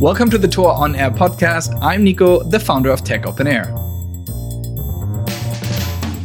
Welcome 0.00 0.30
to 0.30 0.38
the 0.38 0.48
TOA 0.48 0.72
On 0.72 0.96
Air 0.96 1.10
podcast. 1.10 1.78
I'm 1.82 2.02
Nico, 2.02 2.42
the 2.42 2.58
founder 2.58 2.88
of 2.88 3.04
Tech 3.04 3.26
Open 3.26 3.46
Air. 3.46 3.64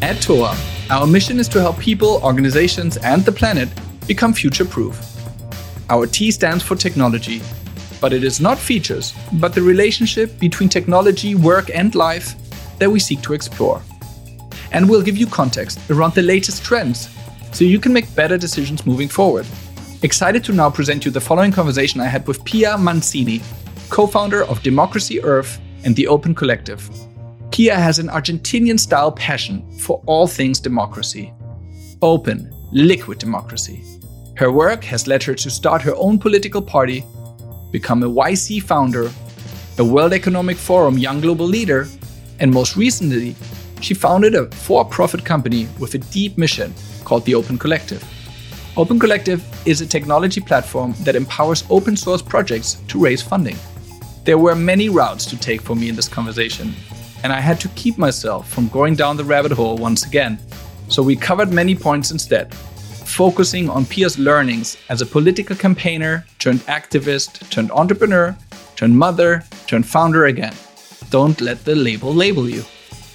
At 0.02 0.22
TOA, 0.22 0.58
our 0.90 1.06
mission 1.06 1.40
is 1.42 1.50
to 1.50 1.60
help 1.60 1.78
people, 1.78 2.22
organizations, 2.24 2.96
and 2.96 3.26
the 3.26 3.34
planet 3.34 3.68
become 4.08 4.32
future 4.32 4.64
proof. 4.64 4.98
Our 5.90 6.08
T 6.08 6.32
stands 6.32 6.64
for 6.64 6.78
technology, 6.78 7.42
but 8.00 8.14
it 8.14 8.24
is 8.24 8.40
not 8.40 8.58
features, 8.58 9.14
but 9.34 9.54
the 9.54 9.62
relationship 9.62 10.40
between 10.40 10.70
technology, 10.70 11.36
work, 11.36 11.70
and 11.70 11.94
life 11.96 12.34
that 12.80 12.90
we 12.90 13.02
seek 13.02 13.22
to 13.24 13.34
explore. 13.34 13.82
And 14.72 14.90
we'll 14.90 15.02
give 15.02 15.18
you 15.18 15.28
context 15.28 15.82
around 15.92 16.14
the 16.14 16.22
latest 16.22 16.64
trends 16.64 17.10
so 17.52 17.66
you 17.66 17.80
can 17.82 17.92
make 17.92 18.16
better 18.16 18.38
decisions 18.38 18.86
moving 18.86 19.10
forward. 19.10 19.46
Excited 20.02 20.46
to 20.46 20.54
now 20.54 20.70
present 20.70 21.04
you 21.04 21.12
the 21.12 21.20
following 21.20 21.52
conversation 21.52 22.00
I 22.00 22.06
had 22.06 22.26
with 22.26 22.42
Pia 22.46 22.78
Mancini, 22.78 23.42
co 23.90 24.08
founder 24.08 24.44
of 24.46 24.64
Democracy 24.64 25.22
Earth 25.24 25.60
and 25.84 25.96
the 25.96 26.08
Open 26.08 26.34
Collective. 26.34 26.90
Pia 27.52 27.76
has 27.76 28.00
an 28.00 28.08
Argentinian 28.08 28.80
style 28.80 29.12
passion 29.12 29.64
for 29.80 30.02
all 30.06 30.28
things 30.28 30.60
democracy 30.60 31.34
open, 32.02 32.54
liquid 32.72 33.18
democracy. 33.18 33.82
Her 34.36 34.52
work 34.52 34.84
has 34.84 35.08
led 35.08 35.24
her 35.24 35.34
to 35.34 35.50
start 35.50 35.82
her 35.82 35.96
own 35.96 36.20
political 36.20 36.62
party, 36.62 37.04
become 37.72 38.04
a 38.04 38.10
YC 38.10 38.62
founder, 38.64 39.10
a 39.78 39.84
World 39.84 40.14
Economic 40.14 40.58
Forum 40.58 40.98
Young 40.98 41.22
Global 41.22 41.46
Leader, 41.48 41.88
and 42.40 42.52
most 42.52 42.76
recently, 42.76 43.36
she 43.82 43.94
founded 43.94 44.36
a 44.36 44.46
for 44.52 44.86
profit 44.86 45.24
company 45.24 45.68
with 45.80 45.96
a 45.96 46.00
deep 46.00 46.38
mission 46.38 46.74
called 47.06 47.26
the 47.26 47.34
Open 47.34 47.58
Collective. 47.58 48.04
Open 48.78 49.00
Collective 49.00 49.44
is 49.66 49.82
a 49.82 49.88
technology 49.88 50.42
platform 50.42 50.94
that 51.00 51.16
empowers 51.16 51.64
open 51.70 51.96
source 51.96 52.22
projects 52.22 52.76
to 52.90 53.00
raise 53.00 53.22
funding. 53.22 53.58
There 54.26 54.40
were 54.40 54.56
many 54.56 54.90
routes 54.90 55.24
to 55.28 55.38
take 55.38 55.62
for 55.62 55.76
me 55.76 55.88
in 55.88 55.96
this 55.96 56.08
conversation, 56.08 56.74
and 57.24 57.32
I 57.32 57.40
had 57.40 57.60
to 57.60 57.68
keep 57.76 58.00
myself 58.00 58.50
from 58.50 58.70
going 58.70 58.96
down 58.96 59.18
the 59.18 59.24
rabbit 59.24 59.52
hole 59.52 59.78
once 59.78 60.04
again. 60.04 60.40
So 60.90 61.04
we 61.04 61.16
covered 61.16 61.54
many 61.54 61.76
points 61.76 62.10
instead, 62.10 62.52
focusing 63.06 63.70
on 63.70 63.86
Pia's 63.86 64.18
learnings 64.18 64.78
as 64.90 65.04
a 65.04 65.06
political 65.06 65.56
campaigner, 65.56 66.26
turned 66.40 66.62
activist, 66.62 67.48
turned 67.52 67.70
entrepreneur, 67.70 68.36
turned 68.76 68.98
mother, 68.98 69.44
turned 69.68 69.86
founder 69.86 70.26
again. 70.26 70.56
Don't 71.12 71.40
let 71.40 71.64
the 71.64 71.76
label 71.76 72.12
label 72.12 72.50
you. 72.50 72.64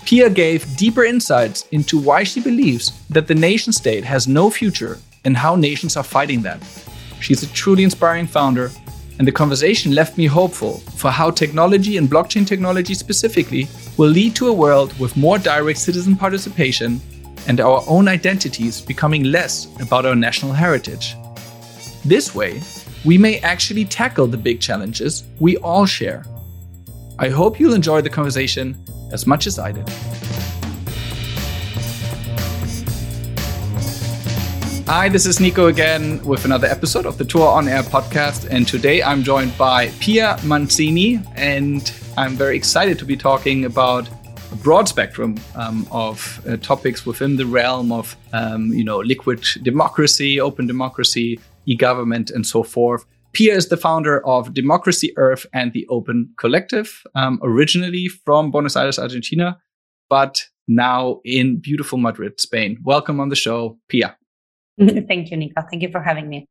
Pia 0.05 0.31
gave 0.31 0.77
deeper 0.77 1.03
insights 1.03 1.67
into 1.73 1.99
why 1.99 2.23
she 2.23 2.41
believes 2.41 2.93
that 3.09 3.27
the 3.27 3.35
nation 3.35 3.73
state 3.73 4.05
has 4.05 4.29
no 4.29 4.49
future 4.49 4.99
and 5.25 5.37
how 5.37 5.57
nations 5.57 5.97
are 5.97 6.05
fighting 6.05 6.43
that. 6.43 6.63
She's 7.21 7.43
a 7.43 7.49
truly 7.49 7.83
inspiring 7.83 8.29
founder 8.29 8.71
and 9.21 9.29
the 9.29 9.33
conversation 9.33 9.95
left 9.95 10.17
me 10.17 10.25
hopeful 10.25 10.79
for 10.97 11.11
how 11.11 11.31
technology 11.31 11.99
and 11.99 12.09
blockchain 12.09 12.47
technology 12.47 12.95
specifically 12.95 13.69
will 13.99 14.09
lead 14.09 14.35
to 14.35 14.49
a 14.49 14.53
world 14.53 14.99
with 14.99 15.15
more 15.15 15.37
direct 15.37 15.79
citizen 15.79 16.17
participation 16.17 16.99
and 17.47 17.61
our 17.61 17.85
own 17.87 18.09
identities 18.09 18.81
becoming 18.81 19.25
less 19.25 19.69
about 19.79 20.07
our 20.07 20.17
national 20.17 20.53
heritage. 20.53 21.17
This 22.03 22.35
way, 22.35 22.63
we 23.05 23.19
may 23.19 23.41
actually 23.41 23.85
tackle 23.85 24.27
the 24.27 24.39
big 24.39 24.59
challenges 24.59 25.25
we 25.39 25.59
all 25.59 25.85
share. 25.85 26.25
I 27.19 27.29
hope 27.29 27.61
you'll 27.61 27.75
enjoy 27.75 28.01
the 28.01 28.09
conversation 28.09 28.75
as 29.13 29.27
much 29.27 29.47
as 29.47 29.59
I 29.59 29.73
did. 29.73 29.87
Hi, 34.93 35.09
this 35.09 35.25
is 35.25 35.39
Nico 35.39 35.69
again 35.69 36.21
with 36.25 36.45
another 36.45 36.67
episode 36.67 37.07
of 37.07 37.17
the 37.17 37.25
TOA 37.25 37.47
On 37.47 37.69
Air 37.69 37.85
podcast. 37.85 38.49
And 38.51 38.67
today 38.67 39.05
I'm 39.05 39.23
joined 39.23 39.57
by 39.57 39.91
Pia 40.01 40.37
Mancini, 40.43 41.21
and 41.37 41.95
I'm 42.19 42.35
very 42.35 42.57
excited 42.57 42.99
to 42.99 43.05
be 43.05 43.17
talking 43.17 43.67
about 43.67 44.09
a 44.51 44.57
broad 44.57 44.89
spectrum 44.89 45.37
um, 45.55 45.87
of 45.93 46.45
uh, 46.45 46.57
topics 46.57 47.07
within 47.07 47.37
the 47.37 47.47
realm 47.47 47.93
of, 47.93 48.17
um, 48.33 48.73
you 48.73 48.83
know, 48.83 48.99
liquid 48.99 49.45
democracy, 49.63 50.41
open 50.41 50.67
democracy, 50.67 51.39
e-government, 51.67 52.33
and 52.33 52.45
so 52.45 52.65
forth. 52.65 53.05
Pia 53.33 53.55
is 53.55 53.69
the 53.69 53.77
founder 53.77 54.27
of 54.27 54.55
Democracy 54.55 55.13
Earth 55.17 55.47
and 55.53 55.73
the 55.73 55.87
Open 55.87 56.35
Collective, 56.37 57.01
um, 57.15 57.39
originally 57.45 58.09
from 58.09 58.51
Buenos 58.51 58.75
Aires, 58.75 58.99
Argentina, 58.99 59.57
but 60.09 60.47
now 60.67 61.21
in 61.25 61.61
beautiful 61.61 61.97
Madrid, 61.97 62.41
Spain. 62.41 62.77
Welcome 62.83 63.21
on 63.21 63.29
the 63.29 63.37
show, 63.37 63.79
Pia. 63.89 64.17
Thank 65.09 65.31
you, 65.31 65.37
Nico. 65.37 65.63
Thank 65.71 65.83
you 65.83 65.91
for 65.91 66.01
having 66.01 66.29
me. 66.29 66.47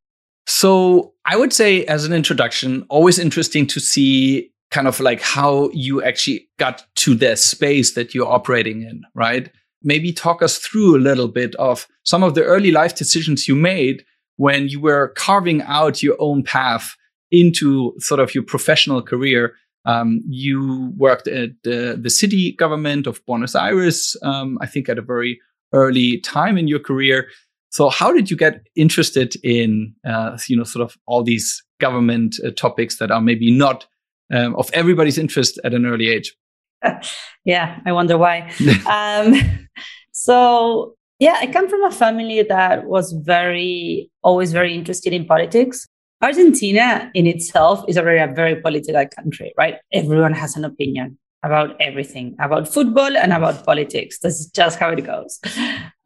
So, 0.46 1.12
I 1.26 1.36
would 1.36 1.52
say, 1.52 1.84
as 1.86 2.04
an 2.04 2.12
introduction, 2.12 2.84
always 2.88 3.18
interesting 3.18 3.66
to 3.68 3.80
see 3.80 4.50
kind 4.70 4.86
of 4.86 5.00
like 5.00 5.20
how 5.20 5.70
you 5.72 6.02
actually 6.02 6.48
got 6.58 6.86
to 6.94 7.14
the 7.14 7.36
space 7.36 7.94
that 7.94 8.14
you're 8.14 8.26
operating 8.26 8.82
in, 8.82 9.02
right? 9.14 9.50
Maybe 9.82 10.12
talk 10.12 10.42
us 10.42 10.58
through 10.58 10.96
a 10.96 10.98
little 10.98 11.28
bit 11.28 11.54
of 11.56 11.88
some 12.04 12.22
of 12.22 12.34
the 12.34 12.44
early 12.44 12.70
life 12.70 12.94
decisions 12.94 13.48
you 13.48 13.56
made 13.56 14.04
when 14.36 14.68
you 14.68 14.80
were 14.80 15.08
carving 15.16 15.62
out 15.62 16.02
your 16.02 16.16
own 16.18 16.42
path 16.42 16.96
into 17.30 17.94
sort 17.98 18.20
of 18.20 18.34
your 18.34 18.44
professional 18.44 19.02
career. 19.02 19.54
Um, 19.84 20.20
you 20.28 20.92
worked 20.96 21.26
at 21.26 21.50
the, 21.64 21.98
the 22.00 22.10
city 22.10 22.52
government 22.52 23.06
of 23.06 23.24
Buenos 23.26 23.54
Aires, 23.54 24.16
um, 24.22 24.58
I 24.60 24.66
think 24.66 24.88
at 24.88 24.98
a 24.98 25.02
very 25.02 25.40
early 25.72 26.20
time 26.20 26.58
in 26.58 26.68
your 26.68 26.80
career. 26.80 27.28
So, 27.70 27.88
how 27.88 28.12
did 28.12 28.30
you 28.30 28.36
get 28.36 28.66
interested 28.74 29.36
in, 29.44 29.94
uh, 30.06 30.36
you 30.48 30.56
know, 30.56 30.64
sort 30.64 30.84
of 30.84 30.96
all 31.06 31.22
these 31.22 31.62
government 31.80 32.36
uh, 32.44 32.50
topics 32.50 32.98
that 32.98 33.12
are 33.12 33.20
maybe 33.20 33.50
not 33.50 33.86
um, 34.32 34.56
of 34.56 34.70
everybody's 34.72 35.18
interest 35.18 35.58
at 35.64 35.72
an 35.72 35.86
early 35.86 36.08
age? 36.08 36.34
yeah, 37.44 37.78
I 37.86 37.92
wonder 37.92 38.18
why. 38.18 38.52
um, 38.90 39.68
so, 40.12 40.94
yeah, 41.20 41.38
I 41.40 41.46
come 41.46 41.68
from 41.68 41.84
a 41.84 41.92
family 41.92 42.42
that 42.42 42.86
was 42.86 43.12
very, 43.12 44.10
always 44.22 44.52
very 44.52 44.74
interested 44.74 45.12
in 45.12 45.24
politics. 45.24 45.86
Argentina 46.22 47.10
in 47.14 47.26
itself 47.26 47.84
is 47.88 47.96
already 47.96 48.20
a 48.20 48.34
very 48.34 48.60
political 48.60 49.06
country, 49.16 49.54
right? 49.56 49.76
Everyone 49.92 50.32
has 50.32 50.56
an 50.56 50.64
opinion 50.64 51.18
about 51.42 51.80
everything 51.80 52.36
about 52.40 52.68
football 52.68 53.16
and 53.16 53.32
about 53.32 53.64
politics. 53.64 54.18
This 54.18 54.40
is 54.40 54.50
just 54.50 54.78
how 54.78 54.90
it 54.90 55.04
goes. 55.04 55.40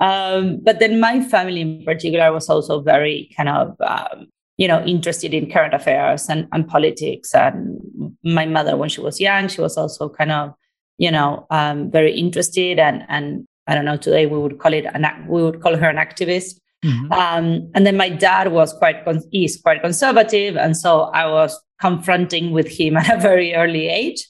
Um, 0.00 0.61
but 0.62 0.78
then 0.78 1.00
my 1.00 1.22
family 1.22 1.61
in 1.61 1.84
particular 1.84 2.33
was 2.33 2.49
also 2.49 2.81
very 2.81 3.31
kind 3.37 3.49
of, 3.49 3.77
um, 3.81 4.27
you 4.56 4.69
know, 4.69 4.84
interested 4.84 5.34
in 5.34 5.50
current 5.50 5.75
affairs 5.75 6.28
and, 6.28 6.47
and 6.53 6.69
politics. 6.69 7.34
And 7.34 8.17
my 8.23 8.47
mother, 8.47 8.77
when 8.77 8.89
she 8.89 9.00
was 9.00 9.21
young, 9.21 9.49
she 9.49 9.61
was 9.61 9.77
also 9.77 10.09
kind 10.09 10.31
of, 10.31 10.55
you 10.99 11.11
know, 11.11 11.47
um, 11.50 11.91
very 11.91 12.15
interested. 12.17 12.78
And, 12.78 13.05
and 13.09 13.47
I 13.67 13.75
don't 13.75 13.84
know, 13.84 13.97
today 13.97 14.27
we 14.27 14.39
would 14.39 14.59
call 14.59 14.73
it, 14.73 14.84
an, 14.84 15.06
we 15.28 15.43
would 15.43 15.61
call 15.61 15.77
her 15.77 15.89
an 15.89 15.97
activist. 15.97 16.61
Mm-hmm. 16.84 17.12
Um, 17.12 17.71
and 17.75 17.87
then 17.87 17.97
my 17.97 18.11
dad 18.11 18.53
was 18.53 18.73
quite, 18.75 19.05
con- 19.05 19.23
is 19.33 19.61
quite 19.61 19.83
conservative. 19.83 20.56
And 20.56 20.77
so 20.77 21.03
I 21.15 21.27
was 21.27 21.59
confronting 21.81 22.53
with 22.53 22.69
him 22.69 22.97
at 22.99 23.12
a 23.12 23.21
very 23.21 23.55
early 23.55 23.89
age. 23.89 24.27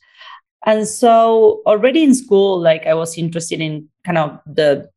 And 0.65 0.89
so 0.89 1.63
already 1.67 2.03
in 2.03 2.15
school, 2.15 2.61
like 2.61 2.87
I 2.87 2.95
was 2.95 3.19
interested 3.19 3.61
in 3.61 3.89
kind 4.05 4.19
of 4.19 4.41
the, 4.47 4.89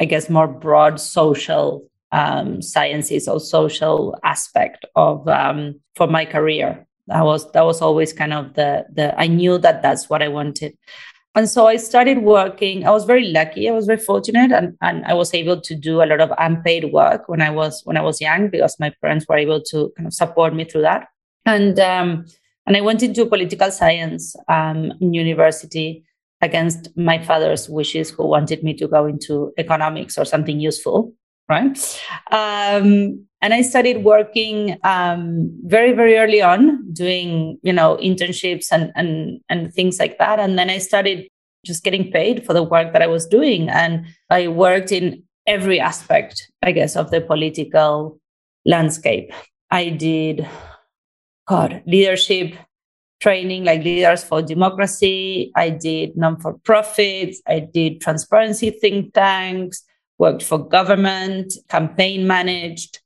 I 0.00 0.04
guess, 0.04 0.30
more 0.30 0.46
broad 0.46 1.00
social 1.00 1.88
um, 2.12 2.62
sciences 2.62 3.28
or 3.28 3.40
social 3.40 4.16
aspect 4.22 4.86
of 4.94 5.26
um, 5.28 5.80
for 5.96 6.06
my 6.06 6.24
career. 6.24 6.86
That 7.08 7.24
was 7.24 7.50
that 7.52 7.64
was 7.64 7.80
always 7.80 8.12
kind 8.12 8.32
of 8.32 8.54
the 8.54 8.86
the 8.92 9.18
I 9.18 9.26
knew 9.26 9.58
that 9.58 9.82
that's 9.82 10.08
what 10.08 10.22
I 10.22 10.28
wanted. 10.28 10.76
And 11.34 11.48
so 11.48 11.66
I 11.66 11.76
started 11.76 12.18
working. 12.18 12.86
I 12.86 12.90
was 12.90 13.04
very 13.04 13.28
lucky. 13.28 13.68
I 13.68 13.72
was 13.72 13.86
very 13.86 13.98
fortunate, 13.98 14.50
and, 14.50 14.76
and 14.82 15.04
I 15.04 15.14
was 15.14 15.32
able 15.34 15.60
to 15.60 15.74
do 15.74 16.02
a 16.02 16.06
lot 16.06 16.20
of 16.20 16.32
unpaid 16.38 16.92
work 16.92 17.28
when 17.28 17.40
I 17.42 17.50
was 17.50 17.82
when 17.84 17.96
I 17.96 18.02
was 18.02 18.20
young 18.20 18.48
because 18.48 18.78
my 18.78 18.92
parents 19.00 19.26
were 19.28 19.38
able 19.38 19.62
to 19.70 19.92
kind 19.96 20.06
of 20.06 20.14
support 20.14 20.54
me 20.54 20.64
through 20.64 20.82
that. 20.82 21.08
And 21.46 21.78
um, 21.80 22.26
and 22.68 22.76
I 22.76 22.82
went 22.82 23.02
into 23.02 23.24
political 23.24 23.70
science 23.70 24.36
um, 24.46 24.92
in 25.00 25.14
university 25.14 26.04
against 26.42 26.94
my 26.98 27.20
father's 27.20 27.66
wishes, 27.66 28.10
who 28.10 28.28
wanted 28.28 28.62
me 28.62 28.74
to 28.74 28.86
go 28.86 29.06
into 29.06 29.54
economics 29.56 30.18
or 30.18 30.26
something 30.26 30.60
useful, 30.60 31.14
right? 31.48 31.78
Um, 32.30 33.24
and 33.40 33.54
I 33.54 33.62
started 33.62 34.04
working 34.04 34.76
um, 34.84 35.50
very, 35.64 35.92
very 35.92 36.18
early 36.18 36.42
on, 36.42 36.92
doing 36.92 37.58
you 37.62 37.72
know 37.72 37.96
internships 38.02 38.66
and 38.70 38.92
and 38.94 39.40
and 39.48 39.72
things 39.72 39.98
like 39.98 40.18
that. 40.18 40.38
And 40.38 40.58
then 40.58 40.68
I 40.68 40.76
started 40.76 41.26
just 41.64 41.84
getting 41.84 42.12
paid 42.12 42.44
for 42.44 42.52
the 42.52 42.62
work 42.62 42.92
that 42.92 43.00
I 43.00 43.06
was 43.06 43.26
doing, 43.26 43.70
and 43.70 44.04
I 44.28 44.48
worked 44.48 44.92
in 44.92 45.22
every 45.46 45.80
aspect, 45.80 46.52
I 46.62 46.72
guess, 46.72 46.96
of 46.96 47.10
the 47.10 47.22
political 47.22 48.20
landscape. 48.66 49.32
I 49.70 49.88
did 49.88 50.46
God, 51.48 51.82
leadership 51.86 52.54
training 53.20 53.64
like 53.64 53.82
leaders 53.82 54.22
for 54.22 54.42
democracy. 54.42 55.50
I 55.56 55.70
did 55.70 56.16
non 56.16 56.38
for 56.38 56.54
profits. 56.58 57.40
I 57.46 57.60
did 57.60 58.00
transparency 58.00 58.70
think 58.70 59.14
tanks, 59.14 59.82
worked 60.18 60.42
for 60.42 60.58
government, 60.58 61.54
campaign 61.68 62.26
managed. 62.26 63.00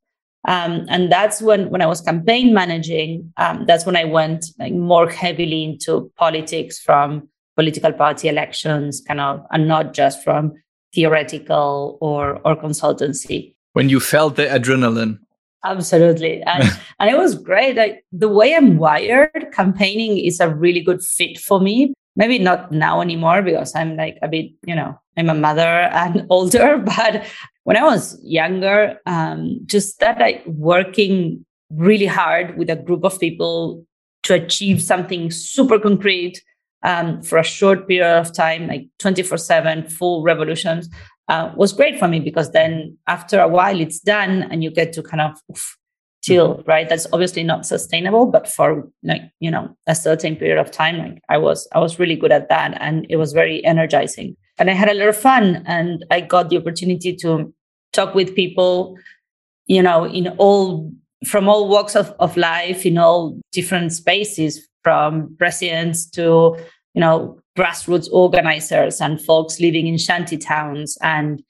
Um, 0.47 0.87
and 0.89 1.11
that's 1.11 1.41
when, 1.41 1.71
when 1.71 1.83
I 1.83 1.87
was 1.87 2.01
campaign 2.01 2.53
managing, 2.53 3.33
um, 3.37 3.65
that's 3.67 3.87
when 3.87 3.97
I 3.97 4.05
went 4.05 4.47
like, 4.59 4.73
more 4.73 5.09
heavily 5.09 5.63
into 5.63 6.11
politics 6.17 6.81
from 6.81 7.29
political 7.55 7.93
party 7.93 8.29
elections, 8.29 9.03
kind 9.07 9.21
of, 9.21 9.47
and 9.53 9.69
not 9.69 9.95
just 9.95 10.25
from 10.25 10.53
theoretical 10.93 11.97
or, 12.01 12.41
or 12.45 12.57
consultancy. 12.57 13.55
When 13.75 13.89
you 13.89 14.01
felt 14.01 14.35
the 14.35 14.47
adrenaline. 14.47 15.21
Absolutely. 15.65 16.43
And, 16.43 16.65
and 17.01 17.11
it 17.11 17.19
was 17.19 17.37
great. 17.37 17.77
Like, 17.77 18.05
the 18.13 18.29
way 18.29 18.55
I'm 18.55 18.79
wired, 18.79 19.49
campaigning 19.53 20.19
is 20.19 20.41
a 20.41 20.49
really 20.49 20.81
good 20.81 21.03
fit 21.03 21.39
for 21.39 21.61
me. 21.61 21.95
Maybe 22.15 22.39
not 22.39 22.71
now 22.73 23.01
anymore 23.01 23.41
because 23.41 23.75
I'm 23.75 23.97
like 23.97 24.19
a 24.23 24.29
bit, 24.29 24.51
you 24.67 24.75
know, 24.75 24.99
I'm 25.17 25.31
a 25.31 25.35
mother 25.35 25.63
and 25.93 26.27
older, 26.31 26.79
but 26.85 27.25
when 27.65 27.77
I 27.77 27.85
was 27.85 28.19
younger, 28.23 28.99
um, 29.07 29.61
just 29.67 30.01
that 30.01 30.19
like 30.19 30.45
working 30.47 31.45
really 31.71 32.07
hard 32.07 32.59
with 32.59 32.69
a 32.69 32.77
group 32.77 33.05
of 33.05 33.19
people 33.19 33.85
to 34.25 34.35
achieve 34.35 34.83
something 34.83 35.31
super 35.31 35.79
concrete 35.79 36.43
um, 36.83 37.23
for 37.23 37.39
a 37.39 37.45
short 37.45 37.89
period 37.89 38.21
of 38.21 38.33
time, 38.33 38.67
like 38.67 38.87
24 38.99 39.39
7, 39.39 39.89
full 39.89 40.23
revolutions, 40.23 40.89
uh, 41.33 41.53
was 41.57 41.73
great 41.73 41.99
for 41.99 42.09
me 42.09 42.21
because 42.21 42.53
then 42.53 42.97
after 43.07 43.41
a 43.41 43.49
while 43.49 43.81
it's 43.81 44.01
done 44.01 44.43
and 44.51 44.63
you 44.63 44.71
get 44.71 44.93
to 44.93 45.03
kind 45.03 45.21
of 45.21 45.33
oof, 45.51 45.79
chill, 46.23 46.57
mm-hmm. 46.57 46.71
right? 46.71 46.89
That's 46.89 47.07
obviously 47.13 47.43
not 47.43 47.65
sustainable, 47.65 48.27
but 48.27 48.47
for 48.47 48.89
like, 49.03 49.23
you 49.41 49.51
know, 49.51 49.75
a 49.87 49.95
certain 49.95 50.37
period 50.37 50.59
of 50.59 50.71
time, 50.71 50.99
like 50.99 51.23
I 51.29 51.39
was, 51.39 51.67
I 51.75 51.79
was 51.79 51.99
really 51.99 52.17
good 52.17 52.33
at 52.33 52.49
that 52.51 52.77
and 52.81 53.07
it 53.09 53.17
was 53.17 53.33
very 53.33 53.65
energizing 53.65 54.37
and 54.59 54.71
I 54.71 54.75
had 54.75 54.89
a 54.89 54.95
lot 54.95 55.09
of 55.09 55.17
fun. 55.17 55.63
And 55.67 56.05
I 56.11 56.21
got 56.21 56.51
the 56.51 56.59
opportunity 56.59 57.17
to 57.17 57.53
talk 57.93 58.15
with 58.15 58.37
people, 58.37 58.97
you 59.67 59.83
know, 59.83 60.05
in 60.05 60.29
all 60.39 60.93
from 61.27 61.49
all 61.49 61.69
walks 61.69 61.95
of, 61.95 62.13
of 62.19 62.37
life, 62.37 62.85
in 62.85 62.99
all 62.99 63.41
different 63.53 63.93
spaces, 63.93 64.69
from 64.83 65.35
presidents 65.39 66.05
to, 66.11 66.57
you 66.95 67.01
know, 67.01 67.41
grassroots 67.57 68.09
organizers 68.13 69.01
and 69.01 69.21
folks 69.21 69.61
living 69.61 69.87
in 69.87 69.99
shanty 69.99 70.39
towns. 70.39 70.97
And 71.03 71.43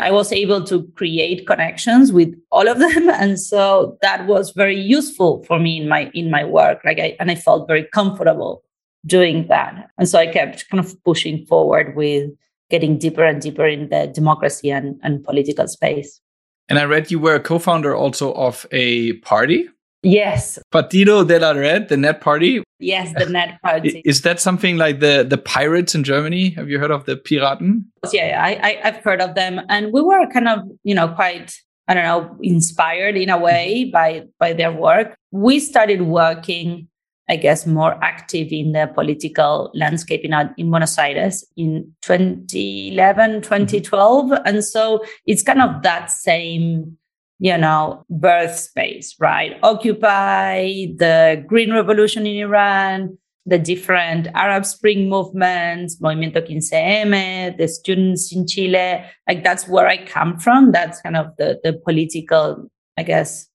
I 0.00 0.10
was 0.10 0.32
able 0.32 0.64
to 0.64 0.84
create 0.96 1.46
connections 1.46 2.12
with 2.12 2.34
all 2.50 2.68
of 2.68 2.78
them. 2.84 3.10
And 3.10 3.40
so 3.40 3.98
that 4.02 4.26
was 4.26 4.50
very 4.50 4.78
useful 4.78 5.44
for 5.44 5.58
me 5.58 5.80
in 5.80 5.88
my 5.88 6.10
in 6.14 6.30
my 6.30 6.44
work. 6.44 6.80
Like 6.84 6.98
I 6.98 7.16
and 7.20 7.30
I 7.30 7.34
felt 7.34 7.68
very 7.68 7.84
comfortable 7.84 8.62
doing 9.06 9.46
that. 9.48 9.90
And 9.98 10.08
so 10.08 10.18
I 10.18 10.26
kept 10.26 10.68
kind 10.68 10.84
of 10.84 11.02
pushing 11.04 11.46
forward 11.46 11.94
with 11.94 12.30
getting 12.70 12.98
deeper 12.98 13.24
and 13.24 13.40
deeper 13.40 13.66
in 13.66 13.88
the 13.88 14.08
democracy 14.08 14.70
and, 14.70 14.98
and 15.02 15.22
political 15.22 15.68
space. 15.68 16.20
And 16.68 16.78
I 16.78 16.84
read 16.84 17.10
you 17.10 17.20
were 17.20 17.36
a 17.36 17.40
co 17.40 17.58
founder 17.58 17.94
also 17.94 18.32
of 18.34 18.66
a 18.72 19.14
party. 19.18 19.68
Yes. 20.02 20.58
Partido 20.72 21.26
de 21.26 21.40
la 21.40 21.52
Red, 21.52 21.88
the 21.88 21.96
Net 21.96 22.20
Party. 22.20 22.62
Yes, 22.78 23.12
the 23.16 23.26
Net 23.26 23.58
Party. 23.62 24.02
Is 24.04 24.22
that 24.22 24.40
something 24.40 24.76
like 24.76 25.00
the, 25.00 25.26
the 25.28 25.38
pirates 25.38 25.94
in 25.94 26.04
Germany? 26.04 26.50
Have 26.50 26.68
you 26.68 26.78
heard 26.78 26.90
of 26.90 27.06
the 27.06 27.16
Piraten? 27.16 27.84
Yeah, 28.12 28.40
I, 28.42 28.54
I, 28.62 28.80
I've 28.84 29.02
heard 29.02 29.20
of 29.20 29.34
them. 29.34 29.60
And 29.68 29.92
we 29.92 30.02
were 30.02 30.26
kind 30.28 30.48
of, 30.48 30.60
you 30.84 30.94
know, 30.94 31.08
quite 31.08 31.52
I 31.88 31.94
don't 31.94 32.04
know, 32.04 32.36
inspired 32.42 33.16
in 33.16 33.30
a 33.30 33.38
way 33.38 33.90
by 33.92 34.24
by 34.40 34.52
their 34.52 34.72
work. 34.72 35.14
We 35.30 35.60
started 35.60 36.02
working 36.02 36.88
I 37.28 37.36
guess, 37.36 37.66
more 37.66 37.98
active 38.04 38.52
in 38.52 38.72
the 38.72 38.90
political 38.94 39.70
landscape 39.74 40.24
in, 40.24 40.32
in 40.56 40.70
Buenos 40.70 40.96
Aires 40.96 41.44
in 41.56 41.92
2011, 42.02 43.42
2012. 43.42 44.26
Mm-hmm. 44.26 44.46
And 44.46 44.64
so 44.64 45.04
it's 45.26 45.42
kind 45.42 45.60
of 45.60 45.82
that 45.82 46.10
same, 46.10 46.96
you 47.38 47.56
know, 47.56 48.04
birth 48.08 48.56
space, 48.56 49.14
right? 49.20 49.58
Occupy, 49.62 50.86
the 50.96 51.44
Green 51.46 51.72
Revolution 51.72 52.26
in 52.26 52.36
Iran, 52.36 53.18
the 53.44 53.58
different 53.58 54.28
Arab 54.34 54.64
Spring 54.64 55.08
movements, 55.08 56.00
Movimiento 56.00 56.46
15M, 56.46 57.56
the 57.56 57.68
students 57.68 58.34
in 58.34 58.46
Chile. 58.46 59.04
Like 59.28 59.44
that's 59.44 59.68
where 59.68 59.86
I 59.86 60.04
come 60.04 60.38
from. 60.38 60.72
That's 60.72 61.00
kind 61.00 61.16
of 61.16 61.28
the, 61.38 61.60
the 61.62 61.72
political, 61.72 62.68
I 62.96 63.04
guess, 63.04 63.46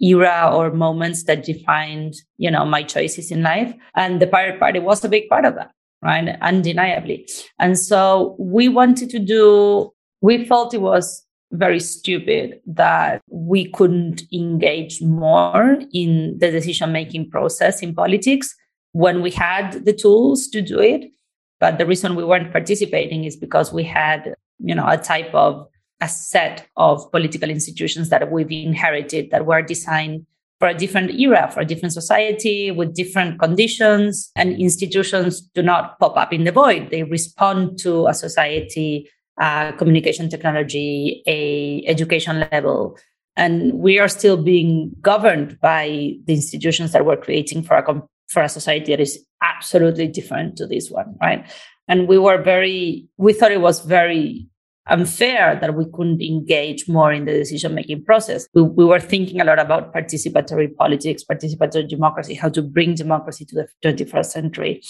era 0.00 0.50
or 0.52 0.72
moments 0.72 1.24
that 1.24 1.44
defined, 1.44 2.14
you 2.36 2.50
know, 2.50 2.64
my 2.64 2.82
choices 2.82 3.30
in 3.30 3.42
life. 3.42 3.72
And 3.94 4.20
the 4.20 4.26
Pirate 4.26 4.58
Party 4.58 4.78
was 4.78 5.04
a 5.04 5.08
big 5.08 5.28
part 5.28 5.44
of 5.44 5.54
that, 5.54 5.70
right? 6.02 6.36
Undeniably. 6.40 7.28
And 7.58 7.78
so 7.78 8.36
we 8.38 8.68
wanted 8.68 9.08
to 9.10 9.18
do, 9.18 9.90
we 10.20 10.44
felt 10.44 10.74
it 10.74 10.82
was 10.82 11.24
very 11.52 11.80
stupid 11.80 12.60
that 12.66 13.20
we 13.28 13.70
couldn't 13.70 14.22
engage 14.32 15.02
more 15.02 15.80
in 15.92 16.38
the 16.38 16.50
decision 16.50 16.92
making 16.92 17.30
process 17.30 17.82
in 17.82 17.94
politics 17.94 18.54
when 18.92 19.22
we 19.22 19.30
had 19.30 19.84
the 19.84 19.92
tools 19.92 20.48
to 20.48 20.62
do 20.62 20.78
it. 20.78 21.10
But 21.58 21.78
the 21.78 21.86
reason 21.86 22.14
we 22.14 22.24
weren't 22.24 22.52
participating 22.52 23.24
is 23.24 23.36
because 23.36 23.72
we 23.72 23.84
had, 23.84 24.34
you 24.58 24.74
know, 24.74 24.86
a 24.88 24.96
type 24.96 25.34
of 25.34 25.66
a 26.00 26.08
set 26.08 26.66
of 26.76 27.10
political 27.12 27.50
institutions 27.50 28.08
that 28.08 28.30
we've 28.30 28.50
inherited 28.50 29.30
that 29.30 29.44
were 29.44 29.60
designed 29.60 30.24
for 30.58 30.68
a 30.68 30.74
different 30.74 31.10
era, 31.18 31.50
for 31.52 31.60
a 31.60 31.64
different 31.64 31.92
society 31.92 32.70
with 32.70 32.94
different 32.94 33.38
conditions. 33.38 34.30
And 34.36 34.58
institutions 34.60 35.40
do 35.40 35.62
not 35.62 35.98
pop 35.98 36.16
up 36.16 36.32
in 36.32 36.44
the 36.44 36.52
void. 36.52 36.90
They 36.90 37.02
respond 37.02 37.78
to 37.80 38.06
a 38.06 38.14
society, 38.14 39.10
uh, 39.40 39.72
communication 39.72 40.28
technology, 40.28 41.22
a 41.26 41.82
education 41.86 42.46
level. 42.52 42.98
And 43.36 43.72
we 43.74 43.98
are 43.98 44.08
still 44.08 44.36
being 44.36 44.92
governed 45.00 45.58
by 45.60 46.14
the 46.26 46.34
institutions 46.34 46.92
that 46.92 47.06
we're 47.06 47.16
creating 47.16 47.62
for 47.62 47.76
a, 47.76 48.02
for 48.28 48.42
a 48.42 48.48
society 48.48 48.92
that 48.92 49.00
is 49.00 49.24
absolutely 49.42 50.08
different 50.08 50.56
to 50.58 50.66
this 50.66 50.90
one, 50.90 51.16
right? 51.22 51.50
And 51.88 52.06
we 52.06 52.18
were 52.18 52.42
very, 52.42 53.08
we 53.16 53.32
thought 53.32 53.50
it 53.50 53.62
was 53.62 53.80
very 53.80 54.46
unfair 54.88 55.58
that 55.60 55.74
we 55.74 55.86
couldn't 55.94 56.20
engage 56.20 56.88
more 56.88 57.12
in 57.12 57.24
the 57.24 57.32
decision 57.32 57.74
making 57.74 58.04
process. 58.04 58.46
We, 58.54 58.62
we, 58.62 58.84
were 58.84 59.00
thinking 59.00 59.40
a 59.40 59.44
lot 59.44 59.58
about 59.58 59.94
participatory 59.94 60.74
politics, 60.76 61.24
participatory 61.24 61.88
democracy, 61.88 62.34
how 62.34 62.48
to 62.50 62.62
bring 62.62 62.94
democracy 62.94 63.44
to 63.46 63.54
the 63.54 63.68
21st 63.84 64.26
century. 64.26 64.82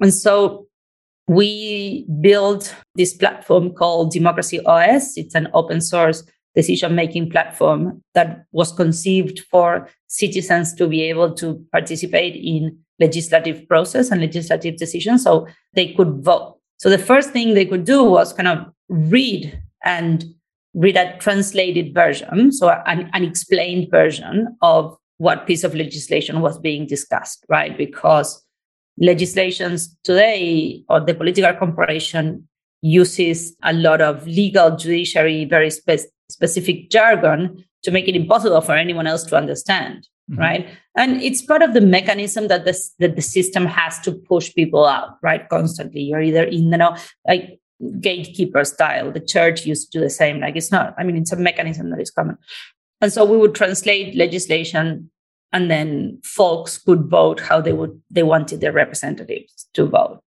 And 0.00 0.12
so 0.12 0.66
we 1.28 2.06
built 2.20 2.74
this 2.94 3.14
platform 3.14 3.72
called 3.72 4.12
Democracy 4.12 4.60
OS. 4.66 5.16
It's 5.16 5.34
an 5.34 5.48
open 5.54 5.80
source 5.80 6.24
decision 6.54 6.94
making 6.94 7.30
platform 7.30 8.02
that 8.14 8.44
was 8.52 8.72
conceived 8.72 9.40
for 9.50 9.88
citizens 10.08 10.74
to 10.74 10.86
be 10.86 11.02
able 11.02 11.32
to 11.34 11.64
participate 11.72 12.36
in 12.36 12.78
legislative 13.00 13.66
process 13.68 14.10
and 14.10 14.20
legislative 14.20 14.76
decisions 14.76 15.24
so 15.24 15.46
they 15.72 15.94
could 15.94 16.22
vote 16.22 16.58
so 16.82 16.90
the 16.90 16.98
first 16.98 17.30
thing 17.30 17.54
they 17.54 17.64
could 17.64 17.84
do 17.84 18.02
was 18.02 18.32
kind 18.32 18.48
of 18.48 18.66
read 18.88 19.56
and 19.84 20.24
read 20.74 20.96
a 20.96 21.16
translated 21.18 21.94
version, 21.94 22.50
so 22.50 22.70
an, 22.86 23.08
an 23.12 23.22
explained 23.22 23.88
version 23.88 24.56
of 24.62 24.96
what 25.18 25.46
piece 25.46 25.62
of 25.62 25.76
legislation 25.76 26.40
was 26.40 26.58
being 26.58 26.88
discussed, 26.88 27.46
right? 27.48 27.78
Because 27.78 28.44
legislations 28.98 29.96
today 30.04 30.84
or 30.88 31.00
the 31.00 31.14
political 31.14 31.52
corporation 31.54 32.48
uses 32.82 33.56
a 33.62 33.72
lot 33.72 34.00
of 34.00 34.26
legal, 34.26 34.76
judiciary, 34.76 35.44
very 35.44 35.70
spe- 35.70 36.08
specific 36.28 36.90
jargon 36.90 37.64
to 37.82 37.90
make 37.90 38.08
it 38.08 38.16
impossible 38.16 38.60
for 38.60 38.76
anyone 38.76 39.06
else 39.06 39.24
to 39.24 39.36
understand, 39.36 40.06
mm-hmm. 40.30 40.40
right? 40.40 40.68
And 40.96 41.22
it's 41.22 41.42
part 41.42 41.62
of 41.62 41.74
the 41.74 41.80
mechanism 41.80 42.48
that 42.48 42.64
the, 42.64 42.78
that 42.98 43.16
the 43.16 43.22
system 43.22 43.66
has 43.66 43.98
to 44.00 44.12
push 44.12 44.52
people 44.54 44.84
out, 44.84 45.16
right? 45.22 45.48
Constantly. 45.48 46.02
You're 46.02 46.22
either 46.22 46.44
in, 46.44 46.70
you 46.70 46.76
know, 46.76 46.96
like 47.26 47.60
gatekeeper 48.00 48.64
style. 48.64 49.10
The 49.10 49.20
church 49.20 49.64
used 49.64 49.92
to 49.92 49.98
do 49.98 50.04
the 50.04 50.10
same. 50.10 50.40
Like 50.40 50.56
it's 50.56 50.70
not, 50.70 50.94
I 50.98 51.04
mean, 51.04 51.16
it's 51.16 51.32
a 51.32 51.36
mechanism 51.36 51.90
that 51.90 52.00
is 52.00 52.10
common. 52.10 52.36
And 53.00 53.12
so 53.12 53.24
we 53.24 53.36
would 53.36 53.54
translate 53.54 54.14
legislation 54.14 55.10
and 55.52 55.70
then 55.70 56.18
folks 56.24 56.78
could 56.78 57.04
vote 57.08 57.40
how 57.40 57.60
they 57.60 57.72
would 57.72 58.00
they 58.10 58.22
wanted 58.22 58.60
their 58.60 58.72
representatives 58.72 59.68
to 59.74 59.86
vote. 59.86 60.22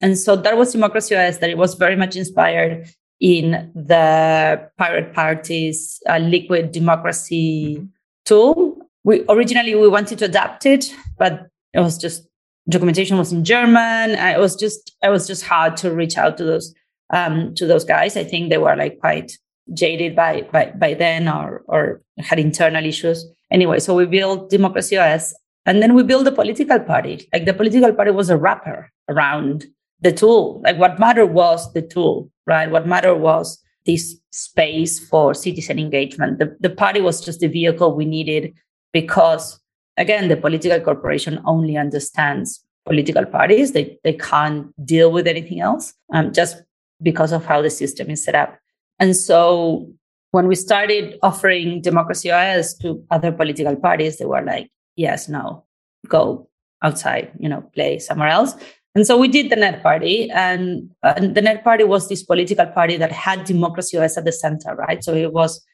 And 0.00 0.18
so 0.18 0.36
that 0.36 0.56
was 0.56 0.72
Democracy 0.72 1.16
OS, 1.16 1.38
that 1.38 1.50
it 1.50 1.58
was 1.58 1.74
very 1.74 1.96
much 1.96 2.16
inspired 2.16 2.88
in 3.20 3.70
the 3.74 4.70
pirate 4.76 5.14
party's 5.14 6.02
uh, 6.08 6.18
liquid 6.18 6.72
democracy 6.72 7.76
mm-hmm. 7.76 7.86
tool. 8.24 8.76
We 9.04 9.24
originally 9.28 9.74
we 9.74 9.88
wanted 9.88 10.18
to 10.18 10.26
adapt 10.26 10.66
it, 10.66 10.94
but 11.18 11.46
it 11.72 11.80
was 11.80 11.96
just 11.98 12.26
documentation 12.68 13.16
was 13.16 13.32
in 13.32 13.44
German. 13.44 14.10
It 14.10 14.38
was 14.38 14.56
just 14.56 14.96
it 15.02 15.10
was 15.10 15.26
just 15.26 15.44
hard 15.44 15.76
to 15.78 15.90
reach 15.92 16.18
out 16.18 16.36
to 16.38 16.44
those 16.44 16.74
um, 17.12 17.54
to 17.54 17.66
those 17.66 17.84
guys. 17.84 18.16
I 18.16 18.24
think 18.24 18.50
they 18.50 18.58
were 18.58 18.76
like 18.76 18.98
quite 18.98 19.38
jaded 19.72 20.14
by 20.14 20.42
by 20.52 20.72
by 20.76 20.94
then 20.94 21.28
or 21.28 21.62
or 21.66 22.02
had 22.18 22.38
internal 22.38 22.84
issues. 22.84 23.24
Anyway, 23.50 23.78
so 23.78 23.94
we 23.94 24.06
built 24.06 24.50
Democracy 24.50 24.98
OS 24.98 25.34
and 25.66 25.82
then 25.82 25.94
we 25.94 26.02
built 26.02 26.26
a 26.26 26.32
political 26.32 26.80
party. 26.80 27.28
Like 27.32 27.44
the 27.44 27.54
political 27.54 27.92
party 27.92 28.10
was 28.10 28.30
a 28.30 28.36
wrapper 28.36 28.90
around 29.08 29.66
the 30.00 30.12
tool. 30.12 30.60
Like 30.64 30.78
what 30.78 30.98
mattered 30.98 31.26
was 31.26 31.72
the 31.72 31.82
tool, 31.82 32.30
right? 32.46 32.70
What 32.70 32.86
mattered 32.86 33.16
was 33.16 33.62
this 33.86 34.16
space 34.30 34.98
for 34.98 35.34
citizen 35.34 35.78
engagement. 35.78 36.38
The, 36.38 36.56
the 36.60 36.70
party 36.70 37.00
was 37.00 37.24
just 37.24 37.40
the 37.40 37.48
vehicle 37.48 37.94
we 37.94 38.04
needed 38.04 38.54
because, 38.92 39.60
again, 39.96 40.28
the 40.28 40.36
political 40.36 40.80
corporation 40.80 41.40
only 41.44 41.76
understands 41.76 42.64
political 42.86 43.24
parties. 43.24 43.72
They, 43.72 43.98
they 44.04 44.14
can't 44.14 44.72
deal 44.84 45.12
with 45.12 45.26
anything 45.26 45.60
else 45.60 45.92
um, 46.12 46.32
just 46.32 46.62
because 47.02 47.32
of 47.32 47.44
how 47.44 47.60
the 47.62 47.70
system 47.70 48.10
is 48.10 48.24
set 48.24 48.34
up. 48.34 48.58
And 48.98 49.16
so 49.16 49.88
when 50.30 50.46
we 50.46 50.54
started 50.54 51.18
offering 51.22 51.80
Democracy 51.80 52.30
OS 52.30 52.74
to 52.78 53.04
other 53.10 53.32
political 53.32 53.76
parties, 53.76 54.18
they 54.18 54.24
were 54.24 54.42
like, 54.42 54.70
yes, 54.96 55.28
no, 55.28 55.64
go 56.08 56.48
outside, 56.82 57.32
you 57.38 57.48
know, 57.48 57.62
play 57.74 57.98
somewhere 57.98 58.28
else. 58.28 58.54
And 58.96 59.06
so 59.06 59.18
we 59.18 59.26
did 59.26 59.50
the 59.50 59.56
Net 59.56 59.82
Party, 59.82 60.30
and, 60.30 60.88
and 61.02 61.34
the 61.34 61.42
Net 61.42 61.64
Party 61.64 61.82
was 61.82 62.08
this 62.08 62.22
political 62.22 62.66
party 62.66 62.96
that 62.96 63.10
had 63.10 63.44
Democracy 63.44 63.98
OS 63.98 64.16
at 64.16 64.24
the 64.24 64.32
center, 64.32 64.74
right? 64.74 65.02
So 65.02 65.14
it 65.14 65.32
was 65.32 65.64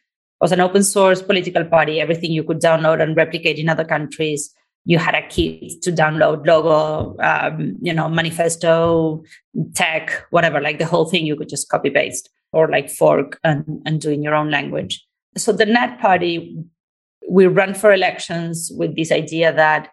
was 0.40 0.52
an 0.52 0.60
open 0.60 0.82
source 0.82 1.20
political 1.20 1.64
party, 1.66 2.00
everything 2.00 2.32
you 2.32 2.42
could 2.42 2.60
download 2.60 3.02
and 3.02 3.14
replicate 3.14 3.58
in 3.58 3.68
other 3.68 3.84
countries. 3.84 4.54
You 4.86 4.98
had 4.98 5.14
a 5.14 5.26
kit 5.26 5.82
to 5.82 5.92
download 5.92 6.46
logo, 6.46 7.14
um, 7.22 7.76
you 7.82 7.92
know, 7.92 8.08
manifesto, 8.08 9.22
tech, 9.74 10.24
whatever, 10.30 10.58
like 10.58 10.78
the 10.78 10.86
whole 10.86 11.04
thing 11.04 11.26
you 11.26 11.36
could 11.36 11.50
just 11.50 11.68
copy 11.68 11.90
paste 11.90 12.30
or 12.52 12.68
like 12.68 12.90
fork 12.90 13.38
and, 13.44 13.82
and 13.86 14.00
do 14.00 14.10
in 14.10 14.22
your 14.22 14.34
own 14.34 14.50
language. 14.50 15.04
So 15.36 15.52
the 15.52 15.66
Net 15.66 16.00
Party, 16.00 16.56
we 17.28 17.46
run 17.46 17.74
for 17.74 17.92
elections 17.92 18.70
with 18.74 18.96
this 18.96 19.12
idea 19.12 19.52
that 19.52 19.88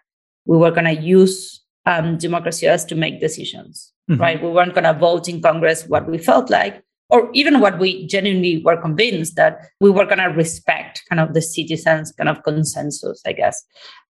we 0.46 0.58
were 0.58 0.72
going 0.72 0.96
to 0.96 1.02
use 1.02 1.64
um, 1.86 2.18
democracy 2.18 2.68
OS 2.68 2.84
to 2.86 2.96
make 2.96 3.22
decisions, 3.22 3.94
mm-hmm. 4.10 4.22
right? 4.22 4.42
We 4.42 4.50
weren't 4.50 4.74
going 4.74 4.84
to 4.84 4.94
vote 4.94 5.30
in 5.30 5.42
Congress 5.42 5.86
what 5.88 6.10
we 6.10 6.18
felt 6.18 6.50
like, 6.50 6.84
or 7.10 7.30
even 7.34 7.60
what 7.60 7.80
we 7.80 8.06
genuinely 8.08 8.62
were 8.64 8.82
convinced 8.82 9.36
that 9.36 9.60
we 9.80 9.90
were 9.90 10.06
going 10.06 10.18
to 10.18 10.26
respect 10.26 11.04
kind 11.10 11.20
of 11.20 11.34
the 11.34 11.42
citizens' 11.42 12.12
kind 12.12 12.30
of 12.30 12.44
consensus, 12.44 13.22
I 13.26 13.34
guess, 13.34 13.64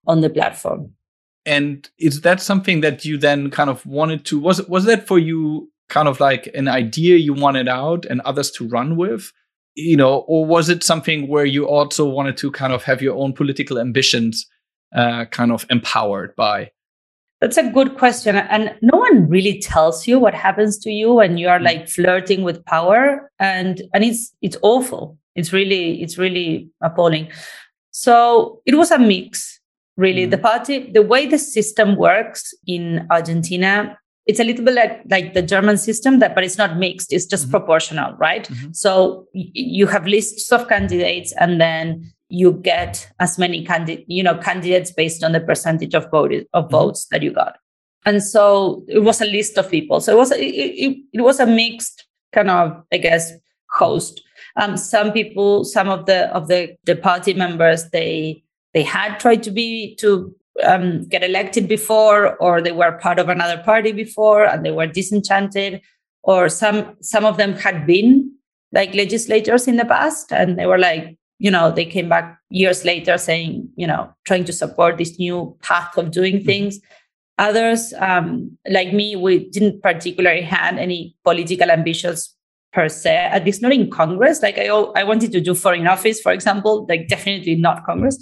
on 0.07 0.21
the 0.21 0.31
platform. 0.31 0.93
And 1.45 1.89
is 1.99 2.23
that 2.23 2.41
something 2.41 2.81
that 2.81 3.05
you 3.05 3.19
then 3.19 3.51
kind 3.51 3.71
of 3.71 3.85
wanted 3.87 4.25
to? 4.27 4.41
Was 4.41 4.67
was 4.69 4.85
that 4.87 5.07
for 5.07 5.19
you 5.19 5.71
kind 5.89 6.09
of 6.09 6.21
like 6.21 6.49
an 6.55 6.69
idea 6.69 7.17
you 7.17 7.35
wanted 7.35 7.69
out 7.69 8.05
and 8.07 8.21
others 8.23 8.51
to 8.53 8.69
run 8.69 8.97
with? 8.97 9.33
You 9.75 9.97
know, 9.97 10.25
or 10.27 10.47
was 10.47 10.69
it 10.69 10.83
something 10.83 11.29
where 11.29 11.45
you 11.45 11.69
also 11.69 12.09
wanted 12.09 12.37
to 12.39 12.51
kind 12.51 12.73
of 12.73 12.83
have 12.85 13.03
your 13.03 13.15
own 13.17 13.33
political 13.35 13.79
ambitions 13.79 14.47
uh, 14.95 15.27
kind 15.27 15.53
of 15.53 15.67
empowered 15.69 16.35
by? 16.37 16.71
That's 17.41 17.59
a 17.59 17.71
good 17.71 17.99
question. 17.99 18.37
And 18.37 18.75
no 18.81 18.99
one 18.99 19.29
really 19.29 19.61
tells 19.61 20.07
you 20.07 20.19
what 20.19 20.33
happens 20.33 20.79
to 20.79 20.91
you 20.91 21.13
when 21.13 21.37
you 21.37 21.49
are 21.49 21.59
mm. 21.59 21.65
like 21.65 21.89
flirting 21.89 22.43
with 22.43 22.65
power. 22.65 23.31
And 23.39 23.83
and 23.93 24.03
it's 24.03 24.35
it's 24.41 24.57
awful. 24.63 25.19
It's 25.35 25.53
really, 25.53 26.03
it's 26.03 26.17
really 26.17 26.71
appalling. 26.83 27.31
So 27.91 28.63
it 28.65 28.75
was 28.75 28.91
a 28.91 28.99
mix, 28.99 29.61
really. 29.99 30.23
Mm-hmm. 30.23 30.31
The 30.31 30.39
party, 30.39 30.91
the 30.93 31.03
way 31.03 31.27
the 31.27 31.39
system 31.39 31.97
works 31.97 32.55
in 32.67 33.07
Argentina, 33.11 33.99
it's 34.27 34.41
a 34.41 34.45
little 34.45 34.65
bit 34.65 34.75
like, 34.75 35.03
like 35.09 35.35
the 35.35 35.43
German 35.43 35.79
system, 35.79 36.19
that 36.19 36.35
but 36.35 36.45
it's 36.45 36.59
not 36.59 36.77
mixed, 36.77 37.13
it's 37.13 37.27
just 37.27 37.45
mm-hmm. 37.45 37.53
proportional, 37.53 38.15
right? 38.15 38.49
Mm-hmm. 38.49 38.73
So 38.73 39.27
y- 39.35 39.51
you 39.55 39.87
have 39.87 40.07
lists 40.07 40.51
of 40.53 40.69
candidates 40.69 41.33
and 41.39 41.61
then 41.61 42.13
you 42.29 42.53
get 42.53 43.09
as 43.21 43.39
many 43.39 43.65
candid- 43.65 44.05
you 44.09 44.23
know 44.23 44.37
candidates 44.37 44.91
based 44.91 45.23
on 45.23 45.33
the 45.33 45.41
percentage 45.41 45.95
of 45.95 46.11
vote 46.11 46.33
of 46.33 46.65
mm-hmm. 46.65 46.73
votes 46.73 47.07
that 47.11 47.23
you 47.23 47.33
got 47.33 47.57
and 48.05 48.23
so 48.23 48.85
it 48.89 49.01
was 49.01 49.21
a 49.21 49.27
list 49.27 49.59
of 49.59 49.71
people 49.71 50.01
so 50.01 50.13
it 50.13 50.17
was 50.17 50.33
a, 50.33 50.39
it, 50.43 50.97
it 51.13 51.21
was 51.21 51.41
a 51.41 51.47
mixed 51.47 52.07
kind 52.33 52.51
of 52.51 52.83
i 52.93 52.97
guess 52.97 53.33
host 53.73 54.23
um, 54.57 54.77
some 54.77 55.13
people 55.13 55.65
some 55.65 55.89
of 55.89 56.07
the 56.07 56.35
of 56.35 56.49
the 56.49 56.77
the 56.85 56.97
party 56.97 57.35
members 57.35 57.91
they 57.91 58.43
they 58.75 58.83
had 58.83 59.19
tried 59.21 59.43
to 59.43 59.51
be 59.51 59.95
to 59.97 60.35
um, 60.65 61.07
get 61.09 61.23
elected 61.23 61.69
before 61.69 62.37
or 62.37 62.61
they 62.61 62.73
were 62.73 62.93
part 62.93 63.19
of 63.19 63.29
another 63.29 63.63
party 63.63 63.93
before 63.93 64.45
and 64.45 64.65
they 64.65 64.71
were 64.71 64.87
disenchanted 64.87 65.81
or 66.23 66.49
some 66.49 66.97
some 67.01 67.25
of 67.25 67.37
them 67.37 67.55
had 67.55 67.87
been 67.87 68.31
like 68.73 68.95
legislators 68.95 69.69
in 69.69 69.77
the 69.77 69.85
past 69.85 70.33
and 70.33 70.59
they 70.59 70.67
were 70.67 70.79
like 70.79 71.17
you 71.39 71.51
know 71.51 71.71
they 71.71 71.85
came 71.85 72.09
back 72.09 72.39
years 72.51 72.85
later 72.85 73.19
saying 73.19 73.69
you 73.77 73.87
know 73.87 74.13
trying 74.25 74.45
to 74.45 74.53
support 74.53 74.99
this 74.99 75.19
new 75.19 75.57
path 75.63 75.97
of 75.97 76.11
doing 76.11 76.37
mm-hmm. 76.37 76.47
things 76.47 76.81
others 77.39 77.93
um, 77.99 78.57
like 78.69 78.93
me 78.93 79.15
we 79.17 79.49
didn't 79.51 79.83
particularly 79.83 80.43
had 80.43 80.79
any 80.79 81.15
political 81.25 81.71
ambitions 81.71 82.36
per 82.73 82.89
se 82.89 83.15
at 83.15 83.45
least 83.45 83.63
not 83.63 83.73
in 83.73 83.91
congress 83.91 84.43
like 84.43 84.59
i, 84.59 84.67
I 84.67 85.05
wanted 85.05 85.33
to 85.33 85.41
do 85.41 85.55
foreign 85.55 85.87
office 85.87 86.21
for 86.21 86.33
example 86.33 86.87
like 86.89 87.09
definitely 87.09 87.55
not 87.55 87.85
congress 87.85 88.19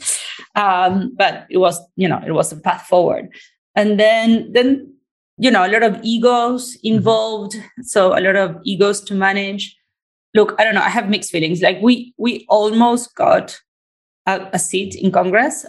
um, 0.54 1.12
but 1.16 1.46
it 1.50 1.58
was 1.58 1.80
you 1.96 2.08
know 2.08 2.20
it 2.26 2.32
was 2.32 2.52
a 2.52 2.56
path 2.56 2.86
forward 2.86 3.28
and 3.74 3.98
then 3.98 4.52
then 4.52 4.92
you 5.38 5.50
know 5.50 5.66
a 5.66 5.70
lot 5.70 5.82
of 5.82 5.98
egos 6.02 6.76
mm-hmm. 6.76 6.96
involved 6.96 7.56
so 7.82 8.16
a 8.16 8.20
lot 8.20 8.36
of 8.36 8.56
egos 8.64 9.00
to 9.00 9.14
manage 9.14 9.76
look, 10.34 10.54
I 10.58 10.64
don't 10.64 10.74
know. 10.74 10.82
I 10.82 10.90
have 10.90 11.08
mixed 11.08 11.30
feelings. 11.30 11.62
Like 11.62 11.78
we 11.80 12.12
we 12.18 12.44
almost 12.48 13.14
got 13.14 13.58
a, 14.26 14.48
a 14.52 14.58
seat 14.58 14.94
in 14.94 15.12
Congress. 15.12 15.64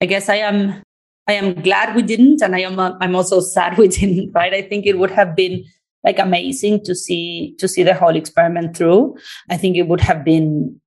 I 0.00 0.06
guess 0.06 0.28
I 0.28 0.36
am 0.36 0.82
I 1.26 1.32
am 1.32 1.54
glad 1.54 1.96
we 1.96 2.02
didn't, 2.02 2.42
and 2.42 2.54
I 2.54 2.60
am 2.60 2.78
I'm 2.78 3.16
also 3.16 3.40
sad 3.40 3.78
we 3.78 3.88
didn't. 3.88 4.32
Right? 4.32 4.54
I 4.54 4.62
think 4.62 4.86
it 4.86 4.98
would 4.98 5.10
have 5.10 5.34
been 5.34 5.64
like 6.04 6.18
amazing 6.18 6.84
to 6.84 6.94
see 6.94 7.54
to 7.58 7.68
see 7.68 7.82
the 7.82 7.94
whole 7.94 8.16
experiment 8.16 8.76
through. 8.76 9.16
I 9.50 9.56
think 9.56 9.76
it 9.76 9.88
would 9.88 10.00
have 10.00 10.24
been 10.24 10.80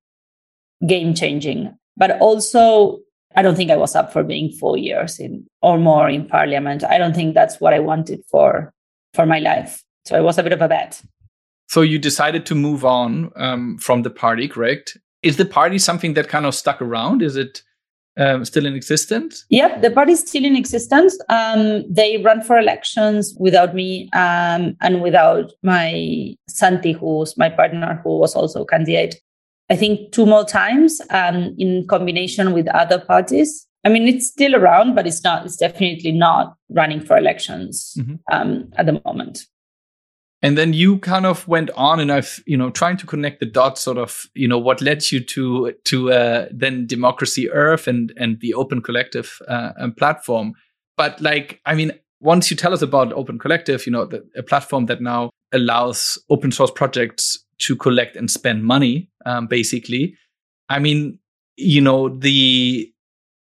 game 0.86 1.14
changing. 1.14 1.76
But 1.96 2.18
also, 2.20 2.98
I 3.34 3.42
don't 3.42 3.56
think 3.56 3.70
I 3.70 3.76
was 3.76 3.94
up 3.94 4.12
for 4.12 4.22
being 4.22 4.52
four 4.52 4.76
years 4.76 5.18
in 5.18 5.46
or 5.62 5.78
more 5.78 6.08
in 6.08 6.26
parliament. 6.26 6.84
I 6.84 6.98
don't 6.98 7.14
think 7.14 7.34
that's 7.34 7.60
what 7.60 7.74
I 7.74 7.80
wanted 7.80 8.20
for 8.30 8.72
for 9.14 9.26
my 9.26 9.38
life. 9.38 9.82
So 10.04 10.16
it 10.16 10.22
was 10.22 10.38
a 10.38 10.42
bit 10.42 10.52
of 10.52 10.62
a 10.62 10.68
bet. 10.68 11.02
So 11.68 11.80
you 11.82 11.98
decided 11.98 12.46
to 12.46 12.54
move 12.54 12.84
on 12.84 13.32
um, 13.36 13.78
from 13.78 14.02
the 14.02 14.10
party, 14.10 14.46
correct? 14.46 14.96
Is 15.22 15.36
the 15.36 15.44
party 15.44 15.78
something 15.78 16.14
that 16.14 16.28
kind 16.28 16.46
of 16.46 16.54
stuck 16.54 16.80
around? 16.80 17.22
Is 17.22 17.36
it 17.36 17.62
um, 18.16 18.44
still 18.44 18.66
in 18.66 18.74
existence? 18.74 19.44
Yep, 19.50 19.82
the 19.82 19.90
party 19.90 20.12
is 20.12 20.20
still 20.20 20.44
in 20.44 20.56
existence. 20.56 21.18
Um, 21.28 21.84
they 21.92 22.18
run 22.22 22.42
for 22.42 22.58
elections 22.58 23.36
without 23.38 23.74
me 23.74 24.08
um, 24.12 24.76
and 24.80 25.02
without 25.02 25.52
my 25.62 26.34
Santi, 26.48 26.92
who's 26.92 27.36
my 27.36 27.48
partner, 27.48 28.00
who 28.02 28.18
was 28.18 28.34
also 28.34 28.62
a 28.62 28.66
candidate. 28.66 29.16
I 29.68 29.76
think 29.76 30.12
two 30.12 30.26
more 30.26 30.44
times 30.44 31.00
um, 31.10 31.54
in 31.58 31.86
combination 31.88 32.52
with 32.52 32.68
other 32.68 33.00
parties. 33.00 33.66
I 33.84 33.88
mean, 33.88 34.08
it's 34.08 34.26
still 34.26 34.56
around, 34.56 34.94
but 34.94 35.06
it's 35.06 35.22
not. 35.22 35.44
It's 35.44 35.56
definitely 35.56 36.12
not 36.12 36.54
running 36.70 37.00
for 37.00 37.16
elections 37.16 37.94
mm-hmm. 37.98 38.14
Um, 38.32 38.70
at 38.76 38.86
the 38.86 39.00
moment 39.04 39.46
and 40.42 40.56
then 40.56 40.72
you 40.72 40.98
kind 40.98 41.26
of 41.26 41.46
went 41.48 41.70
on 41.76 41.98
and 42.00 42.12
i've 42.12 42.42
you 42.46 42.56
know 42.56 42.70
trying 42.70 42.96
to 42.96 43.06
connect 43.06 43.40
the 43.40 43.46
dots 43.46 43.80
sort 43.80 43.98
of 43.98 44.26
you 44.34 44.46
know 44.46 44.58
what 44.58 44.80
led 44.80 45.10
you 45.10 45.20
to 45.20 45.72
to 45.84 46.12
uh, 46.12 46.46
then 46.50 46.86
democracy 46.86 47.50
earth 47.50 47.86
and 47.86 48.12
and 48.16 48.40
the 48.40 48.54
open 48.54 48.80
collective 48.80 49.38
uh, 49.48 49.72
platform. 49.96 50.52
But 50.96 51.20
like 51.20 51.60
i 51.66 51.74
mean 51.74 51.92
once 52.20 52.50
you 52.50 52.56
tell 52.56 52.72
us 52.72 52.82
about 52.82 53.12
open 53.12 53.38
collective 53.38 53.86
you 53.86 53.92
know 53.92 54.06
the, 54.06 54.26
a 54.36 54.42
platform 54.42 54.86
that 54.86 55.00
now 55.00 55.30
allows 55.52 56.18
open 56.30 56.50
source 56.50 56.70
projects 56.70 57.44
to 57.58 57.76
collect 57.76 58.16
and 58.16 58.30
spend 58.30 58.64
money 58.64 59.10
um, 59.26 59.46
basically 59.46 60.16
i 60.68 60.78
mean 60.78 61.18
you 61.56 61.80
know 61.80 62.08
the 62.08 62.90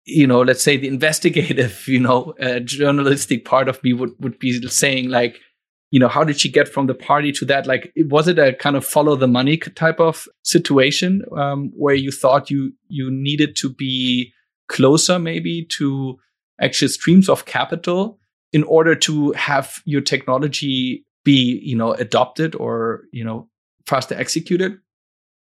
you 0.05 0.27
know 0.27 0.41
let's 0.43 0.63
say 0.63 0.77
the 0.77 0.89
investigative 0.89 1.85
you 1.89 2.01
know 2.01 2.35
uh, 2.41 2.61
journalistic 2.61 3.45
part 3.45 3.69
of 3.69 3.83
me 3.83 3.93
would 3.93 4.13
would 4.21 4.39
be 4.39 4.61
saying 4.69 5.09
like 5.09 5.41
you 5.90 5.99
know 5.99 6.09
how 6.09 6.25
did 6.25 6.40
she 6.40 6.50
get 6.50 6.68
from 6.68 6.87
the 6.87 6.94
party 6.94 7.32
to 7.32 7.44
that? 7.47 7.66
Like 7.66 7.92
was 7.97 8.28
it 8.28 8.38
a 8.38 8.54
kind 8.54 8.76
of 8.76 8.85
follow 8.85 9.16
the 9.16 9.28
money 9.28 9.56
type 9.56 10.00
of 10.00 10.26
situation 10.42 11.23
um, 11.37 11.70
where 11.76 11.94
you 11.94 12.11
thought 12.11 12.50
you 12.50 12.73
you 12.88 13.11
needed 13.11 13.56
to 13.56 13.70
be 13.70 14.32
closer 14.68 15.18
maybe 15.18 15.64
to 15.78 16.18
actual 16.61 16.88
streams 16.88 17.28
of 17.28 17.44
capital 17.44 18.18
in 18.52 18.62
order 18.64 18.94
to 18.94 19.32
have 19.32 19.80
your 19.85 20.00
technology 20.00 21.04
be 21.25 21.61
you 21.62 21.76
know 21.76 21.92
adopted 21.94 22.54
or 22.54 23.02
you 23.12 23.25
know 23.25 23.49
faster 23.87 24.14
executed? 24.14 24.78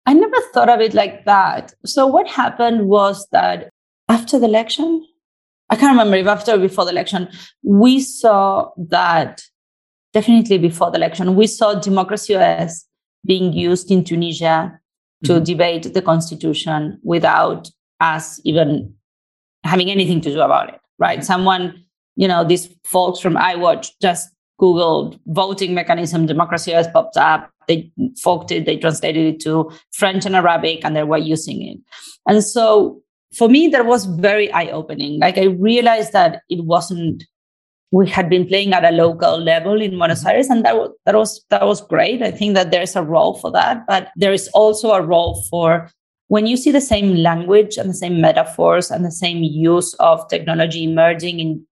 I 0.05 0.13
never 0.13 0.37
thought 0.53 0.69
of 0.69 0.81
it 0.81 0.93
like 0.93 1.25
that. 1.25 1.73
So 1.83 2.05
what 2.05 2.27
happened 2.27 2.87
was 2.87 3.27
that 3.31 3.69
after 4.09 4.39
the 4.39 4.45
election 4.45 5.05
i 5.69 5.75
can't 5.75 5.91
remember 5.91 6.17
if 6.17 6.27
after 6.27 6.53
or 6.53 6.57
before 6.57 6.85
the 6.85 6.91
election 6.91 7.27
we 7.63 7.99
saw 7.99 8.69
that 8.77 9.43
definitely 10.15 10.57
before 10.57 10.89
the 10.89 10.97
election, 10.97 11.35
we 11.35 11.45
saw 11.45 11.75
democracy 11.75 12.35
OS 12.35 12.85
being 13.25 13.51
used 13.51 13.91
in 13.91 14.03
Tunisia 14.03 14.79
to 15.25 15.33
mm-hmm. 15.33 15.43
debate 15.43 15.93
the 15.93 16.01
constitution 16.01 16.97
without 17.03 17.69
us 17.99 18.39
even 18.45 18.93
having 19.65 19.91
anything 19.91 20.21
to 20.21 20.31
do 20.31 20.39
about 20.39 20.69
it, 20.73 20.79
right? 20.99 21.23
Someone, 21.23 21.83
you 22.15 22.29
know, 22.29 22.45
these 22.45 22.69
folks 22.85 23.19
from 23.19 23.35
iWatch 23.35 23.89
just 24.01 24.29
Googled 24.61 25.19
voting 25.27 25.73
mechanism, 25.73 26.27
democracy 26.27 26.73
OS 26.73 26.87
popped 26.87 27.17
up. 27.17 27.51
They 27.67 27.91
forked 28.21 28.51
it, 28.51 28.65
they 28.65 28.77
translated 28.77 29.25
it 29.35 29.39
to 29.41 29.69
French 29.91 30.25
and 30.25 30.35
Arabic, 30.35 30.85
and 30.85 30.95
they 30.95 31.03
were 31.03 31.17
using 31.17 31.61
it. 31.61 31.77
And 32.25 32.41
so 32.41 33.01
for 33.35 33.49
me, 33.49 33.67
that 33.69 33.85
was 33.85 34.05
very 34.05 34.49
eye 34.53 34.67
opening. 34.67 35.19
Like 35.19 35.37
I 35.37 35.45
realized 35.45 36.13
that 36.13 36.43
it 36.47 36.63
wasn't, 36.63 37.25
we 37.91 38.09
had 38.09 38.29
been 38.29 38.47
playing 38.47 38.73
at 38.73 38.83
a 38.83 38.91
local 38.91 39.37
level 39.37 39.81
in 39.81 39.91
Buenos 39.91 40.19
mm-hmm. 40.19 40.29
Aires, 40.29 40.49
and 40.49 40.65
that, 40.65 40.75
was, 40.75 40.91
that 41.05 41.15
was 41.15 41.45
that 41.49 41.65
was 41.65 41.81
great. 41.81 42.21
I 42.21 42.31
think 42.31 42.55
that 42.55 42.71
there's 42.71 42.95
a 42.95 43.03
role 43.03 43.35
for 43.35 43.51
that, 43.51 43.85
but 43.87 44.09
there 44.15 44.33
is 44.33 44.49
also 44.53 44.91
a 44.91 45.01
role 45.01 45.43
for 45.49 45.89
when 46.27 46.47
you 46.47 46.57
see 46.57 46.71
the 46.71 46.81
same 46.81 47.15
language 47.15 47.77
and 47.77 47.89
the 47.89 47.93
same 47.93 48.19
metaphors 48.19 48.89
and 48.89 49.05
the 49.05 49.11
same 49.11 49.43
use 49.43 49.93
of 49.95 50.27
technology 50.27 50.83
emerging 50.83 51.39
in 51.39 51.65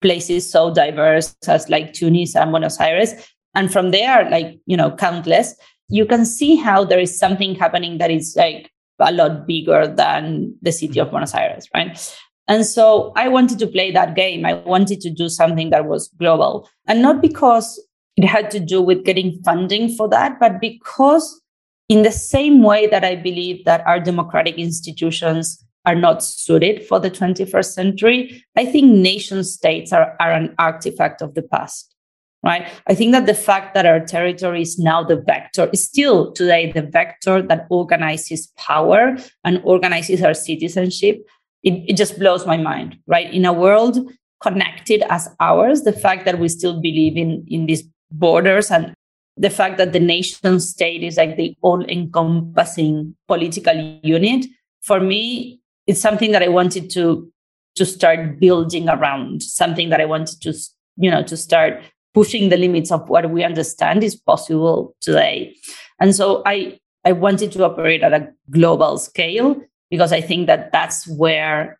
places 0.00 0.50
so 0.50 0.72
diverse 0.72 1.36
as 1.46 1.68
like 1.68 1.92
Tunis 1.92 2.34
and 2.34 2.50
Buenos 2.50 2.80
Aires, 2.80 3.12
and 3.54 3.72
from 3.72 3.90
there, 3.90 4.28
like, 4.30 4.58
you 4.66 4.76
know, 4.76 4.90
countless, 4.92 5.54
you 5.88 6.06
can 6.06 6.24
see 6.24 6.56
how 6.56 6.84
there 6.84 7.00
is 7.00 7.18
something 7.18 7.54
happening 7.54 7.98
that 7.98 8.10
is 8.10 8.34
like 8.36 8.70
a 9.00 9.12
lot 9.12 9.46
bigger 9.46 9.86
than 9.86 10.54
the 10.62 10.72
city 10.72 11.00
of 11.00 11.10
Buenos 11.10 11.34
Aires, 11.34 11.68
right? 11.74 12.18
And 12.48 12.64
so 12.64 13.12
I 13.14 13.28
wanted 13.28 13.58
to 13.60 13.66
play 13.66 13.92
that 13.92 14.16
game. 14.16 14.46
I 14.46 14.54
wanted 14.54 15.00
to 15.02 15.10
do 15.10 15.28
something 15.28 15.70
that 15.70 15.86
was 15.86 16.08
global. 16.18 16.68
And 16.86 17.02
not 17.02 17.20
because 17.20 17.78
it 18.16 18.24
had 18.24 18.50
to 18.52 18.60
do 18.60 18.80
with 18.80 19.04
getting 19.04 19.40
funding 19.44 19.94
for 19.94 20.08
that, 20.08 20.40
but 20.40 20.60
because 20.60 21.40
in 21.88 22.02
the 22.02 22.12
same 22.12 22.62
way 22.62 22.86
that 22.86 23.04
I 23.04 23.16
believe 23.16 23.64
that 23.64 23.86
our 23.86 24.00
democratic 24.00 24.56
institutions 24.56 25.64
are 25.86 25.94
not 25.94 26.22
suited 26.22 26.86
for 26.86 26.98
the 26.98 27.10
21st 27.10 27.72
century, 27.72 28.44
I 28.56 28.66
think 28.66 28.92
nation 28.92 29.44
states 29.44 29.92
are, 29.92 30.16
are 30.20 30.32
an 30.32 30.54
artifact 30.58 31.22
of 31.22 31.34
the 31.34 31.42
past. 31.42 31.94
Right. 32.44 32.68
I 32.86 32.94
think 32.94 33.10
that 33.12 33.26
the 33.26 33.34
fact 33.34 33.74
that 33.74 33.84
our 33.84 33.98
territory 33.98 34.62
is 34.62 34.78
now 34.78 35.02
the 35.02 35.16
vector 35.16 35.68
is 35.72 35.84
still 35.84 36.30
today 36.30 36.70
the 36.70 36.82
vector 36.82 37.42
that 37.42 37.66
organizes 37.68 38.52
power 38.56 39.16
and 39.42 39.60
organizes 39.64 40.22
our 40.22 40.34
citizenship. 40.34 41.26
It, 41.62 41.90
it 41.90 41.96
just 41.96 42.18
blows 42.18 42.46
my 42.46 42.56
mind. 42.56 42.98
Right. 43.06 43.32
In 43.32 43.44
a 43.44 43.52
world 43.52 43.98
connected 44.40 45.02
as 45.10 45.28
ours, 45.40 45.82
the 45.82 45.92
fact 45.92 46.24
that 46.24 46.38
we 46.38 46.48
still 46.48 46.80
believe 46.80 47.16
in, 47.16 47.44
in 47.48 47.66
these 47.66 47.84
borders 48.10 48.70
and 48.70 48.94
the 49.36 49.50
fact 49.50 49.78
that 49.78 49.92
the 49.92 50.00
nation 50.00 50.60
state 50.60 51.02
is 51.02 51.16
like 51.16 51.36
the 51.36 51.56
all 51.62 51.84
encompassing 51.84 53.16
political 53.26 54.00
unit, 54.02 54.46
for 54.82 55.00
me, 55.00 55.60
it's 55.86 56.00
something 56.00 56.32
that 56.32 56.42
I 56.42 56.48
wanted 56.48 56.90
to 56.90 57.30
to 57.76 57.86
start 57.86 58.40
building 58.40 58.88
around, 58.88 59.40
something 59.40 59.88
that 59.90 60.00
I 60.00 60.04
wanted 60.04 60.40
to, 60.42 60.52
you 60.96 61.10
know, 61.10 61.22
to 61.22 61.36
start 61.36 61.80
pushing 62.12 62.48
the 62.48 62.56
limits 62.56 62.90
of 62.90 63.08
what 63.08 63.30
we 63.30 63.44
understand 63.44 64.02
is 64.02 64.16
possible 64.16 64.96
today. 65.00 65.54
And 66.00 66.14
so 66.14 66.42
I 66.44 66.78
I 67.04 67.12
wanted 67.12 67.52
to 67.52 67.64
operate 67.64 68.02
at 68.02 68.12
a 68.12 68.28
global 68.50 68.98
scale 68.98 69.56
because 69.90 70.12
I 70.12 70.20
think 70.20 70.46
that 70.46 70.72
that's 70.72 71.06
where 71.06 71.78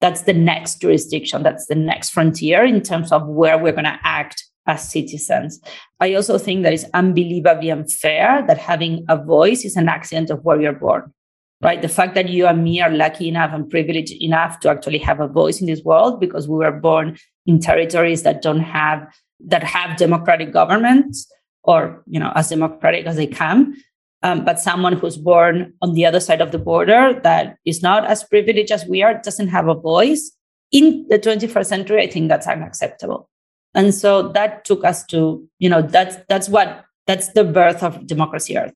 that's 0.00 0.22
the 0.22 0.32
next 0.32 0.80
jurisdiction, 0.80 1.42
that's 1.42 1.66
the 1.66 1.74
next 1.74 2.10
frontier 2.10 2.64
in 2.64 2.82
terms 2.82 3.10
of 3.10 3.26
where 3.26 3.58
we're 3.58 3.72
going 3.72 3.84
to 3.84 3.98
act 4.04 4.44
as 4.66 4.88
citizens. 4.88 5.60
I 5.98 6.14
also 6.14 6.38
think 6.38 6.62
that 6.62 6.72
it's 6.72 6.84
unbelievably 6.94 7.70
unfair 7.70 8.44
that 8.46 8.58
having 8.58 9.04
a 9.08 9.16
voice 9.16 9.64
is 9.64 9.76
an 9.76 9.88
accident 9.88 10.30
of 10.30 10.44
where 10.44 10.60
you're 10.60 10.72
born. 10.72 11.12
Right. 11.60 11.82
The 11.82 11.88
fact 11.88 12.14
that 12.14 12.28
you 12.28 12.46
and 12.46 12.62
me 12.62 12.80
are 12.80 12.90
lucky 12.90 13.26
enough 13.26 13.50
and 13.52 13.68
privileged 13.68 14.12
enough 14.22 14.60
to 14.60 14.68
actually 14.68 14.98
have 14.98 15.18
a 15.18 15.26
voice 15.26 15.60
in 15.60 15.66
this 15.66 15.82
world 15.82 16.20
because 16.20 16.46
we 16.46 16.58
were 16.58 16.70
born 16.70 17.18
in 17.46 17.58
territories 17.58 18.22
that 18.22 18.42
don't 18.42 18.60
have 18.60 19.12
that 19.40 19.64
have 19.64 19.96
democratic 19.96 20.52
governments 20.52 21.26
or 21.64 22.04
you 22.06 22.20
know 22.20 22.30
as 22.36 22.50
democratic 22.50 23.06
as 23.06 23.16
they 23.16 23.26
can 23.26 23.74
um, 24.22 24.44
but 24.44 24.58
someone 24.58 24.94
who's 24.94 25.16
born 25.16 25.72
on 25.80 25.94
the 25.94 26.04
other 26.04 26.20
side 26.20 26.40
of 26.40 26.50
the 26.50 26.58
border 26.58 27.18
that 27.22 27.56
is 27.64 27.82
not 27.82 28.04
as 28.06 28.24
privileged 28.24 28.72
as 28.72 28.84
we 28.86 29.02
are 29.02 29.20
doesn't 29.22 29.48
have 29.48 29.68
a 29.68 29.74
voice. 29.74 30.32
In 30.70 31.06
the 31.08 31.18
21st 31.18 31.66
century 31.66 32.02
i 32.02 32.06
think 32.06 32.28
that's 32.28 32.46
unacceptable. 32.46 33.30
And 33.74 33.94
so 33.94 34.28
that 34.32 34.64
took 34.64 34.84
us 34.84 35.04
to 35.06 35.48
you 35.58 35.68
know 35.68 35.82
that's 35.82 36.16
that's 36.28 36.48
what 36.48 36.84
that's 37.06 37.32
the 37.32 37.44
birth 37.44 37.82
of 37.82 38.06
democracy 38.06 38.56
earth. 38.58 38.74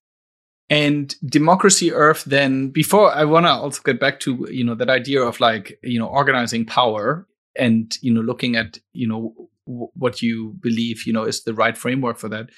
And 0.69 1.13
democracy 1.25 1.91
earth 1.91 2.23
then 2.25 2.69
before 2.69 3.13
i 3.13 3.23
want 3.25 3.45
to 3.45 3.51
also 3.51 3.81
get 3.83 3.99
back 3.99 4.19
to 4.21 4.47
you 4.49 4.63
know 4.63 4.75
that 4.75 4.89
idea 4.89 5.21
of 5.21 5.39
like 5.39 5.77
you 5.83 5.99
know 5.99 6.07
organizing 6.07 6.65
power 6.65 7.27
and 7.55 7.95
you 8.01 8.11
know 8.11 8.21
looking 8.21 8.55
at 8.55 8.79
you 8.93 9.07
know 9.07 9.35
w- 9.67 9.89
what 9.93 10.21
you 10.21 10.55
believe 10.61 11.05
you 11.05 11.13
know 11.13 11.23
is 11.23 11.43
the 11.43 11.53
right 11.53 11.77
framework 11.77 12.17
for 12.17 12.29
that. 12.29 12.49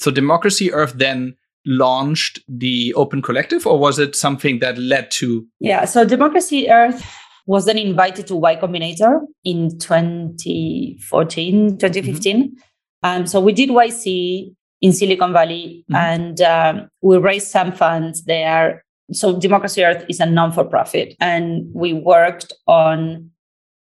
So 0.00 0.10
democracy 0.10 0.72
earth 0.72 0.94
then 0.96 1.36
launched 1.66 2.40
the 2.48 2.94
open 2.94 3.22
collective 3.22 3.66
or 3.66 3.78
was 3.78 3.98
it 3.98 4.16
something 4.16 4.58
that 4.58 4.76
led 4.78 5.10
to 5.10 5.46
yeah 5.60 5.84
so 5.84 6.04
democracy 6.04 6.70
earth 6.70 7.04
was 7.46 7.66
then 7.66 7.78
invited 7.78 8.26
to 8.26 8.36
y 8.36 8.56
combinator 8.56 9.20
in 9.44 9.70
2014 9.78 11.78
2015 11.78 12.36
mm-hmm. 12.36 12.54
um, 13.02 13.26
so 13.26 13.40
we 13.40 13.52
did 13.52 13.70
yc 13.70 14.54
in 14.80 14.92
silicon 14.92 15.32
valley 15.32 15.84
mm-hmm. 15.90 15.96
and 15.96 16.40
um, 16.40 16.88
we 17.00 17.16
raised 17.16 17.48
some 17.48 17.72
funds 17.72 18.24
there 18.24 18.84
so 19.12 19.38
democracy 19.38 19.84
earth 19.84 20.04
is 20.08 20.20
a 20.20 20.26
non-for-profit 20.26 21.14
and 21.20 21.66
we 21.74 21.92
worked 21.92 22.52
on 22.66 23.30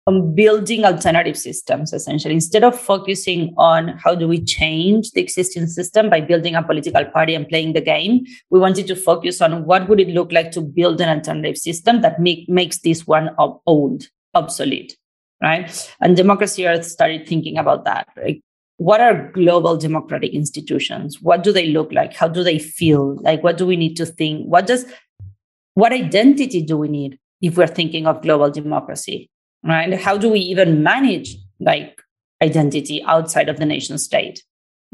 on 0.07 0.35
building 0.35 0.85
alternative 0.85 1.37
systems 1.37 1.93
essentially. 1.93 2.35
Instead 2.35 2.65
of 2.65 2.79
focusing 2.79 3.55
on 3.57 3.89
how 3.89 4.15
do 4.15 4.27
we 4.27 4.43
change 4.43 5.11
the 5.11 5.21
existing 5.21 5.67
system 5.67 6.09
by 6.09 6.21
building 6.21 6.55
a 6.55 6.63
political 6.63 7.05
party 7.05 7.35
and 7.35 7.49
playing 7.49 7.75
the 7.75 7.81
game 7.81 8.25
we 8.51 8.59
wanted 8.59 8.87
to 8.87 8.97
focus 8.97 9.41
on 9.41 9.65
what 9.67 9.89
would 9.89 10.01
it 10.01 10.09
look 10.09 10.33
like 10.33 10.51
to 10.53 10.61
build 10.61 11.01
an 11.01 11.09
alternative 11.09 11.57
system 11.57 12.01
that 12.01 12.19
make, 12.19 12.49
makes 12.49 12.79
this 12.79 13.07
one 13.07 13.31
old 13.67 14.09
obsolete 14.35 14.97
right? 15.43 15.91
And 16.01 16.17
democracy 16.17 16.67
earth 16.67 16.85
started 16.85 17.27
thinking 17.27 17.59
about 17.59 17.85
that 17.85 18.09
right? 18.17 18.43
What 18.79 19.03
are 19.03 19.31
global 19.33 19.77
democratic 19.77 20.33
institutions? 20.33 21.21
What 21.21 21.43
do 21.43 21.53
they 21.53 21.67
look 21.67 21.93
like? 21.93 22.15
How 22.15 22.29
do 22.29 22.43
they 22.43 22.59
feel? 22.59 23.17
Like 23.21 23.43
what 23.43 23.59
do 23.59 23.67
we 23.67 23.77
need 23.77 23.97
to 23.97 24.07
think? 24.07 24.47
What 24.47 24.67
does 24.67 24.87
what 25.75 25.93
identity 25.93 26.63
do 26.63 26.79
we 26.79 26.89
need 26.89 27.19
if 27.43 27.59
we're 27.59 27.67
thinking 27.67 28.07
of 28.07 28.23
global 28.23 28.51
democracy 28.51 29.31
right? 29.65 29.93
How 29.99 30.17
do 30.17 30.29
we 30.29 30.41
even 30.41 30.83
manage 30.83 31.37
like 31.59 32.01
identity 32.43 33.03
outside 33.05 33.49
of 33.49 33.59
the 33.59 33.67
nation 33.67 33.99
state, 33.99 34.43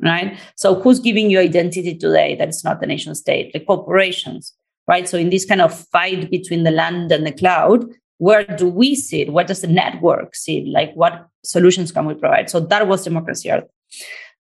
right? 0.02 0.38
So 0.56 0.80
who's 0.80 1.00
giving 1.00 1.30
you 1.30 1.40
identity 1.40 1.96
today 1.96 2.34
that 2.36 2.48
is 2.48 2.64
not 2.64 2.80
the 2.80 2.86
nation 2.86 3.14
state? 3.14 3.52
The 3.52 3.60
corporations, 3.60 4.52
right? 4.88 5.08
So 5.08 5.16
in 5.16 5.30
this 5.30 5.44
kind 5.44 5.60
of 5.60 5.78
fight 5.88 6.30
between 6.30 6.64
the 6.64 6.70
land 6.70 7.12
and 7.12 7.26
the 7.26 7.32
cloud, 7.32 7.84
where 8.18 8.44
do 8.44 8.68
we 8.68 8.94
sit? 8.94 9.32
What 9.32 9.46
does 9.46 9.60
the 9.60 9.68
network 9.68 10.34
sit? 10.34 10.66
Like 10.66 10.92
what 10.94 11.26
solutions 11.44 11.92
can 11.92 12.06
we 12.06 12.14
provide? 12.14 12.50
So 12.50 12.60
that 12.60 12.88
was 12.88 13.04
democracy 13.04 13.50
earth. 13.50 13.64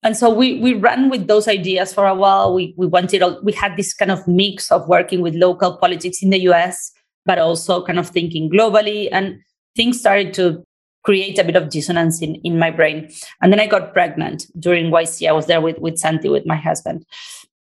And 0.04 0.16
so 0.16 0.30
we 0.30 0.58
we 0.58 0.74
ran 0.74 1.10
with 1.10 1.28
those 1.28 1.46
ideas 1.46 1.94
for 1.94 2.06
a 2.06 2.14
while. 2.14 2.54
We 2.54 2.74
we 2.76 2.86
wanted 2.86 3.22
we 3.44 3.52
had 3.52 3.76
this 3.76 3.94
kind 3.94 4.10
of 4.10 4.26
mix 4.26 4.70
of 4.72 4.88
working 4.88 5.20
with 5.20 5.34
local 5.34 5.76
politics 5.76 6.22
in 6.22 6.30
the 6.30 6.40
US, 6.50 6.90
but 7.24 7.38
also 7.38 7.84
kind 7.84 8.00
of 8.00 8.08
thinking 8.08 8.50
globally. 8.50 9.08
And 9.12 9.38
things 9.76 10.00
started 10.00 10.34
to 10.34 10.64
create 11.04 11.38
a 11.38 11.44
bit 11.44 11.56
of 11.56 11.68
dissonance 11.68 12.22
in, 12.22 12.36
in 12.36 12.58
my 12.58 12.70
brain. 12.70 13.10
And 13.40 13.52
then 13.52 13.60
I 13.60 13.66
got 13.66 13.92
pregnant 13.92 14.46
during 14.58 14.90
YC. 14.90 15.28
I 15.28 15.32
was 15.32 15.46
there 15.46 15.60
with, 15.60 15.78
with 15.78 15.98
Santi, 15.98 16.28
with 16.28 16.46
my 16.46 16.56
husband. 16.56 17.04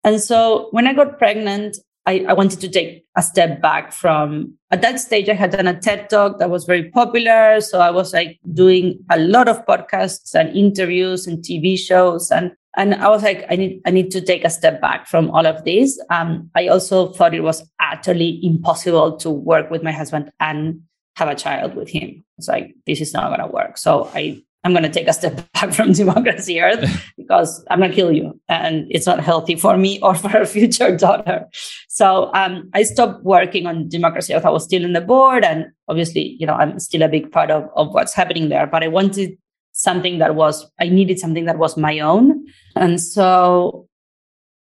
And 0.03 0.21
so 0.21 0.67
when 0.71 0.87
I 0.87 0.93
got 0.93 1.17
pregnant, 1.17 1.77
I, 2.05 2.25
I, 2.29 2.33
wanted 2.33 2.59
to 2.61 2.69
take 2.69 3.05
a 3.15 3.21
step 3.21 3.61
back 3.61 3.91
from 3.91 4.53
at 4.71 4.81
that 4.81 4.99
stage 4.99 5.29
i 5.29 5.33
had 5.33 5.51
done 5.51 5.67
a 5.67 5.79
ted 5.79 6.09
talk 6.09 6.39
that 6.39 6.49
was 6.49 6.65
very 6.65 6.89
popular 6.89 7.61
so 7.61 7.81
i 7.81 7.91
was 7.91 8.13
like 8.13 8.39
doing 8.53 8.97
a 9.11 9.19
lot 9.19 9.47
of 9.47 9.63
podcasts 9.65 10.33
and 10.33 10.55
interviews 10.55 11.27
and 11.27 11.43
tv 11.43 11.77
shows 11.77 12.31
and 12.31 12.51
and 12.77 12.95
i 12.95 13.09
was 13.09 13.21
like 13.21 13.45
i 13.51 13.55
need 13.55 13.81
i 13.85 13.91
need 13.91 14.09
to 14.11 14.21
take 14.21 14.43
a 14.43 14.49
step 14.49 14.81
back 14.81 15.07
from 15.07 15.29
all 15.31 15.45
of 15.45 15.63
this 15.65 16.01
um, 16.09 16.49
i 16.55 16.67
also 16.67 17.11
thought 17.13 17.35
it 17.35 17.43
was 17.43 17.69
utterly 17.79 18.39
impossible 18.43 19.17
to 19.17 19.29
work 19.29 19.69
with 19.69 19.83
my 19.83 19.91
husband 19.91 20.31
and 20.39 20.81
have 21.19 21.27
a 21.27 21.35
child 21.35 21.75
with 21.75 21.89
him. 21.89 22.23
It's 22.37 22.47
like, 22.47 22.73
this 22.87 23.01
is 23.01 23.13
not 23.13 23.27
going 23.27 23.47
to 23.47 23.53
work. 23.53 23.77
So 23.77 24.09
I, 24.15 24.41
I'm 24.63 24.71
going 24.71 24.83
to 24.83 24.89
take 24.89 25.07
a 25.07 25.13
step 25.13 25.35
back 25.53 25.73
from 25.73 25.91
democracy 25.91 26.59
earth 26.61 26.83
because 27.17 27.63
I'm 27.69 27.79
going 27.79 27.91
to 27.91 27.95
kill 27.95 28.11
you. 28.11 28.39
And 28.47 28.87
it's 28.89 29.05
not 29.05 29.19
healthy 29.19 29.55
for 29.55 29.77
me 29.77 29.99
or 30.03 30.15
for 30.15 30.35
our 30.35 30.45
future 30.45 30.95
daughter. 30.95 31.45
So 31.89 32.31
um, 32.33 32.69
I 32.73 32.83
stopped 32.83 33.23
working 33.23 33.67
on 33.67 33.89
democracy 33.89 34.33
earth. 34.33 34.45
I 34.45 34.49
was 34.49 34.63
still 34.63 34.83
in 34.83 34.93
the 34.93 35.01
board. 35.01 35.43
And 35.43 35.67
obviously, 35.89 36.37
you 36.39 36.47
know, 36.47 36.53
I'm 36.53 36.79
still 36.79 37.03
a 37.03 37.09
big 37.09 37.31
part 37.31 37.51
of, 37.51 37.69
of 37.75 37.93
what's 37.93 38.13
happening 38.13 38.49
there. 38.49 38.65
But 38.65 38.83
I 38.83 38.87
wanted 38.87 39.37
something 39.73 40.19
that 40.19 40.35
was, 40.35 40.65
I 40.79 40.87
needed 40.87 41.19
something 41.19 41.45
that 41.45 41.57
was 41.57 41.77
my 41.77 41.99
own. 41.99 42.45
And 42.75 42.99
so 43.01 43.87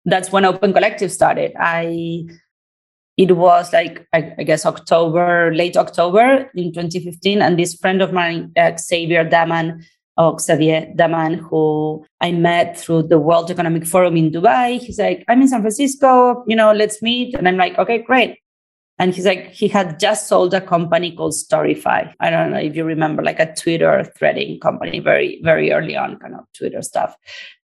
that's 0.06 0.32
when 0.32 0.46
Open 0.46 0.72
Collective 0.72 1.12
started. 1.12 1.52
I 1.58 2.26
it 3.18 3.32
was 3.36 3.72
like 3.72 4.06
I, 4.12 4.32
I, 4.38 4.44
guess 4.44 4.64
October, 4.64 5.52
late 5.52 5.76
October 5.76 6.48
in 6.54 6.72
2015, 6.72 7.42
and 7.42 7.58
this 7.58 7.74
friend 7.74 8.00
of 8.00 8.12
mine, 8.12 8.52
uh, 8.56 8.76
Xavier 8.78 9.28
Damman, 9.28 9.84
of 10.16 10.40
Xavier 10.40 10.92
Damman, 10.96 11.38
who 11.38 12.06
I 12.20 12.30
met 12.30 12.78
through 12.78 13.04
the 13.04 13.18
World 13.18 13.50
Economic 13.50 13.86
Forum 13.86 14.16
in 14.16 14.30
Dubai. 14.30 14.80
He's 14.80 15.00
like, 15.00 15.24
I'm 15.28 15.42
in 15.42 15.48
San 15.48 15.60
Francisco, 15.60 16.44
you 16.46 16.54
know, 16.54 16.72
let's 16.72 17.02
meet. 17.02 17.34
And 17.34 17.48
I'm 17.48 17.56
like, 17.56 17.76
okay, 17.76 17.98
great. 17.98 18.38
And 19.00 19.14
he's 19.14 19.26
like, 19.26 19.50
he 19.50 19.68
had 19.68 20.00
just 20.00 20.28
sold 20.28 20.54
a 20.54 20.60
company 20.60 21.12
called 21.12 21.32
Storify. 21.32 22.12
I 22.18 22.30
don't 22.30 22.50
know 22.50 22.58
if 22.58 22.74
you 22.74 22.84
remember, 22.84 23.22
like 23.22 23.38
a 23.38 23.54
Twitter 23.54 24.04
threading 24.16 24.58
company, 24.60 24.98
very, 24.98 25.40
very 25.42 25.72
early 25.72 25.96
on, 25.96 26.18
kind 26.18 26.34
of 26.34 26.44
Twitter 26.56 26.82
stuff. 26.82 27.16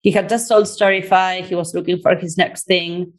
He 0.01 0.11
had 0.11 0.27
just 0.27 0.47
sold 0.47 0.65
Storify. 0.65 1.43
He 1.43 1.55
was 1.55 1.73
looking 1.73 2.01
for 2.01 2.15
his 2.15 2.37
next 2.37 2.63
thing. 2.63 3.13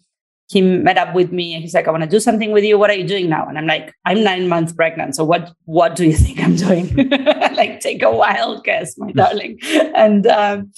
He 0.53 0.61
met 0.61 0.99
up 0.99 1.15
with 1.15 1.33
me 1.33 1.55
and 1.55 1.63
he's 1.63 1.75
like, 1.75 1.89
I 1.89 1.91
want 1.91 2.03
to 2.03 2.09
do 2.09 2.21
something 2.21 2.53
with 2.53 2.65
you. 2.65 2.79
What 2.79 2.91
are 2.91 2.95
you 2.95 3.07
doing 3.07 3.29
now? 3.29 3.47
And 3.49 3.57
I'm 3.57 3.67
like, 3.67 3.95
I'm 4.05 4.23
nine 4.23 4.49
months 4.49 4.73
pregnant. 4.73 5.17
So 5.17 5.25
what 5.25 5.53
what 5.65 5.97
do 5.97 6.05
you 6.05 6.17
think 6.25 6.41
I'm 6.41 6.57
doing? 6.57 6.95
like, 7.57 7.81
take 7.81 8.03
a 8.03 8.11
wild 8.11 8.65
guess, 8.65 8.97
my 8.99 9.13
darling. 9.13 9.59
And 9.95 10.27
um, 10.27 10.73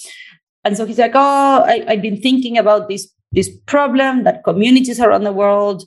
and 0.64 0.76
so 0.76 0.86
he's 0.86 0.98
like, 0.98 1.12
Oh, 1.14 1.64
I, 1.66 1.84
I've 1.88 2.02
been 2.02 2.20
thinking 2.20 2.56
about 2.56 2.88
this 2.88 3.12
this 3.32 3.50
problem 3.66 4.24
that 4.24 4.44
communities 4.44 5.00
around 5.00 5.24
the 5.24 5.32
world 5.32 5.84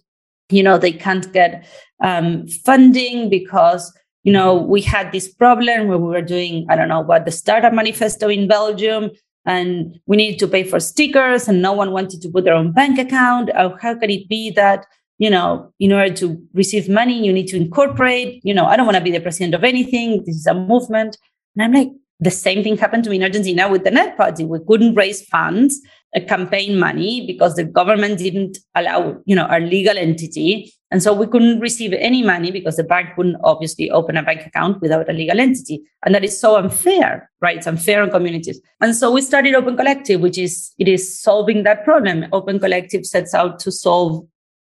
you 0.49 0.63
know 0.63 0.77
they 0.77 0.91
can't 0.91 1.31
get 1.33 1.65
um, 2.03 2.47
funding 2.47 3.29
because 3.29 3.93
you 4.23 4.31
know 4.31 4.55
we 4.55 4.81
had 4.81 5.11
this 5.11 5.27
problem 5.27 5.87
where 5.87 5.97
we 5.97 6.07
were 6.07 6.21
doing 6.21 6.65
i 6.69 6.75
don't 6.75 6.89
know 6.89 7.01
what 7.01 7.25
the 7.25 7.31
startup 7.31 7.73
manifesto 7.73 8.27
in 8.27 8.47
belgium 8.47 9.09
and 9.47 9.99
we 10.05 10.17
needed 10.17 10.39
to 10.39 10.47
pay 10.47 10.63
for 10.63 10.79
stickers 10.79 11.47
and 11.47 11.61
no 11.61 11.73
one 11.73 11.91
wanted 11.91 12.21
to 12.21 12.29
put 12.29 12.43
their 12.43 12.53
own 12.53 12.71
bank 12.73 12.99
account. 12.99 13.49
Or 13.57 13.77
how 13.81 13.95
can 13.97 14.11
it 14.11 14.29
be 14.29 14.51
that 14.51 14.85
you 15.17 15.31
know 15.31 15.73
in 15.79 15.91
order 15.91 16.13
to 16.13 16.39
receive 16.53 16.87
money 16.87 17.25
you 17.25 17.33
need 17.33 17.47
to 17.47 17.57
incorporate 17.57 18.39
you 18.43 18.53
know 18.53 18.65
i 18.67 18.75
don't 18.77 18.85
want 18.85 18.95
to 18.95 19.03
be 19.03 19.09
the 19.09 19.19
president 19.19 19.55
of 19.55 19.63
anything. 19.63 20.23
This 20.25 20.35
is 20.35 20.45
a 20.45 20.53
movement. 20.53 21.17
And 21.55 21.63
i'm 21.63 21.73
like 21.73 21.91
the 22.19 22.31
same 22.31 22.63
thing 22.63 22.77
happened 22.77 23.03
to 23.05 23.09
me 23.09 23.15
in 23.15 23.23
argentina 23.23 23.67
with 23.69 23.83
the 23.83 23.91
net 23.91 24.17
party. 24.17 24.43
We 24.43 24.59
couldn't 24.67 24.93
raise 24.93 25.25
funds 25.25 25.81
a 26.15 26.21
campaign 26.21 26.77
money 26.79 27.25
because 27.25 27.55
the 27.55 27.63
government 27.63 28.19
didn't 28.19 28.57
allow, 28.75 29.17
you 29.25 29.35
know, 29.35 29.45
our 29.45 29.59
legal 29.59 29.97
entity. 29.97 30.73
And 30.89 31.03
so 31.03 31.13
we 31.13 31.27
couldn't 31.27 31.59
receive 31.59 31.91
any 31.93 32.23
money 32.23 32.49
because 32.49 32.77
the 32.77 32.83
bank 32.83 33.17
wouldn't 33.17 33.37
obviously 33.43 33.89
open 33.91 34.15
a 34.15 34.23
bank 34.23 34.45
account 34.45 34.81
without 34.81 35.09
a 35.09 35.13
legal 35.13 35.39
entity. 35.39 35.81
And 36.05 36.15
that 36.15 36.23
is 36.23 36.39
so 36.39 36.55
unfair, 36.55 37.29
right? 37.41 37.57
It's 37.57 37.67
unfair 37.67 38.01
on 38.01 38.09
communities. 38.09 38.61
And 38.79 38.95
so 38.95 39.11
we 39.11 39.21
started 39.21 39.53
Open 39.53 39.75
Collective, 39.75 40.21
which 40.21 40.37
is, 40.37 40.71
it 40.77 40.87
is 40.87 41.21
solving 41.21 41.63
that 41.63 41.83
problem. 41.83 42.25
Open 42.31 42.59
Collective 42.59 43.05
sets 43.05 43.33
out 43.33 43.59
to 43.59 43.71
solve 43.71 44.25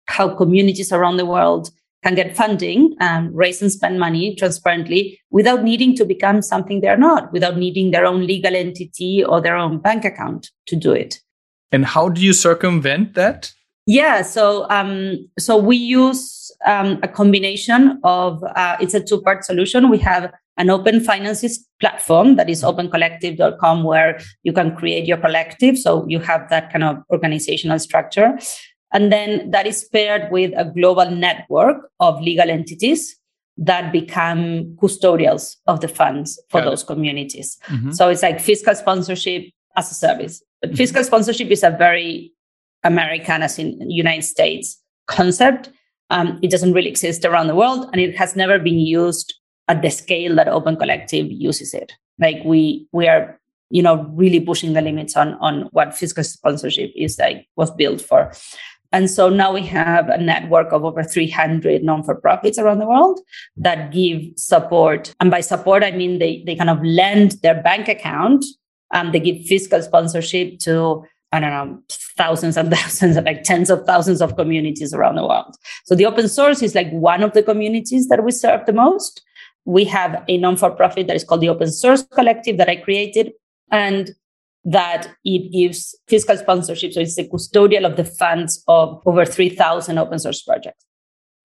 how 0.07 0.35
communities 0.35 0.91
around 0.91 1.17
the 1.17 1.25
world 1.25 1.69
can 2.03 2.15
get 2.15 2.35
funding, 2.35 2.95
um, 3.01 3.29
raise 3.33 3.61
and 3.61 3.71
spend 3.71 3.99
money 3.99 4.35
transparently 4.35 5.19
without 5.31 5.63
needing 5.63 5.95
to 5.95 6.05
become 6.05 6.41
something 6.41 6.81
they're 6.81 6.97
not, 6.97 7.31
without 7.31 7.57
needing 7.57 7.91
their 7.91 8.05
own 8.05 8.25
legal 8.25 8.55
entity 8.55 9.23
or 9.23 9.41
their 9.41 9.55
own 9.55 9.79
bank 9.79 10.05
account 10.05 10.49
to 10.65 10.75
do 10.75 10.91
it. 10.91 11.19
And 11.71 11.85
how 11.85 12.09
do 12.09 12.21
you 12.21 12.33
circumvent 12.33 13.13
that? 13.15 13.51
Yeah, 13.89 14.21
so 14.21 14.69
um, 14.69 15.27
so 15.39 15.57
we 15.57 15.75
use 15.75 16.51
um, 16.67 16.99
a 17.01 17.07
combination 17.07 17.99
of 18.03 18.43
uh, 18.43 18.77
it's 18.79 18.93
a 18.93 19.03
two 19.03 19.19
part 19.19 19.43
solution. 19.43 19.89
We 19.89 19.97
have 19.97 20.31
an 20.57 20.69
open 20.69 20.99
finances 20.99 21.65
platform 21.79 22.35
that 22.35 22.51
is 22.51 22.61
opencollective.com 22.61 23.83
where 23.83 24.19
you 24.43 24.53
can 24.53 24.75
create 24.75 25.05
your 25.07 25.17
collective. 25.17 25.75
So 25.75 26.05
you 26.07 26.19
have 26.19 26.51
that 26.51 26.71
kind 26.71 26.83
of 26.83 26.97
organizational 27.09 27.79
structure. 27.79 28.37
And 28.93 29.11
then 29.11 29.49
that 29.49 29.65
is 29.65 29.89
paired 29.91 30.31
with 30.31 30.53
a 30.55 30.65
global 30.65 31.09
network 31.09 31.89
of 31.99 32.21
legal 32.21 32.47
entities 32.47 33.17
that 33.57 33.91
become 33.91 34.75
custodials 34.79 35.55
of 35.65 35.81
the 35.81 35.87
funds 35.87 36.39
for 36.49 36.61
Got 36.61 36.69
those 36.69 36.83
it. 36.83 36.85
communities. 36.85 37.57
Mm-hmm. 37.65 37.89
So 37.93 38.09
it's 38.09 38.21
like 38.21 38.39
fiscal 38.39 38.75
sponsorship 38.75 39.45
as 39.75 39.89
a 39.89 39.95
service. 39.95 40.43
But 40.61 40.75
fiscal 40.77 41.03
sponsorship 41.03 41.49
is 41.49 41.63
a 41.63 41.71
very 41.71 42.33
American, 42.83 43.43
as 43.43 43.59
in 43.59 43.89
United 43.89 44.23
States, 44.23 44.81
concept. 45.07 45.69
Um, 46.09 46.39
it 46.41 46.49
doesn't 46.49 46.73
really 46.73 46.89
exist 46.89 47.25
around 47.25 47.47
the 47.47 47.55
world, 47.55 47.89
and 47.91 48.01
it 48.01 48.17
has 48.17 48.35
never 48.35 48.57
been 48.57 48.79
used 48.79 49.33
at 49.67 49.81
the 49.81 49.89
scale 49.89 50.35
that 50.35 50.47
Open 50.47 50.75
Collective 50.75 51.27
uses 51.29 51.73
it. 51.73 51.93
Like 52.19 52.43
we 52.43 52.87
we 52.91 53.07
are, 53.07 53.39
you 53.69 53.83
know, 53.83 54.03
really 54.13 54.39
pushing 54.39 54.73
the 54.73 54.81
limits 54.81 55.15
on 55.15 55.35
on 55.35 55.69
what 55.71 55.95
fiscal 55.95 56.23
sponsorship 56.23 56.91
is 56.95 57.19
like 57.19 57.47
was 57.55 57.71
built 57.71 58.01
for. 58.01 58.31
And 58.91 59.07
so 59.07 59.29
now 59.29 59.53
we 59.53 59.61
have 59.67 60.09
a 60.09 60.17
network 60.17 60.71
of 60.71 60.83
over 60.83 61.03
300 61.03 61.83
non-for-profits 61.83 62.57
around 62.57 62.79
the 62.79 62.87
world 62.87 63.19
that 63.55 63.91
give 63.91 64.23
support. 64.35 65.13
And 65.19 65.29
by 65.29 65.41
support, 65.41 65.83
I 65.83 65.91
mean 65.91 66.17
they, 66.17 66.41
they 66.47 66.55
kind 66.55 66.71
of 66.71 66.83
lend 66.83 67.33
their 67.43 67.61
bank 67.61 67.87
account 67.87 68.43
um, 68.93 69.11
they 69.11 69.19
give 69.19 69.45
fiscal 69.45 69.81
sponsorship 69.81 70.59
to 70.59 71.03
I 71.31 71.39
don't 71.39 71.51
know, 71.51 71.81
thousands 72.17 72.57
and 72.57 72.71
thousands, 72.73 73.17
of, 73.17 73.25
like 73.25 73.43
tens 73.43 73.69
of 73.69 73.85
thousands 73.85 74.21
of 74.21 74.35
communities 74.35 74.93
around 74.93 75.15
the 75.15 75.25
world. 75.25 75.55
So 75.85 75.95
the 75.95 76.05
open 76.05 76.27
source 76.27 76.61
is 76.61 76.75
like 76.75 76.89
one 76.91 77.23
of 77.23 77.33
the 77.33 77.43
communities 77.43 78.07
that 78.09 78.23
we 78.23 78.31
serve 78.31 78.65
the 78.65 78.73
most. 78.73 79.21
We 79.65 79.83
have 79.85 80.23
a 80.27 80.37
non-for-profit 80.37 81.07
that 81.07 81.15
is 81.15 81.23
called 81.23 81.41
the 81.41 81.49
Open 81.49 81.71
Source 81.71 82.03
Collective 82.03 82.57
that 82.57 82.69
I 82.69 82.77
created, 82.77 83.33
and 83.71 84.11
that 84.65 85.09
it 85.23 85.51
gives 85.51 85.95
fiscal 86.07 86.37
sponsorship. 86.37 86.93
So 86.93 87.01
it's 87.01 87.15
the 87.15 87.27
custodial 87.27 87.85
of 87.85 87.95
the 87.95 88.05
funds 88.05 88.63
of 88.67 89.01
over 89.05 89.25
3,000 89.25 89.97
open 89.97 90.19
source 90.19 90.41
projects, 90.41 90.85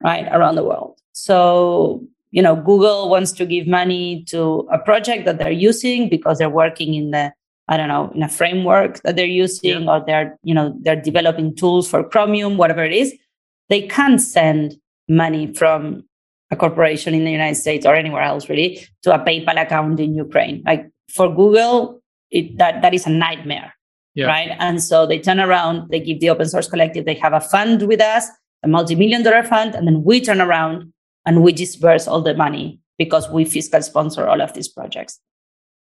right, 0.02 0.26
around 0.32 0.54
the 0.54 0.64
world. 0.64 0.98
So 1.12 2.06
you 2.34 2.42
know 2.42 2.56
google 2.56 3.08
wants 3.08 3.30
to 3.30 3.46
give 3.46 3.68
money 3.68 4.24
to 4.24 4.68
a 4.72 4.78
project 4.78 5.24
that 5.24 5.38
they're 5.38 5.60
using 5.70 6.08
because 6.08 6.38
they're 6.38 6.50
working 6.50 6.94
in 6.94 7.12
the 7.12 7.32
i 7.68 7.76
don't 7.76 7.88
know 7.88 8.10
in 8.14 8.22
a 8.22 8.28
framework 8.28 9.00
that 9.02 9.16
they're 9.16 9.26
using 9.26 9.82
yeah. 9.82 9.90
or 9.90 10.04
they're 10.06 10.38
you 10.42 10.54
know 10.54 10.76
they're 10.82 11.00
developing 11.00 11.54
tools 11.54 11.88
for 11.88 12.02
chromium 12.04 12.56
whatever 12.56 12.84
it 12.84 12.92
is 12.92 13.14
they 13.68 13.82
can't 13.82 14.20
send 14.20 14.74
money 15.08 15.52
from 15.54 16.02
a 16.50 16.56
corporation 16.56 17.14
in 17.14 17.24
the 17.24 17.30
united 17.30 17.56
states 17.56 17.86
or 17.86 17.94
anywhere 17.94 18.22
else 18.22 18.48
really 18.48 18.86
to 19.02 19.14
a 19.14 19.18
paypal 19.18 19.60
account 19.60 19.98
in 20.00 20.14
ukraine 20.14 20.62
like 20.66 20.90
for 21.12 21.28
google 21.34 22.00
it, 22.30 22.56
that 22.58 22.82
that 22.82 22.94
is 22.94 23.06
a 23.06 23.10
nightmare 23.10 23.74
yeah. 24.14 24.26
right 24.26 24.56
and 24.58 24.82
so 24.82 25.06
they 25.06 25.18
turn 25.18 25.40
around 25.40 25.88
they 25.90 26.00
give 26.00 26.20
the 26.20 26.30
open 26.30 26.48
source 26.48 26.68
collective 26.68 27.04
they 27.04 27.14
have 27.14 27.32
a 27.32 27.40
fund 27.40 27.82
with 27.82 28.00
us 28.00 28.28
a 28.62 28.68
multi-million 28.68 29.22
dollar 29.22 29.42
fund 29.42 29.74
and 29.74 29.86
then 29.86 30.02
we 30.04 30.20
turn 30.20 30.40
around 30.40 30.92
and 31.26 31.42
we 31.42 31.52
disperse 31.52 32.06
all 32.06 32.20
the 32.20 32.34
money 32.34 32.80
because 32.98 33.28
we 33.30 33.44
fiscal 33.44 33.82
sponsor 33.82 34.26
all 34.26 34.40
of 34.40 34.54
these 34.54 34.68
projects. 34.68 35.20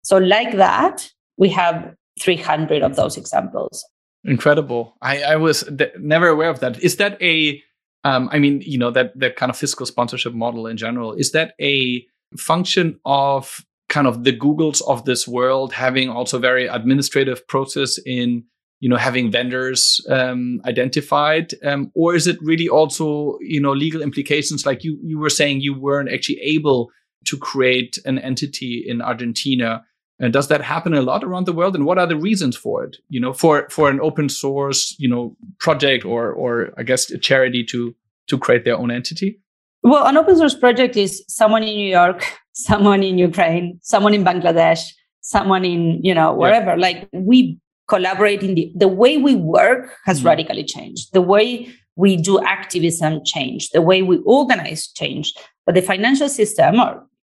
So, 0.04 0.18
like 0.18 0.56
that, 0.56 1.10
we 1.40 1.50
have 1.50 1.96
300 2.22 2.84
of 2.84 2.96
those 2.96 3.18
examples. 3.18 3.84
Incredible. 4.26 4.96
I, 5.02 5.24
I 5.24 5.36
was 5.38 5.64
th- 5.64 5.94
never 5.98 6.28
aware 6.28 6.50
of 6.50 6.60
that. 6.60 6.84
Is 6.84 6.98
that 6.98 7.20
a, 7.22 7.64
um, 8.04 8.30
I 8.32 8.40
mean, 8.40 8.62
you 8.62 8.78
know, 8.78 8.92
that 8.92 9.18
the 9.18 9.32
kind 9.32 9.50
of 9.50 9.58
fiscal 9.58 9.86
sponsorship 9.86 10.34
model 10.34 10.68
in 10.68 10.78
general, 10.78 11.14
is 11.14 11.32
that 11.32 11.54
a 11.60 12.06
function 12.38 13.00
of 13.06 13.66
kind 13.88 14.06
of 14.06 14.26
the 14.26 14.38
Googles 14.38 14.82
of 14.88 15.06
this 15.06 15.28
world 15.28 15.74
having 15.74 16.10
also 16.10 16.38
very 16.38 16.68
administrative 16.68 17.48
process 17.48 17.98
in 18.06 18.44
you 18.82 18.88
know 18.88 18.98
having 18.98 19.32
vendors 19.32 20.00
um, 20.10 20.62
identified 20.66 21.54
um, 21.66 21.92
or 21.96 22.16
is 22.16 22.28
it 22.28 22.38
really 22.42 22.70
also 22.70 23.38
you 23.42 23.60
know 23.60 23.74
legal 23.74 24.02
implications 24.02 24.66
like 24.66 24.86
you 24.86 24.98
you 25.04 25.20
were 25.20 25.30
saying 25.30 25.60
you 25.60 25.78
weren't 25.78 26.10
actually 26.10 26.40
able 26.40 26.90
to 27.26 27.38
create 27.38 28.00
an 28.06 28.18
entity 28.20 28.82
in 28.88 29.02
argentina 29.02 29.84
and 30.20 30.34
does 30.34 30.50
that 30.50 30.62
happen 30.62 30.94
a 30.94 31.02
lot 31.02 31.24
around 31.24 31.46
the 31.46 31.54
world? 31.54 31.76
And 31.76 31.86
what 31.86 31.98
are 31.98 32.08
the 32.08 32.18
reasons 32.18 32.58
for 32.58 32.84
it? 32.84 32.98
You 33.10 33.20
know 33.20 33.34
for 33.34 33.68
for 33.70 33.90
an 33.90 34.00
open 34.02 34.30
source 34.30 34.96
you 35.00 35.10
know 35.10 35.36
project 35.60 36.06
or 36.06 36.32
or 36.32 36.72
i 36.78 36.84
guess 36.84 37.10
a 37.10 37.18
charity 37.18 37.64
to 37.66 37.96
to 38.28 38.38
create 38.38 38.66
their 38.66 38.78
own 38.78 38.92
entity? 38.92 39.40
Well 39.84 40.06
an 40.06 40.18
open 40.18 40.38
source 40.38 40.56
project 40.56 40.98
is 40.98 41.24
someone 41.28 41.64
in 41.64 41.76
new 41.76 41.90
york 41.90 42.26
someone 42.54 43.04
in 43.04 43.18
ukraine 43.18 43.80
someone 43.82 44.14
in 44.14 44.24
bangladesh 44.24 44.82
someone 45.22 45.66
in 45.66 46.04
you 46.04 46.14
know 46.14 46.34
wherever. 46.34 46.72
Yeah. 46.72 46.88
like 46.88 47.10
we 47.14 47.60
collaborating 47.88 48.56
the, 48.56 48.72
the 48.76 48.88
way 48.88 49.18
we 49.18 49.36
work 49.36 49.96
has 50.06 50.22
mm 50.22 50.26
radically 50.26 50.64
changed. 50.64 51.12
The 51.12 51.22
way 51.22 51.70
we 51.96 52.16
do 52.16 52.40
activism 52.42 53.22
changed. 53.26 53.72
The 53.74 53.82
way 53.82 54.04
we 54.04 54.18
organize 54.26 54.88
changed. 54.88 55.38
But 55.66 55.76
the 55.76 55.82
financial 55.82 56.30
system 56.30 56.76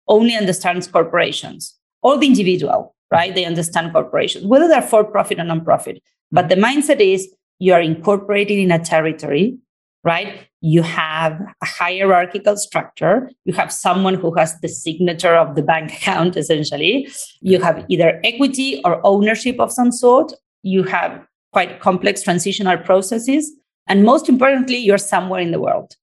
only 0.07 0.35
understands 0.35 0.87
corporations 0.87 1.75
or 2.03 2.17
the 2.17 2.27
individual 2.27 2.95
right? 3.11 3.35
They 3.35 3.45
understand 3.45 3.93
corporations 3.93 4.45
whether 4.45 4.67
they're 4.67 4.81
for 4.81 5.03
profit 5.03 5.39
or 5.39 5.43
non-profit. 5.43 6.01
But 6.31 6.49
the 6.49 6.55
mindset 6.55 6.99
is 6.99 7.29
you 7.59 7.73
are 7.73 7.81
incorporated 7.81 8.57
in 8.57 8.71
a 8.71 8.83
territory 8.83 9.57
right? 10.03 10.47
You 10.61 10.81
have 10.83 11.39
a 11.61 11.65
hierarchical 11.65 12.57
structure. 12.57 13.31
You 13.45 13.53
have 13.53 13.71
someone 13.71 14.15
who 14.15 14.33
has 14.35 14.59
the 14.59 14.67
signature 14.67 15.35
of 15.35 15.55
the 15.55 15.63
bank 15.63 15.93
account 15.97 16.37
essentially. 16.37 17.09
You 17.41 17.61
have 17.61 17.85
either 17.89 18.19
equity 18.23 18.81
or 18.83 19.05
ownership 19.05 19.59
of 19.59 19.71
some 19.71 19.91
sort. 19.91 20.33
You 20.61 20.83
have 20.83 21.25
quite 21.51 21.79
complex 21.79 22.21
transitional 22.21 22.77
processes. 22.77 23.51
And 23.87 24.03
most 24.03 24.29
importantly, 24.29 24.77
you're 24.77 24.97
somewhere 24.97 25.41
in 25.41 25.51
the 25.51 25.59
world. 25.59 25.95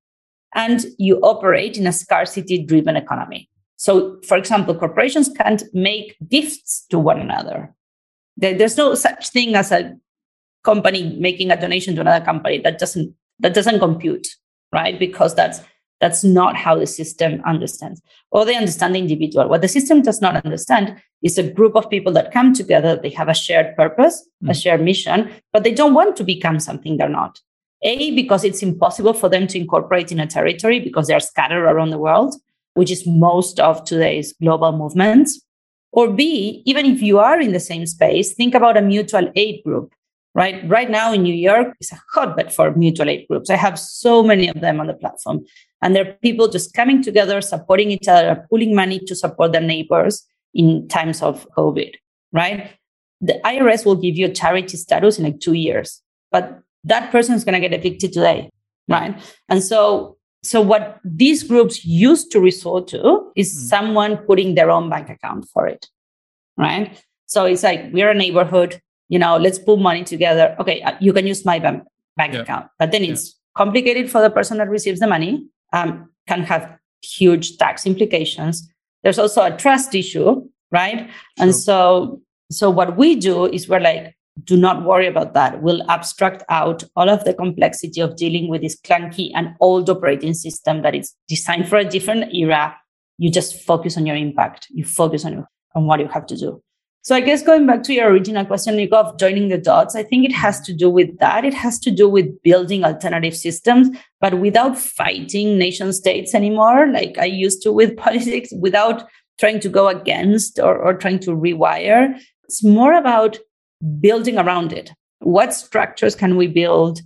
And 0.55 0.85
you 0.99 1.19
operate 1.21 1.77
in 1.77 1.87
a 1.87 1.93
scarcity 1.93 2.65
driven 2.65 2.97
economy. 2.97 3.49
So, 3.81 4.21
for 4.29 4.37
example, 4.37 4.75
corporations 4.75 5.31
can't 5.31 5.63
make 5.73 6.15
gifts 6.29 6.85
to 6.91 6.99
one 6.99 7.19
another. 7.19 7.75
There's 8.37 8.77
no 8.77 8.95
such 8.95 9.31
thing 9.31 9.55
as 9.55 9.73
a 9.73 9.97
company 10.63 11.17
making 11.19 11.51
a 11.51 11.59
donation 11.59 11.95
to 11.95 12.03
another 12.03 12.23
company. 12.23 12.59
That 12.59 12.79
doesn't 12.79 13.15
that 13.39 13.55
doesn't 13.55 13.79
compute, 13.79 14.29
right? 14.71 14.99
Because 14.99 15.35
that's 15.35 15.63
that's 15.99 16.23
not 16.23 16.57
how 16.57 16.79
the 16.79 16.87
system 16.87 17.41
understands. 17.47 18.03
Or 18.31 18.45
they 18.45 18.55
understand 18.55 18.95
the 18.95 18.99
individual. 18.99 19.49
What 19.49 19.63
the 19.63 19.69
system 19.69 20.03
does 20.03 20.21
not 20.21 20.45
understand 20.45 21.01
is 21.23 21.39
a 21.39 21.51
group 21.51 21.75
of 21.75 21.89
people 21.89 22.13
that 22.13 22.33
come 22.33 22.53
together. 22.53 22.97
They 22.97 23.11
have 23.11 23.31
a 23.31 23.35
shared 23.35 23.77
purpose, 23.77 24.29
mm. 24.45 24.51
a 24.51 24.55
shared 24.55 24.83
mission, 24.83 25.31
but 25.55 25.65
they 25.65 25.73
don't 25.73 25.95
want 25.95 26.17
to 26.17 26.25
become 26.25 26.61
something 26.61 26.99
they're 26.99 27.09
not. 27.09 27.41
A, 27.81 28.15
because 28.15 28.45
it's 28.45 28.63
impossible 28.63 29.15
for 29.15 29.31
them 29.31 29.47
to 29.47 29.59
incorporate 29.59 30.13
in 30.13 30.21
a 30.21 30.27
territory 30.27 30.81
because 30.81 31.07
they're 31.07 31.19
scattered 31.19 31.65
around 31.65 31.89
the 31.89 31.99
world, 31.99 32.35
which 32.75 32.91
is 32.91 33.07
most 33.07 33.61
of 33.61 33.85
today's 33.85 34.33
global 34.35 34.73
movements. 34.73 35.41
Or 35.93 36.09
B, 36.09 36.63
even 36.67 36.87
if 36.87 37.03
you 37.03 37.19
are 37.19 37.41
in 37.41 37.53
the 37.53 37.61
same 37.61 37.87
space, 37.87 38.33
think 38.35 38.55
about 38.55 38.77
a 38.77 38.83
mutual 38.83 39.31
aid 39.35 39.63
group 39.65 39.93
right? 40.35 40.69
Right 40.69 40.91
now 40.91 41.13
in 41.13 41.23
New 41.23 41.35
York, 41.35 41.75
it's 41.81 41.93
a 41.93 42.01
hotbed 42.13 42.53
for 42.53 42.73
mutual 42.75 43.09
aid 43.09 43.27
groups. 43.29 43.51
I 43.51 43.57
have 43.57 43.79
so 43.79 44.23
many 44.23 44.49
of 44.49 44.61
them 44.61 44.81
on 44.81 44.87
the 44.87 44.95
platform. 44.95 45.45
And 45.83 45.97
there 45.97 46.07
are 46.07 46.13
people 46.15 46.49
just 46.49 46.75
coming 46.75 47.03
together, 47.03 47.41
supporting 47.41 47.91
each 47.91 48.07
other, 48.07 48.47
pooling 48.51 48.75
money 48.75 48.99
to 49.01 49.15
support 49.15 49.53
their 49.53 49.61
neighbors 49.61 50.27
in 50.55 50.87
times 50.89 51.23
of 51.23 51.49
COVID, 51.57 51.95
right? 52.33 52.71
The 53.21 53.41
IRS 53.45 53.85
will 53.85 53.97
give 53.97 54.17
you 54.17 54.27
a 54.27 54.33
charity 54.33 54.77
status 54.77 55.19
in 55.19 55.25
like 55.25 55.41
two 55.41 55.55
years, 55.55 56.03
but 56.31 56.61
that 56.85 57.11
person 57.11 57.35
is 57.35 57.45
going 57.45 57.61
to 57.61 57.69
get 57.69 57.79
evicted 57.79 58.13
today, 58.13 58.51
right? 58.89 59.21
And 59.49 59.63
so, 59.63 60.17
so 60.43 60.61
what 60.61 61.01
these 61.05 61.43
groups 61.43 61.85
used 61.85 62.31
to 62.33 62.41
resort 62.41 62.89
to 62.89 63.31
is 63.37 63.53
mm. 63.53 63.69
someone 63.69 64.17
putting 64.19 64.55
their 64.55 64.71
own 64.71 64.89
bank 64.89 65.11
account 65.11 65.47
for 65.53 65.67
it, 65.67 65.87
right? 66.57 67.03
So 67.27 67.45
it's 67.45 67.63
like 67.63 67.93
we're 67.93 68.11
a 68.11 68.15
neighborhood, 68.15 68.81
you 69.09 69.19
know, 69.19 69.37
let's 69.37 69.59
put 69.59 69.79
money 69.79 70.03
together. 70.05 70.57
Okay, 70.59 70.83
uh, 70.83 70.97
you 71.01 71.13
can 71.13 71.27
use 71.27 71.45
my 71.45 71.59
bank, 71.59 71.85
bank 72.17 72.33
yeah. 72.33 72.41
account, 72.41 72.67
but 72.79 72.91
then 72.91 73.05
it's 73.05 73.29
yeah. 73.29 73.65
complicated 73.65 74.11
for 74.11 74.21
the 74.23 74.31
person 74.31 74.59
that 74.59 74.69
receives 74.69 75.01
the 75.01 75.07
money 75.07 75.47
um, 75.73 76.11
can 76.27 76.43
have 76.43 76.77
huge 77.03 77.59
tax 77.59 77.87
implications. 77.87 78.69
There's 79.03 79.19
also 79.19 79.43
a 79.43 79.57
trust 79.57 79.95
issue, 79.95 80.49
right? 80.71 81.11
And 81.39 81.55
so, 81.55 82.21
so 82.51 82.71
what 82.71 82.97
we 82.97 83.17
do 83.17 83.47
is 83.47 83.69
we're 83.69 83.81
like, 83.81 84.15
do 84.45 84.57
not 84.57 84.85
worry 84.85 85.07
about 85.07 85.35
that. 85.35 85.63
We'll 85.63 85.89
abstract 85.91 86.43
out 86.49 86.85
all 86.97 87.09
of 87.09 87.25
the 87.25 87.35
complexity 87.35 88.01
of 88.01 88.17
dealing 88.17 88.49
with 88.49 88.63
this 88.63 88.79
clunky 88.81 89.31
and 89.35 89.55
old 89.61 89.89
operating 89.91 90.35
system 90.35 90.83
that 90.83 90.95
is 90.95 91.15
designed 91.29 91.69
for 91.69 91.77
a 91.77 91.85
different 91.85 92.35
era. 92.35 92.77
You 93.19 93.31
just 93.31 93.63
focus 93.63 93.97
on 93.97 94.07
your 94.07 94.17
impact. 94.17 94.67
You 94.71 94.85
focus 94.85 95.25
on, 95.25 95.47
on 95.75 95.87
what 95.87 96.01
you 96.01 96.09
have 96.09 96.27
to 96.27 96.37
do. 96.37 96.63
So 97.03 97.17
I 97.17 97.21
guess 97.21 97.43
going 97.43 97.67
back 97.67 97.83
to 97.85 97.95
your 97.95 98.11
original 98.11 98.45
question, 98.45 98.77
Nico, 98.77 98.97
of 98.97 99.19
joining 99.19 99.49
the 99.49 99.57
dots, 99.57 99.97
I 99.97 100.03
think 100.03 100.27
it 100.27 100.35
has 100.35 100.61
to 100.61 100.75
do 100.75 100.91
with 100.91 101.19
that. 101.19 101.47
It 101.47 101.55
has 101.55 101.79
to 101.81 101.91
do 101.91 102.09
with 102.09 102.43
building 102.43 102.85
alternative 102.85 103.35
systems, 103.35 103.89
but 104.21 104.39
without 104.39 104.77
fighting 104.77 105.57
nation 105.57 105.95
states 105.95 106.35
anymore, 106.35 106.89
like 106.89 107.17
I 107.17 107.25
used 107.25 107.63
to 107.63 107.73
with 107.73 107.97
politics, 107.97 108.51
without 108.61 109.05
trying 109.39 109.61
to 109.61 109.71
go 109.71 109.89
against 109.89 110.59
or, 110.59 110.77
or 110.77 110.95
trying 110.95 111.19
to 111.21 111.31
rewire. 111.31 112.21
It's 112.45 112.63
more 112.63 112.93
about 112.93 113.39
building 114.01 114.39
around 114.39 114.73
it. 114.73 114.93
What 115.21 115.55
structures 115.55 116.15
can 116.15 116.37
we 116.37 116.47
build 116.47 117.01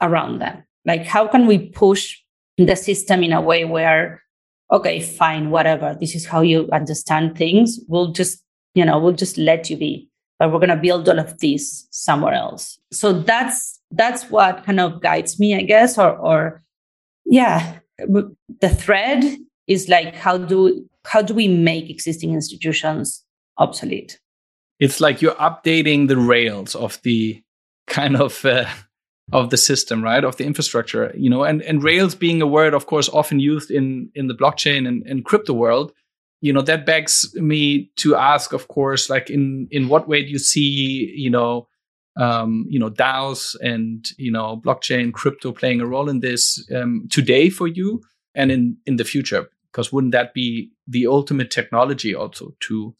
around 0.00 0.40
them? 0.40 0.64
Like, 0.84 1.04
how 1.04 1.28
can 1.28 1.46
we 1.46 1.58
push 1.58 2.16
the 2.58 2.76
system 2.76 3.22
in 3.22 3.32
a 3.32 3.40
way 3.40 3.64
where, 3.64 4.22
okay, 4.72 5.00
fine, 5.00 5.50
whatever, 5.50 5.96
this 5.98 6.14
is 6.14 6.26
how 6.26 6.40
you 6.40 6.68
understand 6.72 7.36
things. 7.36 7.78
We'll 7.88 8.12
just 8.12 8.42
you 8.74 8.84
know 8.84 8.98
we'll 8.98 9.12
just 9.12 9.38
let 9.38 9.70
you 9.70 9.76
be 9.76 10.08
but 10.38 10.50
we're 10.50 10.58
going 10.58 10.70
to 10.70 10.76
build 10.76 11.08
all 11.08 11.18
of 11.18 11.38
these 11.40 11.86
somewhere 11.90 12.34
else 12.34 12.78
so 12.92 13.12
that's 13.12 13.80
that's 13.90 14.30
what 14.30 14.64
kind 14.64 14.80
of 14.80 15.00
guides 15.00 15.38
me 15.38 15.54
i 15.54 15.62
guess 15.62 15.98
or 15.98 16.16
or 16.16 16.62
yeah 17.24 17.78
the 17.98 18.68
thread 18.68 19.24
is 19.66 19.88
like 19.88 20.14
how 20.14 20.38
do 20.38 20.86
how 21.04 21.20
do 21.22 21.34
we 21.34 21.48
make 21.48 21.90
existing 21.90 22.32
institutions 22.32 23.24
obsolete 23.58 24.19
it's 24.80 25.00
like 25.00 25.22
you're 25.22 25.34
updating 25.34 26.08
the 26.08 26.16
rails 26.16 26.74
of 26.74 27.00
the 27.02 27.42
kind 27.86 28.16
of 28.16 28.44
uh, 28.44 28.66
of 29.32 29.50
the 29.50 29.56
system 29.56 30.02
right? 30.02 30.24
Of 30.24 30.36
the 30.36 30.44
infrastructure 30.44 31.12
you 31.16 31.30
know? 31.30 31.44
And 31.44 31.62
and 31.62 31.84
rails 31.84 32.14
being 32.14 32.42
a 32.42 32.46
word 32.46 32.74
of 32.74 32.86
course 32.86 33.08
often 33.08 33.38
used 33.38 33.70
in 33.70 34.10
in 34.14 34.26
the 34.26 34.34
blockchain 34.34 34.88
and, 34.88 35.06
and 35.06 35.24
crypto 35.24 35.52
world 35.52 35.92
you 36.40 36.52
know 36.52 36.62
that 36.62 36.86
begs 36.86 37.34
me 37.34 37.90
to 37.96 38.16
ask 38.16 38.52
of 38.52 38.68
course 38.68 39.10
like 39.10 39.30
in 39.30 39.68
in 39.70 39.88
what 39.88 40.08
way 40.08 40.22
do 40.22 40.30
you 40.30 40.38
see 40.38 41.12
you 41.14 41.30
know 41.30 41.68
um, 42.16 42.66
you 42.68 42.78
know 42.78 42.90
DAOs 42.90 43.54
and 43.62 44.10
you 44.18 44.32
know 44.32 44.60
blockchain 44.64 45.12
crypto 45.12 45.52
playing 45.52 45.80
a 45.80 45.86
role 45.86 46.08
in 46.08 46.20
this 46.20 46.66
um, 46.74 47.06
today 47.10 47.50
for 47.50 47.68
you 47.68 48.02
and 48.34 48.50
in 48.50 48.76
in 48.86 48.96
the 48.96 49.04
future? 49.04 49.48
Because 49.70 49.92
wouldn't 49.92 50.12
that 50.12 50.34
be 50.34 50.72
the 50.88 51.06
ultimate 51.06 51.50
technology 51.50 52.14
also 52.14 52.54
to 52.60 52.96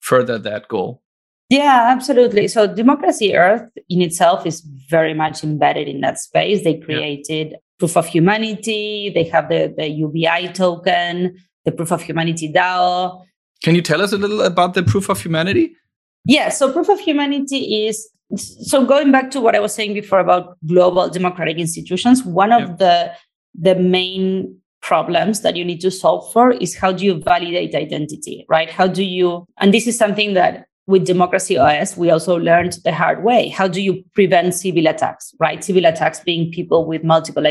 further 0.00 0.38
that 0.38 0.68
goal 0.68 1.02
yeah 1.48 1.88
absolutely 1.88 2.48
so 2.48 2.66
democracy 2.66 3.36
earth 3.36 3.68
in 3.88 4.02
itself 4.02 4.44
is 4.46 4.60
very 4.88 5.14
much 5.14 5.44
embedded 5.44 5.88
in 5.88 6.00
that 6.00 6.18
space 6.18 6.64
they 6.64 6.78
created 6.78 7.50
yeah. 7.52 7.56
proof 7.78 7.96
of 7.96 8.06
humanity 8.06 9.10
they 9.14 9.24
have 9.24 9.48
the 9.48 9.72
the 9.76 9.88
ubi 9.88 10.48
token 10.52 11.36
the 11.66 11.72
Proof 11.72 11.90
of 11.90 12.00
Humanity 12.00 12.50
DAO. 12.50 13.22
Can 13.62 13.74
you 13.74 13.82
tell 13.82 14.00
us 14.00 14.12
a 14.12 14.16
little 14.16 14.40
about 14.40 14.72
the 14.72 14.82
Proof 14.82 15.10
of 15.10 15.20
Humanity? 15.20 15.76
Yeah, 16.24 16.48
so 16.48 16.72
Proof 16.72 16.88
of 16.88 17.00
Humanity 17.00 17.86
is 17.86 18.08
so 18.36 18.84
going 18.84 19.12
back 19.12 19.30
to 19.32 19.40
what 19.40 19.54
I 19.54 19.60
was 19.60 19.74
saying 19.74 19.94
before 19.94 20.18
about 20.18 20.56
global 20.66 21.08
democratic 21.10 21.58
institutions, 21.58 22.24
one 22.24 22.52
of 22.52 22.62
yeah. 22.62 22.76
the 22.78 23.12
the 23.58 23.74
main 23.74 24.58
problems 24.82 25.40
that 25.40 25.56
you 25.56 25.64
need 25.64 25.80
to 25.80 25.90
solve 25.90 26.32
for 26.32 26.52
is 26.52 26.76
how 26.76 26.92
do 26.92 27.04
you 27.04 27.20
validate 27.20 27.74
identity, 27.74 28.46
right? 28.48 28.70
How 28.70 28.86
do 28.86 29.04
you 29.04 29.46
and 29.58 29.74
this 29.74 29.86
is 29.86 29.98
something 29.98 30.34
that 30.34 30.66
with 30.86 31.04
Democracy 31.04 31.58
OS, 31.58 31.96
we 31.96 32.10
also 32.10 32.36
learned 32.36 32.78
the 32.84 32.92
hard 32.92 33.24
way. 33.24 33.48
How 33.48 33.66
do 33.66 33.82
you 33.82 34.04
prevent 34.14 34.54
Sybil 34.54 34.86
attacks, 34.86 35.34
right? 35.40 35.62
Sybil 35.62 35.84
attacks 35.84 36.20
being 36.20 36.52
people 36.52 36.86
with 36.86 37.02
multiple, 37.02 37.42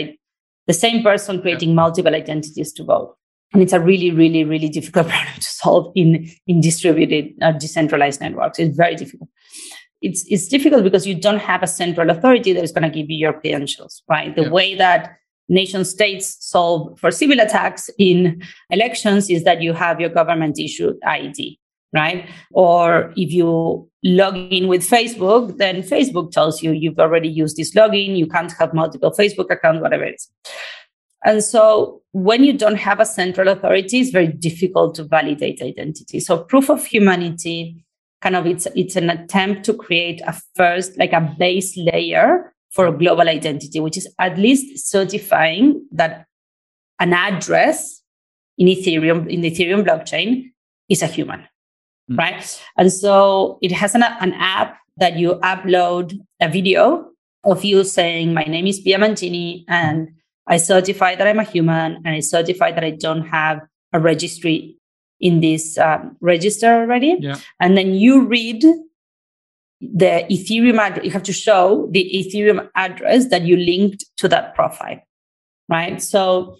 the 0.68 0.74
same 0.74 1.04
person 1.04 1.42
creating 1.42 1.76
multiple 1.76 2.16
identities 2.16 2.72
to 2.74 2.84
vote 2.84 3.18
and 3.54 3.64
it's 3.64 3.74
a 3.74 3.80
really 3.80 4.12
really 4.12 4.44
really 4.44 4.70
difficult 4.70 5.08
problem 5.10 5.36
to 5.36 5.44
solve 5.44 5.92
in 5.96 6.30
in 6.48 6.62
distributed 6.62 7.34
uh, 7.42 7.52
decentralized 7.54 8.22
networks 8.22 8.60
it's 8.60 8.78
very 8.78 8.96
difficult 8.96 9.30
it's 10.02 10.26
it's 10.30 10.48
difficult 10.48 10.84
because 10.84 11.08
you 11.08 11.16
don't 11.16 11.40
have 11.40 11.64
a 11.64 11.68
central 11.68 12.10
authority 12.10 12.54
that 12.54 12.64
is 12.64 12.72
going 12.72 12.84
to 12.84 12.90
give 12.90 13.10
you 13.10 13.18
your 13.18 13.34
credentials 13.34 14.04
right 14.10 14.36
the 14.36 14.44
yeah. 14.44 14.50
way 14.50 14.76
that 14.76 15.18
nation 15.48 15.86
states 15.86 16.38
solve 16.40 17.00
for 17.00 17.12
Sybil 17.12 17.40
attacks 17.40 17.88
in 18.00 18.42
elections 18.72 19.30
is 19.30 19.44
that 19.44 19.62
you 19.62 19.74
have 19.74 20.00
your 20.00 20.10
government 20.10 20.60
issued 20.60 20.98
id 21.08 21.60
right 21.96 22.30
or 22.52 23.12
if 23.16 23.32
you 23.32 23.90
log 24.04 24.36
in 24.36 24.68
with 24.68 24.82
facebook 24.82 25.58
then 25.58 25.82
facebook 25.82 26.32
tells 26.32 26.62
you 26.62 26.72
you've 26.72 27.00
already 27.00 27.30
used 27.30 27.58
this 27.58 27.74
login 27.74 28.16
you 28.18 28.28
can't 28.28 28.52
have 28.60 28.74
multiple 28.74 29.12
facebook 29.12 29.50
accounts 29.50 29.82
whatever 29.82 30.04
it 30.04 30.16
is 30.16 30.30
and 31.26 31.44
so 31.44 32.04
when 32.12 32.44
you 32.44 32.54
don't 32.54 32.78
have 32.78 33.00
a 33.00 33.06
central 33.06 33.48
authority, 33.50 34.00
it's 34.00 34.12
very 34.12 34.28
difficult 34.28 34.94
to 34.96 35.04
validate 35.04 35.62
identity. 35.62 36.20
So 36.20 36.44
proof 36.44 36.70
of 36.70 36.86
humanity 36.86 37.84
kind 38.22 38.36
of 38.36 38.46
it's 38.46 38.68
it's 38.76 38.96
an 38.96 39.10
attempt 39.10 39.64
to 39.66 39.74
create 39.74 40.22
a 40.26 40.34
first 40.56 40.98
like 40.98 41.14
a 41.14 41.36
base 41.38 41.78
layer 41.78 42.54
for 42.72 42.88
a 42.88 42.98
global 42.98 43.28
identity, 43.28 43.80
which 43.80 43.98
is 43.98 44.08
at 44.20 44.38
least 44.38 44.90
certifying 44.90 45.86
that 45.92 46.26
an 47.00 47.14
address 47.14 48.02
in 48.58 48.68
Ethereum, 48.68 49.28
in 49.30 49.42
the 49.42 49.52
Ethereum 49.52 49.86
blockchain 49.86 50.52
is 50.90 51.02
a 51.02 51.08
human. 51.08 51.46
Mm. 52.12 52.18
Right. 52.18 52.64
And 52.78 52.92
so 52.92 53.60
it 53.62 53.72
has 53.72 53.96
an, 53.96 54.04
an 54.04 54.34
app 54.34 54.78
that 54.98 55.18
you 55.18 55.36
upload 55.36 56.20
a 56.40 56.50
video 56.50 57.10
of 57.44 57.64
you 57.64 57.84
saying, 57.84 58.34
My 58.34 58.44
name 58.44 58.68
is 58.68 58.80
Pia 58.80 58.98
Mancini 58.98 59.66
and 59.68 60.10
I 60.48 60.58
certify 60.58 61.16
that 61.16 61.28
I'm 61.28 61.40
a 61.40 61.44
human 61.44 61.98
and 62.06 62.10
I 62.10 62.20
certify 62.20 62.72
that 62.72 62.84
I 62.84 62.92
don't 62.92 63.26
have 63.28 63.62
a 63.94 64.00
registry 64.00 64.78
in 65.20 65.42
this 65.42 65.78
um, 65.78 66.18
register 66.22 66.68
already. 66.68 67.18
Yeah. 67.20 67.40
And 67.60 67.78
then 67.78 67.94
you 67.94 68.26
read 68.26 68.64
the 69.82 70.26
Ethereum 70.30 70.78
address. 70.78 71.06
You 71.06 71.12
have 71.12 71.24
to 71.24 71.34
show 71.34 71.88
the 71.92 72.04
Ethereum 72.14 72.70
address 72.76 73.30
that 73.30 73.44
you 73.44 73.58
linked 73.58 74.06
to 74.18 74.28
that 74.28 74.56
profile, 74.56 75.00
right? 75.70 76.02
So, 76.02 76.58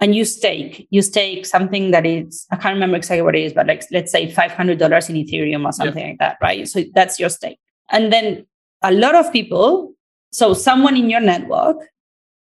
and 0.00 0.14
you 0.14 0.24
stake, 0.24 0.86
you 0.90 1.00
stake 1.02 1.46
something 1.46 1.90
that 1.90 2.04
is, 2.04 2.46
I 2.50 2.56
can't 2.56 2.74
remember 2.74 2.96
exactly 2.96 3.22
what 3.22 3.34
it 3.34 3.44
is, 3.44 3.52
but 3.52 3.66
like, 3.66 3.82
let's 3.90 4.12
say 4.12 4.30
$500 4.30 4.70
in 4.70 5.16
Ethereum 5.16 5.64
or 5.64 5.72
something 5.72 6.02
yeah. 6.02 6.10
like 6.10 6.18
that, 6.18 6.38
right? 6.42 6.68
So 6.68 6.84
that's 6.94 7.18
your 7.18 7.30
stake. 7.30 7.58
And 7.90 8.12
then 8.12 8.46
a 8.82 8.92
lot 8.92 9.14
of 9.14 9.32
people, 9.32 9.94
so 10.32 10.52
someone 10.52 10.96
in 10.96 11.08
your 11.08 11.20
network 11.20 11.78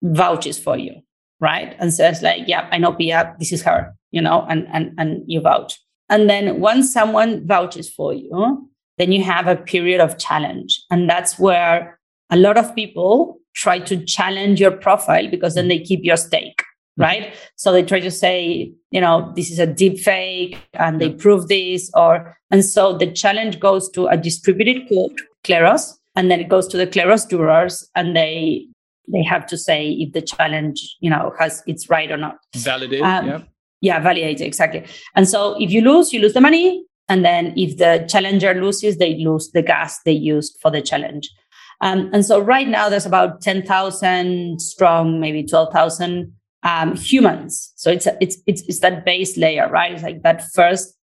vouches 0.03 0.59
for 0.59 0.77
you, 0.77 1.01
right? 1.39 1.75
And 1.79 1.91
says 1.93 2.21
like, 2.21 2.43
yeah, 2.47 2.69
I 2.71 2.77
know 2.77 2.93
Pia, 2.93 3.35
this 3.39 3.51
is 3.51 3.63
her. 3.63 3.95
you 4.11 4.21
know, 4.21 4.45
and, 4.49 4.67
and, 4.71 4.93
and 4.97 5.23
you 5.27 5.41
vouch. 5.41 5.79
And 6.09 6.29
then 6.29 6.59
once 6.59 6.91
someone 6.91 7.45
vouches 7.47 7.89
for 7.89 8.13
you, 8.13 8.69
then 8.97 9.11
you 9.11 9.23
have 9.23 9.47
a 9.47 9.55
period 9.55 10.01
of 10.01 10.17
challenge. 10.17 10.83
And 10.89 11.09
that's 11.09 11.37
where 11.39 11.99
a 12.29 12.37
lot 12.37 12.57
of 12.57 12.75
people 12.75 13.39
try 13.55 13.79
to 13.79 14.03
challenge 14.05 14.59
your 14.59 14.71
profile 14.71 15.29
because 15.29 15.55
then 15.55 15.67
they 15.67 15.79
keep 15.79 16.01
your 16.03 16.17
stake. 16.17 16.63
Right? 16.99 17.33
So 17.55 17.71
they 17.71 17.81
try 17.81 18.01
to 18.01 18.11
say, 18.11 18.71
you 18.91 19.01
know, 19.01 19.31
this 19.35 19.49
is 19.49 19.57
a 19.57 19.65
deep 19.65 19.97
fake 19.99 20.59
and 20.73 21.01
they 21.01 21.09
prove 21.09 21.47
this 21.47 21.89
or 21.95 22.37
and 22.51 22.63
so 22.63 22.97
the 22.97 23.11
challenge 23.11 23.59
goes 23.59 23.89
to 23.91 24.07
a 24.07 24.17
distributed 24.17 24.87
court, 24.89 25.13
Kleros, 25.43 25.93
and 26.15 26.29
then 26.29 26.39
it 26.39 26.49
goes 26.49 26.67
to 26.67 26.77
the 26.77 26.85
Kleros 26.85 27.27
jurors 27.27 27.89
and 27.95 28.15
they 28.15 28.67
they 29.11 29.23
have 29.23 29.47
to 29.47 29.57
say 29.57 29.91
if 29.91 30.13
the 30.13 30.21
challenge, 30.21 30.97
you 30.99 31.09
know, 31.09 31.33
has 31.39 31.63
it's 31.65 31.89
right 31.89 32.11
or 32.11 32.17
not. 32.17 32.37
Validate. 32.55 33.01
Um, 33.01 33.27
yeah. 33.27 33.41
Yeah, 33.81 33.99
validate 34.01 34.41
exactly. 34.41 34.85
And 35.15 35.27
so 35.27 35.55
if 35.59 35.71
you 35.71 35.81
lose, 35.81 36.11
you 36.11 36.19
lose 36.19 36.33
the 36.33 36.41
money. 36.41 36.83
And 37.07 37.23
then 37.25 37.53
if 37.55 37.77
the 37.77 38.05
challenger 38.09 38.53
loses, 38.53 38.97
they 38.97 39.15
lose 39.15 39.49
the 39.51 39.61
gas 39.61 39.99
they 40.03 40.11
used 40.11 40.57
for 40.61 40.69
the 40.69 40.81
challenge. 40.81 41.29
Um, 41.81 42.09
and 42.13 42.25
so 42.25 42.39
right 42.39 42.67
now 42.67 42.89
there's 42.89 43.05
about 43.05 43.41
10,000 43.41 44.61
strong, 44.61 45.19
maybe 45.19 45.43
12,000 45.43 46.33
um, 46.63 46.95
humans. 46.95 47.71
So 47.75 47.91
it's, 47.91 48.07
it's, 48.19 48.37
it's, 48.45 48.61
it's 48.63 48.79
that 48.79 49.05
base 49.05 49.37
layer, 49.37 49.69
right? 49.69 49.93
It's 49.93 50.03
like 50.03 50.23
that 50.23 50.49
first 50.51 50.95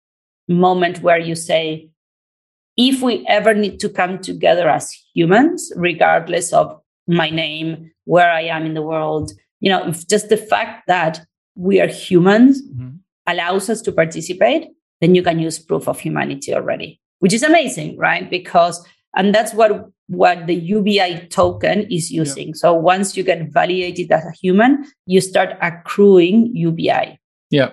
moment 0.47 1.01
where 1.01 1.19
you 1.19 1.35
say, 1.35 1.89
if 2.77 3.01
we 3.01 3.25
ever 3.27 3.53
need 3.53 3.79
to 3.79 3.89
come 3.89 4.19
together 4.19 4.69
as 4.69 4.93
humans, 5.13 5.71
regardless 5.75 6.51
of 6.51 6.79
my 7.07 7.29
name, 7.29 7.91
where 8.03 8.29
I 8.31 8.41
am 8.41 8.65
in 8.65 8.73
the 8.73 8.81
world, 8.81 9.31
you 9.61 9.69
know, 9.69 9.91
just 9.91 10.29
the 10.29 10.37
fact 10.37 10.87
that 10.87 11.25
we 11.55 11.79
are 11.79 11.87
humans 11.87 12.61
mm-hmm. 12.61 12.97
allows 13.27 13.69
us 13.69 13.81
to 13.83 13.91
participate, 13.91 14.67
then 14.99 15.15
you 15.15 15.23
can 15.23 15.39
use 15.39 15.57
proof 15.57 15.87
of 15.87 15.99
humanity 15.99 16.53
already, 16.53 16.99
which 17.19 17.33
is 17.33 17.43
amazing, 17.43 17.97
right? 17.97 18.29
Because 18.29 18.85
and 19.15 19.33
that's 19.33 19.53
what 19.53 19.89
what 20.07 20.47
the 20.47 20.55
UBI 20.55 21.27
token 21.29 21.87
is 21.91 22.11
using. 22.11 22.49
Yeah. 22.49 22.53
So 22.55 22.73
once 22.73 23.17
you 23.17 23.23
get 23.23 23.51
validated 23.51 24.11
as 24.11 24.25
a 24.25 24.31
human, 24.31 24.85
you 25.05 25.21
start 25.21 25.57
accruing 25.61 26.51
UBI. 26.55 27.19
Yeah. 27.49 27.71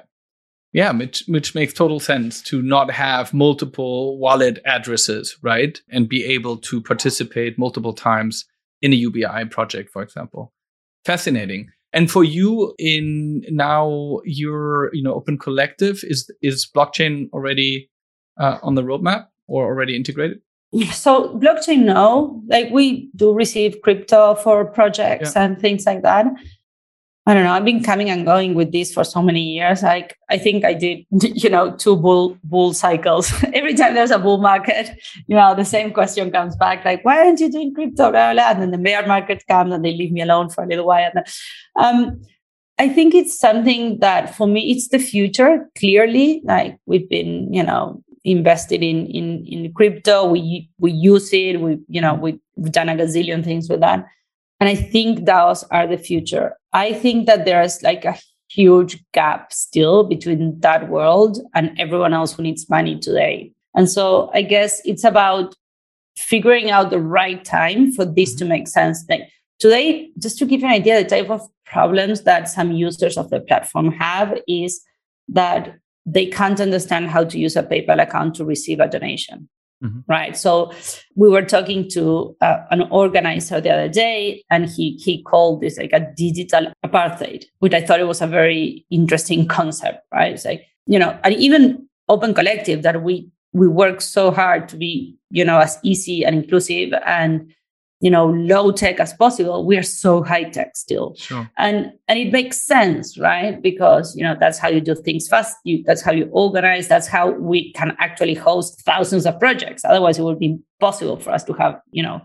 Yeah, 0.73 0.93
which 0.93 1.25
which 1.29 1.55
makes 1.55 1.75
total 1.75 2.01
sense 2.01 2.41
to 2.45 2.63
not 2.63 2.91
have 2.91 3.35
multiple 3.35 4.19
wallet 4.19 4.59
addresses, 4.65 5.37
right? 5.43 5.79
And 5.91 6.09
be 6.09 6.25
able 6.25 6.57
to 6.59 6.81
participate 6.81 7.59
multiple 7.59 7.93
times 7.93 8.47
in 8.81 8.95
a 8.95 8.97
UBI 8.97 9.45
project, 9.51 9.91
for 9.91 10.03
example. 10.03 10.53
Fascinating. 11.05 11.69
And 11.93 12.11
for 12.11 12.25
you 12.25 12.75
in 12.79 13.43
now 13.51 14.21
your 14.25 14.89
you 14.95 15.03
know 15.03 15.13
open 15.13 15.37
collective 15.37 16.01
is 16.05 16.31
is 16.41 16.67
blockchain 16.75 17.29
already 17.35 17.91
uh, 18.41 18.57
on 18.63 18.75
the 18.75 18.83
roadmap 18.83 19.27
or 19.47 19.67
already 19.67 19.95
integrated? 19.95 20.41
So 20.93 21.39
blockchain, 21.39 21.85
no. 21.85 22.43
Like 22.47 22.71
we 22.71 23.11
do 23.15 23.35
receive 23.35 23.83
crypto 23.83 24.35
for 24.37 24.65
projects 24.65 25.35
yeah. 25.35 25.45
and 25.45 25.61
things 25.61 25.85
like 25.85 26.03
that. 26.03 26.27
I 27.25 27.35
don't 27.35 27.45
know. 27.45 27.53
I've 27.53 27.65
been 27.65 27.85
coming 27.85 28.11
and 28.11 28.27
going 28.27 28.55
with 28.55 28.73
this 28.73 28.93
for 28.93 29.05
so 29.05 29.23
many 29.23 29.43
years. 29.43 29.83
Like 29.83 30.17
I 30.29 30.39
think 30.39 30.65
I 30.65 30.75
did, 30.75 31.07
you 31.13 31.49
know, 31.51 31.77
two 31.77 31.97
bull 31.97 32.37
bull 32.43 32.75
cycles. 32.75 33.33
Every 33.53 33.75
time 33.75 33.95
there's 33.95 34.11
a 34.11 34.19
bull 34.19 34.39
market, 34.39 34.91
you 35.29 35.37
know, 35.37 35.55
the 35.55 35.65
same 35.65 35.93
question 35.93 36.33
comes 36.33 36.57
back, 36.57 36.85
like, 36.85 37.05
why 37.05 37.19
aren't 37.19 37.39
you 37.39 37.51
doing 37.51 37.75
crypto? 37.75 38.11
Blah, 38.11 38.33
blah, 38.33 38.51
And 38.51 38.63
then 38.63 38.71
the 38.73 38.79
bear 38.79 39.07
market 39.07 39.45
comes 39.47 39.73
and 39.73 39.85
they 39.85 39.93
leave 39.93 40.11
me 40.11 40.23
alone 40.23 40.49
for 40.49 40.65
a 40.65 40.67
little 40.67 40.87
while. 40.87 41.11
And 41.15 41.25
um, 41.77 42.21
I 42.79 42.89
think 42.89 43.15
it's 43.15 43.39
something 43.39 44.01
that 44.01 44.35
for 44.35 44.49
me, 44.49 44.73
it's 44.73 44.89
the 44.89 44.99
future. 44.99 45.71
Clearly, 45.79 46.41
like 46.45 46.79
we've 46.87 47.09
been, 47.09 47.53
you 47.55 47.63
know, 47.63 48.03
invested 48.25 48.83
in 48.83 49.07
in 49.07 49.45
in 49.47 49.73
crypto. 49.73 50.27
We 50.27 50.71
we 50.79 50.93
use 50.93 51.33
it. 51.33 51.61
We 51.61 51.79
you 51.89 52.01
know 52.01 52.15
we've 52.15 52.73
done 52.73 52.89
a 52.89 52.95
gazillion 52.95 53.45
things 53.45 53.69
with 53.69 53.81
that. 53.81 54.07
And 54.61 54.69
I 54.69 54.77
think 54.77 55.21
DAOs 55.21 55.65
are 55.73 55.89
the 55.89 55.99
future. 55.99 56.55
I 56.73 56.93
think 56.93 57.27
that 57.27 57.45
there's 57.45 57.83
like 57.83 58.05
a 58.05 58.17
huge 58.49 59.03
gap 59.13 59.53
still 59.53 60.05
between 60.05 60.61
that 60.61 60.89
world 60.89 61.41
and 61.55 61.73
everyone 61.81 62.13
else 62.13 62.35
who 62.35 62.43
needs 62.43 62.71
money 62.71 62.99
today. 62.99 63.53
And 63.75 63.91
so 63.91 64.31
I 64.35 64.43
guess 64.43 64.81
it's 64.85 65.05
about 65.05 65.55
figuring 66.17 66.71
out 66.71 66.91
the 66.91 67.01
right 67.01 67.45
time 67.45 67.91
for 67.93 68.05
this 68.05 68.35
to 68.37 68.45
make 68.45 68.69
sense. 68.69 69.05
Like 69.09 69.29
today, 69.59 70.11
just 70.19 70.39
to 70.39 70.47
give 70.47 70.61
you 70.61 70.67
an 70.67 70.73
idea, 70.73 71.03
the 71.03 71.09
type 71.09 71.31
of 71.31 71.41
problems 71.65 72.23
that 72.23 72.49
some 72.49 72.73
users 72.73 73.17
of 73.17 73.31
the 73.31 73.41
platform 73.41 73.91
have 73.93 74.39
is 74.47 74.81
that 75.29 75.77
they 76.05 76.27
can't 76.27 76.61
understand 76.61 77.09
how 77.09 77.25
to 77.25 77.39
use 77.39 77.57
a 77.57 77.63
PayPal 77.63 78.03
account 78.03 78.35
to 78.37 78.45
receive 78.45 78.81
a 78.81 78.89
donation. 78.89 79.49
Mm-hmm. 79.83 80.01
Right. 80.07 80.37
So 80.37 80.73
we 81.17 81.29
were 81.29 81.43
talking 81.43 81.89
to 81.91 82.37
uh, 82.41 82.59
an 82.71 82.83
organizer 82.91 83.61
the 83.61 83.71
other 83.71 83.89
day, 83.89 84.45
and 84.49 84.69
he 84.69 84.93
he 85.03 85.23
called 85.25 85.61
this 85.61 85.77
like 85.77 85.93
a 85.93 86.09
digital 86.17 86.73
apartheid, 86.87 87.47
which 87.59 87.75
I 87.75 87.81
thought 87.81 87.99
it 87.99 88.07
was 88.07 88.23
a 88.23 88.29
very 88.29 88.87
interesting 88.91 89.49
concept. 89.49 90.05
Right. 90.13 90.35
It's 90.35 90.45
like 90.45 90.67
you 90.87 91.01
know, 91.01 91.19
and 91.25 91.35
even 91.35 91.89
Open 92.09 92.33
Collective 92.33 92.83
that 92.83 93.03
we 93.03 93.29
we 93.53 93.67
work 93.67 94.01
so 94.01 94.31
hard 94.31 94.69
to 94.69 94.77
be 94.77 95.17
you 95.31 95.45
know 95.45 95.59
as 95.59 95.79
easy 95.83 96.25
and 96.25 96.37
inclusive 96.37 96.93
and 97.05 97.53
you 98.03 98.11
know 98.11 98.27
low 98.27 98.73
tech 98.73 98.99
as 98.99 99.15
possible 99.15 99.65
we 99.65 99.77
are 99.77 99.83
so 99.83 100.23
high 100.23 100.43
tech 100.43 100.77
still. 100.77 101.15
Sure. 101.17 101.49
and 101.57 101.93
and 102.09 102.19
it 102.19 102.33
makes 102.33 102.61
sense 102.61 103.17
right? 103.17 103.63
Because 103.63 104.15
you 104.17 104.25
know 104.25 104.37
that's 104.39 104.59
how 104.59 104.69
you 104.69 104.81
do 104.81 104.95
things 104.95 105.29
fast 105.29 105.57
you, 105.65 105.83
that's 105.87 106.03
how 106.03 106.13
you 106.13 106.29
organize 106.33 106.89
that's 106.89 107.07
how 107.07 107.31
we 107.31 107.73
can 107.73 107.97
actually 108.01 108.35
host 108.35 108.83
thousands 108.83 109.25
of 109.25 109.39
projects. 109.39 109.85
Otherwise 109.85 110.19
it 110.19 110.25
would 110.25 110.41
be 110.41 110.59
impossible 110.81 111.17
for 111.17 111.31
us 111.31 111.45
to 111.45 111.53
have 111.55 111.81
you 111.93 112.03
know 112.03 112.21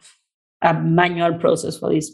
a 0.64 0.74
manual 0.74 1.36
process 1.36 1.78
for 1.78 1.94
this. 1.94 2.14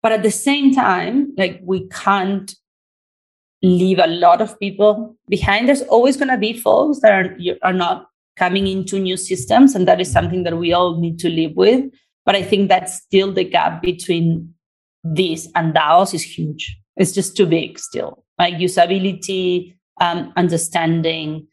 But 0.00 0.12
at 0.12 0.22
the 0.22 0.30
same 0.30 0.72
time 0.72 1.34
like 1.36 1.60
we 1.64 1.88
can't 1.88 2.54
leave 3.60 3.98
a 3.98 4.06
lot 4.06 4.40
of 4.40 4.58
people 4.60 5.16
behind. 5.28 5.66
There's 5.68 5.82
always 5.82 6.16
going 6.16 6.28
to 6.28 6.36
be 6.36 6.52
folks 6.52 7.00
that 7.00 7.12
are, 7.12 7.36
are 7.62 7.72
not 7.72 8.08
coming 8.36 8.66
into 8.66 9.00
new 9.00 9.16
systems 9.16 9.74
and 9.74 9.88
that 9.88 10.00
is 10.00 10.12
something 10.12 10.42
that 10.42 10.58
we 10.58 10.72
all 10.72 11.00
need 11.00 11.18
to 11.20 11.28
live 11.28 11.52
with 11.56 11.84
but 12.24 12.34
I 12.34 12.42
think 12.42 12.68
that 12.68 12.88
still 12.88 13.32
the 13.32 13.44
gap 13.44 13.82
between 13.82 14.54
this 15.02 15.48
and 15.54 15.74
DAOs 15.74 16.14
is 16.14 16.22
huge. 16.22 16.76
It's 16.96 17.12
just 17.12 17.36
too 17.36 17.46
big 17.46 17.78
still. 17.78 18.24
Like 18.38 18.54
usability, 18.54 19.76
um, 20.00 20.32
understanding, 20.36 21.46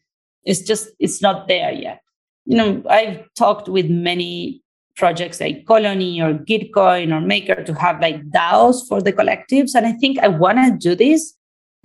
it's 0.44 0.62
just 0.62 0.88
it's 0.98 1.22
not 1.22 1.48
there 1.48 1.72
yet. 1.72 2.02
You 2.44 2.56
know, 2.56 2.82
I've 2.88 3.32
talked 3.34 3.68
with 3.68 3.88
many 3.88 4.62
projects 4.96 5.40
like 5.40 5.66
Colony 5.66 6.20
or 6.20 6.34
Gitcoin 6.34 7.12
or 7.12 7.20
Maker 7.20 7.62
to 7.62 7.74
have 7.74 8.00
like 8.00 8.22
DAOs 8.30 8.86
for 8.88 9.00
the 9.00 9.12
collectives, 9.12 9.74
and 9.74 9.86
I 9.86 9.92
think 9.92 10.18
I 10.18 10.28
want 10.28 10.58
to 10.58 10.76
do 10.76 10.94
this. 10.94 11.34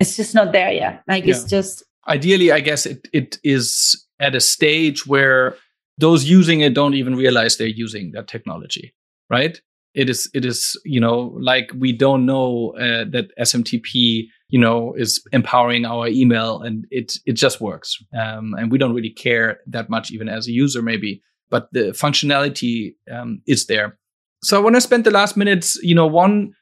It's 0.00 0.16
just 0.16 0.34
not 0.34 0.52
there 0.52 0.72
yet. 0.72 1.02
Like 1.06 1.24
yeah. 1.24 1.34
it's 1.34 1.44
just 1.44 1.84
ideally, 2.08 2.50
I 2.50 2.60
guess 2.60 2.86
it 2.86 3.08
it 3.12 3.38
is 3.44 4.04
at 4.20 4.34
a 4.34 4.40
stage 4.40 5.06
where 5.06 5.56
those 5.98 6.24
using 6.24 6.60
it 6.60 6.74
don't 6.74 6.94
even 6.94 7.14
realize 7.14 7.56
they're 7.56 7.66
using 7.66 8.12
that 8.12 8.28
technology, 8.28 8.94
right? 9.28 9.60
It 9.94 10.08
is, 10.08 10.30
it 10.32 10.44
is, 10.44 10.80
you 10.84 11.00
know, 11.00 11.36
like 11.40 11.72
we 11.76 11.92
don't 11.92 12.24
know 12.24 12.74
uh, 12.78 13.04
that 13.10 13.30
SMTP, 13.38 14.26
you 14.48 14.58
know, 14.58 14.94
is 14.94 15.22
empowering 15.32 15.84
our 15.84 16.06
email, 16.08 16.62
and 16.62 16.86
it 16.90 17.18
it 17.26 17.32
just 17.32 17.60
works, 17.60 17.96
um, 18.18 18.54
and 18.54 18.70
we 18.70 18.78
don't 18.78 18.94
really 18.94 19.10
care 19.10 19.58
that 19.66 19.90
much, 19.90 20.10
even 20.10 20.28
as 20.28 20.46
a 20.46 20.52
user, 20.52 20.82
maybe. 20.82 21.22
But 21.50 21.68
the 21.72 21.90
functionality 21.92 22.94
um, 23.10 23.42
is 23.46 23.66
there. 23.66 23.98
So 24.42 24.56
I 24.56 24.62
want 24.62 24.76
to 24.76 24.80
spend 24.80 25.04
the 25.04 25.10
last 25.10 25.36
minutes, 25.36 25.76
you 25.82 25.94
know, 25.94 26.06
one 26.06 26.54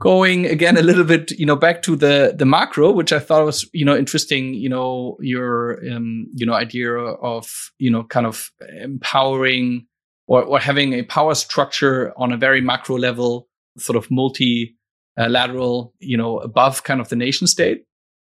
going 0.00 0.44
again 0.44 0.76
a 0.76 0.82
little 0.82 1.04
bit 1.04 1.30
you 1.32 1.46
know 1.46 1.56
back 1.56 1.80
to 1.80 1.96
the 1.96 2.34
the 2.36 2.44
macro 2.44 2.92
which 2.92 3.14
i 3.14 3.18
thought 3.18 3.46
was 3.46 3.66
you 3.72 3.82
know 3.84 3.96
interesting 3.96 4.52
you 4.52 4.68
know 4.68 5.16
your 5.20 5.78
um 5.90 6.26
you 6.34 6.44
know 6.44 6.52
idea 6.52 6.92
of 6.92 7.70
you 7.78 7.90
know 7.90 8.04
kind 8.04 8.26
of 8.26 8.50
empowering 8.82 9.86
or, 10.26 10.42
or 10.42 10.58
having 10.58 10.92
a 10.92 11.02
power 11.02 11.34
structure 11.34 12.12
on 12.16 12.32
a 12.32 12.36
very 12.36 12.60
macro 12.60 12.98
level 12.98 13.48
sort 13.78 13.96
of 13.96 14.08
multilateral 14.10 15.94
you 15.98 16.16
know 16.16 16.38
above 16.38 16.84
kind 16.84 17.00
of 17.00 17.08
the 17.08 17.16
nation 17.16 17.46
state. 17.46 17.84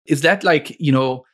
Is 0.07 0.23
that 0.23 0.45
like 0.45 0.77
you 0.81 0.93
know 0.93 1.25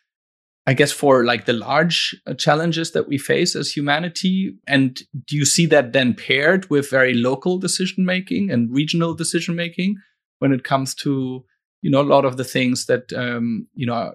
i 0.67 0.73
guess 0.73 0.93
for 0.93 1.25
like 1.25 1.45
the 1.47 1.53
large 1.53 2.15
uh, 2.27 2.35
challenges 2.35 2.93
that 2.93 3.09
we 3.09 3.19
face 3.19 3.57
as 3.57 3.71
humanity? 3.71 4.55
And 4.67 5.01
do 5.27 5.37
you 5.37 5.45
see 5.45 5.67
that 5.67 5.93
then 5.93 6.15
paired 6.15 6.71
with 6.71 6.91
very 6.91 7.15
local 7.15 7.59
decision 7.59 8.05
making 8.05 8.51
and 8.51 8.73
regional 8.73 9.15
decision 9.15 9.57
making 9.57 9.97
when 10.43 10.53
it 10.53 10.65
comes 10.65 10.93
to 10.97 11.45
you 11.83 11.91
know 11.91 12.01
a 12.01 12.13
lot 12.15 12.25
of 12.25 12.37
the 12.37 12.45
things 12.45 12.87
that 12.87 13.13
um, 13.13 13.69
you 13.75 13.87
know 13.87 14.13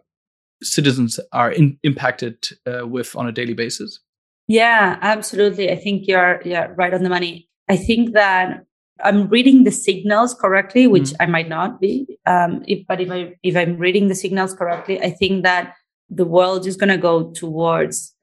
citizens 0.61 1.19
are 1.31 1.51
in, 1.51 1.79
impacted 1.83 2.45
uh, 2.65 2.85
with 2.85 3.15
on 3.15 3.27
a 3.27 3.31
daily 3.31 3.53
basis. 3.53 3.99
Yeah, 4.47 4.99
absolutely. 5.01 5.71
I 5.71 5.77
think 5.77 6.05
you're 6.05 6.41
yeah 6.43 6.67
right 6.75 6.93
on 6.93 7.03
the 7.03 7.09
money. 7.09 7.47
I 7.69 7.77
think 7.77 8.13
that 8.13 8.65
I'm 9.03 9.29
reading 9.29 9.63
the 9.63 9.71
signals 9.71 10.33
correctly, 10.33 10.85
which 10.87 11.11
mm-hmm. 11.11 11.21
I 11.21 11.25
might 11.27 11.47
not 11.47 11.79
be. 11.79 12.19
Um, 12.25 12.63
if, 12.67 12.85
but 12.87 12.99
if 12.99 13.09
I 13.09 13.35
if 13.41 13.55
I'm 13.55 13.77
reading 13.77 14.09
the 14.09 14.15
signals 14.15 14.53
correctly, 14.53 15.01
I 15.01 15.11
think 15.11 15.43
that 15.43 15.75
the 16.09 16.25
world 16.25 16.67
is 16.67 16.75
going 16.75 16.89
to 16.89 16.97
go 16.97 17.31
towards 17.31 18.13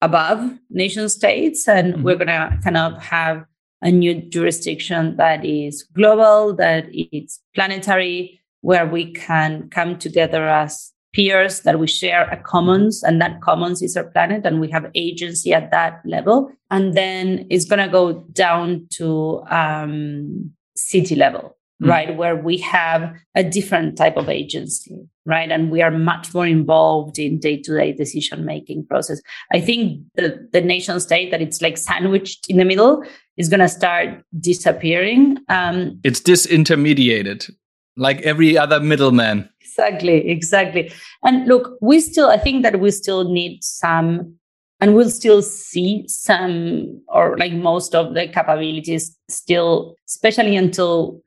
above 0.00 0.58
nation 0.70 1.10
states, 1.10 1.68
and 1.68 1.92
mm-hmm. 1.92 2.02
we're 2.04 2.16
going 2.16 2.28
to 2.28 2.58
kind 2.64 2.78
of 2.78 3.02
have 3.02 3.44
a 3.82 3.90
new 3.90 4.14
jurisdiction 4.14 5.16
that 5.16 5.44
is 5.44 5.82
global, 5.94 6.54
that 6.56 6.86
it's 6.90 7.40
planetary, 7.54 8.40
where 8.62 8.86
we 8.86 9.12
can 9.12 9.68
come 9.70 9.98
together 9.98 10.46
as 10.48 10.92
peers, 11.12 11.60
that 11.60 11.78
we 11.78 11.86
share 11.86 12.28
a 12.30 12.36
commons, 12.36 13.02
and 13.02 13.20
that 13.20 13.40
commons 13.40 13.82
is 13.82 13.96
our 13.96 14.04
planet, 14.04 14.44
and 14.44 14.60
we 14.60 14.70
have 14.70 14.90
agency 14.94 15.52
at 15.52 15.70
that 15.70 16.00
level. 16.04 16.50
And 16.70 16.94
then 16.94 17.46
it's 17.50 17.64
going 17.64 17.84
to 17.84 17.88
go 17.88 18.20
down 18.32 18.86
to 18.92 19.42
um, 19.50 20.52
city 20.76 21.16
level, 21.16 21.56
mm. 21.80 21.88
right, 21.88 22.16
where 22.16 22.36
we 22.36 22.58
have 22.58 23.12
a 23.34 23.42
different 23.42 23.96
type 23.96 24.16
of 24.16 24.28
agency, 24.28 24.96
right, 25.24 25.50
and 25.50 25.70
we 25.70 25.82
are 25.82 25.90
much 25.90 26.34
more 26.34 26.46
involved 26.46 27.18
in 27.18 27.38
day-to-day 27.38 27.92
decision 27.92 28.44
making 28.44 28.86
process. 28.86 29.20
I 29.52 29.60
think 29.60 30.02
the 30.14 30.48
the 30.52 30.60
nation 30.60 31.00
state 31.00 31.30
that 31.30 31.42
it's 31.42 31.60
like 31.62 31.78
sandwiched 31.78 32.48
in 32.48 32.56
the 32.56 32.64
middle 32.64 33.04
is 33.36 33.48
going 33.48 33.60
to 33.60 33.68
start 33.68 34.22
disappearing. 34.38 35.38
Um, 35.48 36.00
it's 36.04 36.20
disintermediated, 36.20 37.50
like 37.96 38.20
every 38.22 38.58
other 38.58 38.80
middleman. 38.80 39.48
Exactly, 39.60 40.28
exactly. 40.28 40.92
And 41.24 41.46
look, 41.46 41.78
we 41.80 42.00
still, 42.00 42.28
I 42.28 42.36
think 42.36 42.62
that 42.64 42.80
we 42.80 42.90
still 42.90 43.30
need 43.30 43.62
some, 43.62 44.34
and 44.80 44.94
we'll 44.94 45.10
still 45.10 45.42
see 45.42 46.04
some, 46.06 47.00
or 47.08 47.36
like 47.38 47.52
most 47.52 47.94
of 47.94 48.14
the 48.14 48.26
capabilities 48.26 49.16
still, 49.28 49.94
especially 50.06 50.56
until 50.56 51.22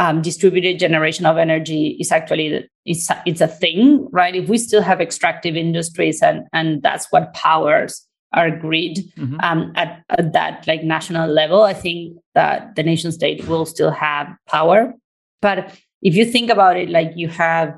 um, 0.00 0.22
distributed 0.22 0.78
generation 0.78 1.26
of 1.26 1.36
energy 1.36 1.96
is 2.00 2.10
actually 2.10 2.66
it's 2.86 3.08
it's 3.26 3.42
a 3.42 3.46
thing, 3.46 4.08
right? 4.10 4.34
If 4.34 4.48
we 4.48 4.56
still 4.56 4.80
have 4.80 5.00
extractive 5.00 5.56
industries 5.56 6.22
and 6.22 6.44
and 6.54 6.82
that's 6.82 7.06
what 7.10 7.34
powers 7.34 8.06
our 8.32 8.50
grid 8.50 8.98
mm-hmm. 9.18 9.36
um, 9.42 9.72
at, 9.76 10.02
at 10.08 10.32
that 10.32 10.66
like 10.66 10.82
national 10.82 11.28
level, 11.28 11.62
I 11.62 11.74
think 11.74 12.16
that 12.34 12.76
the 12.76 12.82
nation 12.82 13.12
state 13.12 13.46
will 13.46 13.66
still 13.66 13.90
have 13.90 14.28
power. 14.48 14.94
But 15.42 15.76
if 16.00 16.14
you 16.14 16.24
think 16.24 16.48
about 16.48 16.78
it, 16.78 16.88
like 16.88 17.12
you 17.14 17.28
have 17.28 17.74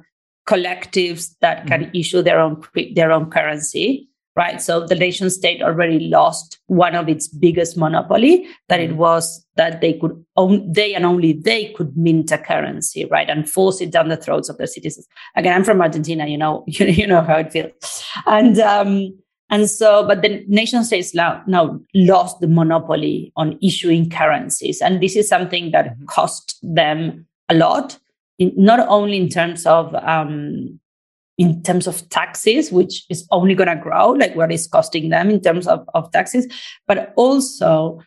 collectives 0.49 1.35
that 1.41 1.67
can 1.67 1.87
mm-hmm. 1.87 1.97
issue 1.97 2.23
their 2.23 2.39
own 2.39 2.63
their 2.95 3.11
own 3.11 3.31
currency, 3.31 4.09
right? 4.37 4.63
So 4.63 4.87
the 4.87 4.95
nation 4.95 5.29
state 5.31 5.63
already 5.63 6.09
lost 6.09 6.59
one 6.67 6.95
of 6.95 7.09
its 7.09 7.29
biggest 7.29 7.77
monopoly 7.77 8.47
that 8.69 8.81
it 8.81 8.97
was 8.97 9.45
that 9.57 9.81
they 9.81 9.95
could 9.95 10.25
own 10.37 10.73
they 10.73 10.95
and 10.95 11.05
only 11.05 11.35
they 11.35 11.73
could 11.73 11.97
mint 11.97 12.33
a 12.33 12.39
currency, 12.39 13.05
right, 13.07 13.29
and 13.29 13.51
force 13.51 13.81
it 13.81 13.91
down 13.91 14.09
the 14.09 14.17
throats 14.17 14.49
of 14.49 14.59
their 14.59 14.67
citizens. 14.67 15.07
Again, 15.37 15.55
I'm 15.55 15.65
from 15.65 15.83
Argentina, 15.83 16.27
you 16.27 16.39
know, 16.39 16.65
you, 16.67 16.87
you 16.87 17.07
know 17.07 17.21
how 17.21 17.37
it 17.37 17.53
feels, 17.53 18.05
and 18.27 18.59
um, 18.59 19.13
and 19.51 19.69
so, 19.69 20.07
but 20.07 20.23
the 20.23 20.43
nation 20.49 20.83
states 20.83 21.15
now, 21.15 21.43
now 21.47 21.79
lost 21.95 22.41
the 22.41 22.49
monopoly 22.49 23.33
on 23.37 23.59
issuing 23.63 24.09
currencies, 24.09 24.81
and 24.81 25.03
this 25.03 25.15
is 25.15 25.29
something 25.29 25.73
that 25.73 25.95
mm-hmm. 25.95 26.07
cost 26.07 26.59
them 26.63 27.27
a 27.51 27.55
lot 27.55 27.99
in, 28.39 28.53
not 28.57 28.81
only 28.89 29.19
in 29.19 29.29
terms 29.29 29.67
of 29.67 29.95
um, 29.97 30.81
in 31.43 31.61
terms 31.65 31.89
of 31.89 32.09
taxes, 32.09 32.71
which 32.71 33.05
is 33.11 33.27
only 33.33 33.53
going 33.57 33.69
to 33.69 33.75
grow, 33.75 34.11
like 34.11 34.37
what 34.37 34.53
is 34.53 34.69
costing 34.69 35.09
them 35.09 35.29
in 35.29 35.41
terms 35.41 35.67
of, 35.67 35.85
of 35.93 36.09
taxes, 36.13 36.47
but 36.87 37.13
also 37.17 38.01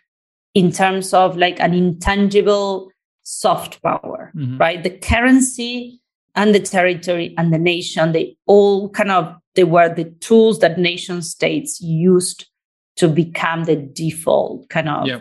in 0.53 0.71
terms 0.71 1.13
of 1.13 1.35
like 1.35 1.59
an 1.59 1.73
intangible 1.73 2.89
soft 3.23 3.81
power, 3.83 4.31
mm-hmm. 4.33 4.57
right? 4.57 4.81
The 4.83 4.89
currency 4.89 5.99
and 6.33 6.55
the 6.55 6.61
territory 6.61 7.35
and 7.37 7.53
the 7.53 7.59
nation, 7.59 8.13
they 8.13 8.37
all 8.45 8.89
kind 8.91 9.11
of 9.11 9.35
they 9.55 9.65
were 9.65 9.93
the 9.93 10.05
tools 10.21 10.59
that 10.59 10.79
nation 10.79 11.21
states 11.21 11.81
used 11.81 12.45
to 12.95 13.09
become 13.09 13.65
the 13.65 13.75
default 13.75 14.69
kind 14.69 14.87
of 14.87 15.05
yeah 15.07 15.19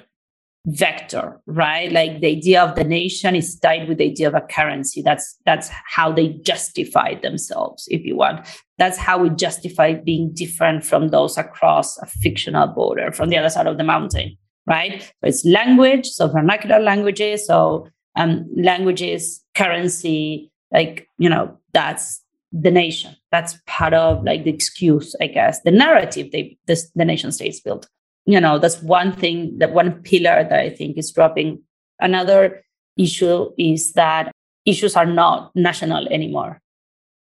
vector 0.67 1.41
right? 1.47 1.93
Like 1.93 2.21
the 2.21 2.29
idea 2.29 2.63
of 2.63 2.75
the 2.75 2.85
nation 2.85 3.37
is 3.37 3.59
tied 3.59 3.89
with 3.89 3.99
the 3.99 4.07
idea 4.07 4.29
of 4.29 4.35
a 4.35 4.41
currency. 4.41 5.03
That's 5.03 5.37
that's 5.45 5.69
how 5.87 6.11
they 6.11 6.29
justify 6.29 7.15
themselves 7.21 7.87
if 7.91 8.05
you 8.05 8.17
want. 8.17 8.47
That's 8.79 8.97
how 8.97 9.19
we 9.19 9.31
justify 9.31 9.95
being 9.95 10.33
different 10.33 10.85
from 10.85 11.09
those 11.09 11.37
across 11.37 11.99
a 11.99 12.07
fictional 12.07 12.67
border 12.69 13.13
from 13.13 13.29
the 13.29 13.37
other 13.37 13.51
side 13.51 13.67
of 13.67 13.79
the 13.79 13.85
mountain 13.85 14.37
right? 14.67 15.03
So 15.03 15.29
it's 15.29 15.45
language 15.45 16.07
so 16.07 16.27
vernacular 16.29 16.81
languages 16.81 17.47
so 17.47 17.89
um 18.17 18.47
languages 18.57 19.45
currency 19.55 20.51
like 20.73 21.09
you 21.19 21.29
know 21.29 21.59
that's 21.73 22.23
the 22.53 22.71
nation. 22.71 23.17
That's 23.33 23.59
part 23.67 23.95
of 23.95 24.23
like 24.23 24.45
the 24.45 24.51
excuse 24.51 25.15
i 25.21 25.27
guess 25.27 25.61
the 25.63 25.73
narrative 25.73 26.31
they 26.31 26.57
this 26.67 26.91
the 26.95 27.05
nation 27.05 27.33
states 27.33 27.61
built 27.61 27.89
you 28.27 28.41
know 28.41 28.59
that's 28.59 28.83
one 28.83 29.13
thing 29.13 29.59
that 29.59 29.73
one 29.73 30.03
pillar 30.03 30.47
that 30.49 30.59
i 30.59 30.71
think 30.71 30.97
is 30.97 31.13
dropping. 31.13 31.63
Another 32.01 32.65
issue 32.97 33.51
is 33.57 33.93
that 33.93 34.33
issues 34.67 34.97
are 34.97 35.07
not 35.07 35.53
national 35.55 36.09
anymore. 36.09 36.61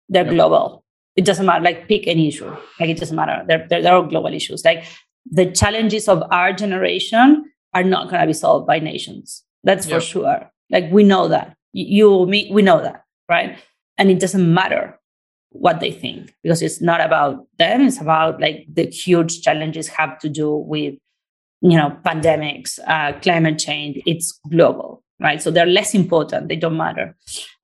They're 0.08 0.24
yep. 0.24 0.34
global. 0.34 0.84
It 1.16 1.24
doesn't 1.24 1.46
matter 1.46 1.64
like 1.64 1.88
pick 1.88 2.06
any 2.06 2.28
issue. 2.28 2.50
Like 2.78 2.90
it 2.90 2.98
doesn't 2.98 3.16
matter. 3.16 3.44
They're, 3.46 3.66
they're, 3.68 3.82
they're 3.82 3.94
all 3.94 4.06
global 4.06 4.32
issues. 4.32 4.64
Like 4.64 4.84
the 5.30 5.50
challenges 5.50 6.08
of 6.08 6.22
our 6.30 6.52
generation 6.52 7.50
are 7.74 7.84
not 7.84 8.08
going 8.08 8.20
to 8.20 8.26
be 8.26 8.32
solved 8.32 8.66
by 8.66 8.78
nations. 8.78 9.44
That's 9.64 9.86
yep. 9.86 9.96
for 9.96 10.00
sure. 10.00 10.50
Like 10.70 10.90
we 10.90 11.04
know 11.04 11.28
that. 11.28 11.56
You 11.72 12.26
me 12.26 12.50
we 12.52 12.62
know 12.62 12.82
that 12.82 13.04
right? 13.30 13.58
And 13.96 14.10
it 14.10 14.18
doesn't 14.18 14.52
matter 14.52 14.98
what 15.50 15.80
they 15.80 15.90
think 15.90 16.32
because 16.42 16.62
it's 16.62 16.80
not 16.80 17.00
about 17.00 17.46
them 17.58 17.80
it's 17.82 18.00
about 18.00 18.40
like 18.40 18.66
the 18.72 18.86
huge 18.86 19.42
challenges 19.42 19.88
have 19.88 20.18
to 20.18 20.28
do 20.28 20.54
with 20.54 20.94
you 21.60 21.76
know 21.76 21.96
pandemics 22.04 22.78
uh, 22.86 23.12
climate 23.20 23.58
change. 23.58 24.00
It's 24.06 24.38
global 24.50 25.02
right? 25.20 25.42
So 25.42 25.50
they're 25.50 25.66
less 25.66 25.94
important 25.94 26.48
they 26.48 26.56
don't 26.56 26.76
matter. 26.76 27.14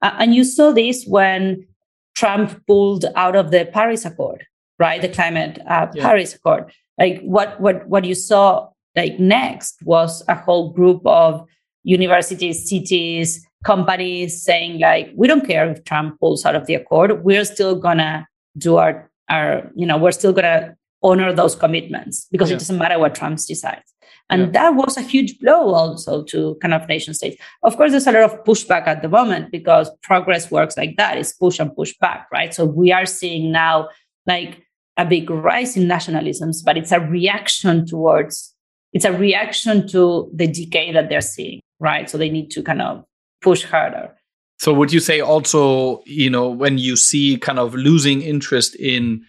Uh, 0.02 0.14
and 0.18 0.34
you 0.34 0.44
saw 0.44 0.72
this 0.72 1.04
when 1.06 1.66
trump 2.14 2.60
pulled 2.66 3.04
out 3.14 3.36
of 3.36 3.50
the 3.50 3.68
paris 3.72 4.04
accord 4.04 4.44
right? 4.78 5.00
The 5.00 5.08
climate 5.08 5.58
uh, 5.66 5.86
yeah. 5.94 6.02
paris 6.02 6.34
accord. 6.34 6.72
Like 6.98 7.20
what 7.22 7.60
what 7.60 7.88
what 7.88 8.04
you 8.04 8.14
saw 8.14 8.68
like 8.94 9.18
next 9.18 9.76
was 9.84 10.22
a 10.28 10.34
whole 10.34 10.72
group 10.72 11.02
of 11.06 11.46
universities 11.86 12.68
cities 12.68 13.46
companies 13.64 14.42
saying 14.42 14.78
like 14.80 15.12
we 15.16 15.26
don't 15.26 15.46
care 15.46 15.70
if 15.70 15.82
trump 15.84 16.18
pulls 16.20 16.44
out 16.44 16.54
of 16.54 16.66
the 16.66 16.74
accord. 16.74 17.24
We're 17.24 17.44
still 17.44 17.76
gonna 17.76 18.26
do 18.58 18.76
our 18.76 19.10
our 19.30 19.70
you 19.74 19.86
know 19.86 19.96
we're 19.96 20.12
still 20.12 20.32
gonna 20.32 20.76
honor 21.02 21.32
those 21.32 21.54
commitments 21.54 22.26
because 22.30 22.50
yeah. 22.50 22.56
it 22.56 22.58
doesn't 22.58 22.78
matter 22.78 22.98
what 22.98 23.14
trump 23.14 23.38
decides. 23.38 23.92
And 24.28 24.42
yeah. 24.42 24.50
that 24.58 24.74
was 24.74 24.96
a 24.96 25.02
huge 25.02 25.38
blow 25.38 25.72
also 25.72 26.24
to 26.24 26.56
kind 26.60 26.74
of 26.74 26.88
nation 26.88 27.14
states. 27.14 27.36
Of 27.62 27.76
course 27.76 27.92
there's 27.92 28.08
a 28.08 28.12
lot 28.12 28.24
of 28.24 28.44
pushback 28.44 28.86
at 28.88 29.02
the 29.02 29.08
moment 29.08 29.52
because 29.52 29.88
progress 30.02 30.50
works 30.50 30.76
like 30.76 30.96
that. 30.96 31.16
It's 31.16 31.32
push 31.32 31.60
and 31.60 31.74
push 31.74 31.94
back 32.00 32.26
right? 32.32 32.52
So 32.52 32.64
we 32.64 32.90
are 32.92 33.06
seeing 33.06 33.52
now 33.52 33.88
like 34.26 34.62
a 34.96 35.04
big 35.04 35.30
rise 35.30 35.76
in 35.76 35.84
nationalisms 35.84 36.64
but 36.64 36.76
it's 36.76 36.92
a 36.92 37.00
reaction 37.00 37.86
towards 37.86 38.54
it's 38.92 39.04
a 39.04 39.12
reaction 39.12 39.86
to 39.88 40.30
the 40.32 40.46
decay 40.46 40.90
that 40.92 41.10
they're 41.10 41.20
seeing 41.20 41.60
right 41.80 42.08
so 42.08 42.18
they 42.18 42.30
need 42.30 42.50
to 42.50 42.62
kind 42.62 42.82
of 42.82 43.04
push 43.42 43.64
harder. 43.64 44.12
So 44.58 44.72
would 44.72 44.92
you 44.92 45.00
say 45.00 45.20
also, 45.20 46.02
you 46.06 46.30
know, 46.30 46.48
when 46.48 46.78
you 46.78 46.96
see 46.96 47.36
kind 47.36 47.58
of 47.58 47.74
losing 47.74 48.22
interest 48.22 48.74
in, 48.76 49.22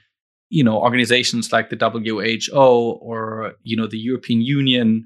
you 0.50 0.64
know, 0.64 0.82
organizations 0.82 1.52
like 1.52 1.70
the 1.70 1.76
WHO 1.76 3.00
or, 3.02 3.54
you 3.64 3.76
know, 3.76 3.88
the 3.88 4.00
European 4.00 4.41
Union, 4.41 5.06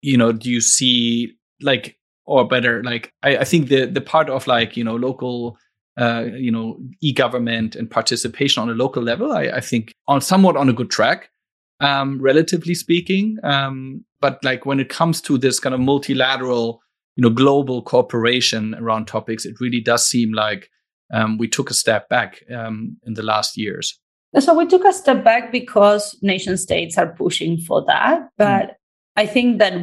you 0.00 0.16
know, 0.16 0.32
do 0.32 0.50
you 0.50 0.60
see 0.60 1.34
like 1.60 1.98
or 2.24 2.48
better, 2.48 2.82
like 2.82 3.12
I, 3.22 3.38
I 3.38 3.44
think 3.44 3.68
the 3.68 3.86
the 3.86 4.00
part 4.00 4.30
of 4.30 4.46
like, 4.46 4.76
you 4.76 4.84
know, 4.84 4.96
local 4.96 5.58
uh, 6.00 6.24
you 6.34 6.50
know, 6.50 6.78
e-government 7.02 7.76
and 7.76 7.90
participation 7.90 8.62
on 8.62 8.70
a 8.70 8.72
local 8.72 9.02
level, 9.02 9.32
I, 9.32 9.42
I 9.42 9.60
think 9.60 9.94
on 10.08 10.22
somewhat 10.22 10.56
on 10.56 10.70
a 10.70 10.72
good 10.72 10.90
track, 10.90 11.28
um, 11.80 12.18
relatively 12.20 12.74
speaking. 12.74 13.36
Um, 13.42 14.04
but 14.22 14.38
like 14.42 14.64
when 14.64 14.80
it 14.80 14.88
comes 14.88 15.20
to 15.22 15.36
this 15.36 15.60
kind 15.60 15.74
of 15.74 15.80
multilateral 15.80 16.80
you 17.16 17.22
know 17.22 17.30
global 17.30 17.82
cooperation 17.82 18.74
around 18.76 19.06
topics, 19.06 19.44
it 19.44 19.60
really 19.60 19.80
does 19.80 20.06
seem 20.06 20.32
like 20.32 20.70
um, 21.12 21.36
we 21.36 21.48
took 21.48 21.70
a 21.70 21.74
step 21.74 22.08
back 22.08 22.42
um, 22.54 22.96
in 23.04 23.14
the 23.14 23.22
last 23.22 23.58
years. 23.58 23.98
So 24.38 24.54
we 24.54 24.66
took 24.66 24.84
a 24.86 24.94
step 24.94 25.22
back 25.22 25.52
because 25.52 26.16
nation 26.22 26.56
states 26.56 26.96
are 26.96 27.08
pushing 27.08 27.58
for 27.58 27.84
that. 27.86 28.20
Hmm. 28.20 28.26
But 28.38 28.66
mm. 28.66 28.74
I 29.16 29.26
think 29.26 29.58
that 29.58 29.74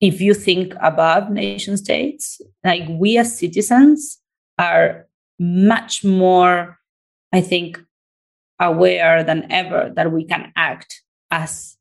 if 0.00 0.20
you 0.20 0.32
think 0.32 0.74
above 0.80 1.30
nation 1.30 1.76
states, 1.76 2.40
like 2.64 2.84
we 2.88 3.18
as 3.18 3.38
citizens 3.38 4.18
are 4.58 5.06
much 5.38 6.04
more, 6.04 6.78
I 7.32 7.42
think, 7.42 7.78
aware 8.58 9.22
than 9.22 9.50
ever 9.52 9.92
that 9.94 10.10
we 10.12 10.24
can 10.24 10.52
act 10.56 11.02
as 11.30 11.76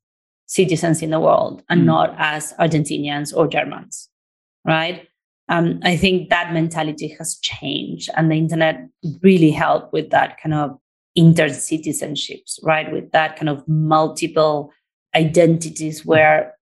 citizens 0.51 1.01
in 1.01 1.09
the 1.09 1.19
world 1.19 1.63
and 1.69 1.81
mm. 1.81 1.85
not 1.85 2.13
as 2.17 2.53
Argentinians 2.59 3.35
or 3.35 3.47
Germans 3.47 4.11
right? 4.65 5.07
Um, 5.49 5.79
I 5.83 5.97
think 5.97 6.29
that 6.29 6.53
mentality 6.53 7.07
has 7.17 7.37
changed, 7.39 8.09
and 8.15 8.31
the 8.31 8.35
internet 8.35 8.87
really 9.21 9.51
helped 9.51 9.91
with 9.91 10.09
that 10.11 10.39
kind 10.41 10.53
of 10.53 10.77
inter 11.15 11.47
citizenships, 11.47 12.59
right? 12.63 12.91
With 12.91 13.11
that 13.11 13.35
kind 13.35 13.49
of 13.49 13.67
multiple 13.67 14.71
identities 15.15 16.05
where 16.05 16.55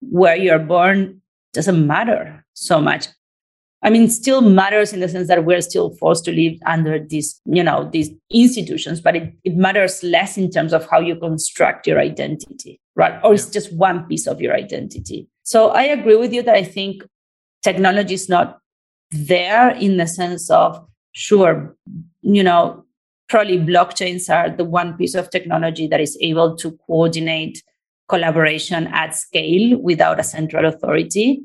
where 0.00 0.36
you're 0.36 0.58
born 0.58 1.20
doesn't 1.52 1.86
matter 1.86 2.44
so 2.54 2.80
much. 2.80 3.08
I 3.84 3.90
mean, 3.90 4.08
still 4.08 4.40
matters 4.40 4.94
in 4.94 5.00
the 5.00 5.08
sense 5.10 5.28
that 5.28 5.44
we're 5.44 5.60
still 5.60 5.94
forced 5.96 6.24
to 6.24 6.32
live 6.32 6.58
under 6.64 6.98
these, 6.98 7.38
you 7.44 7.62
know, 7.62 7.88
these 7.92 8.10
institutions, 8.30 9.02
but 9.02 9.14
it, 9.14 9.34
it 9.44 9.56
matters 9.56 10.02
less 10.02 10.38
in 10.38 10.50
terms 10.50 10.72
of 10.72 10.88
how 10.88 11.00
you 11.00 11.16
construct 11.16 11.86
your 11.86 12.00
identity, 12.00 12.80
right? 12.96 13.20
Or 13.22 13.34
it's 13.34 13.50
just 13.50 13.74
one 13.74 14.06
piece 14.06 14.26
of 14.26 14.40
your 14.40 14.54
identity. 14.54 15.28
So 15.42 15.68
I 15.68 15.82
agree 15.82 16.16
with 16.16 16.32
you 16.32 16.42
that 16.44 16.54
I 16.54 16.64
think 16.64 17.04
technology 17.62 18.14
is 18.14 18.26
not 18.26 18.58
there 19.10 19.70
in 19.76 19.98
the 19.98 20.06
sense 20.06 20.50
of, 20.50 20.82
sure, 21.12 21.76
you 22.22 22.42
know, 22.42 22.86
probably 23.28 23.58
blockchains 23.58 24.34
are 24.34 24.48
the 24.48 24.64
one 24.64 24.96
piece 24.96 25.14
of 25.14 25.28
technology 25.28 25.86
that 25.88 26.00
is 26.00 26.16
able 26.22 26.56
to 26.56 26.72
coordinate 26.86 27.62
collaboration 28.08 28.86
at 28.88 29.14
scale 29.14 29.78
without 29.78 30.18
a 30.18 30.24
central 30.24 30.64
authority 30.64 31.42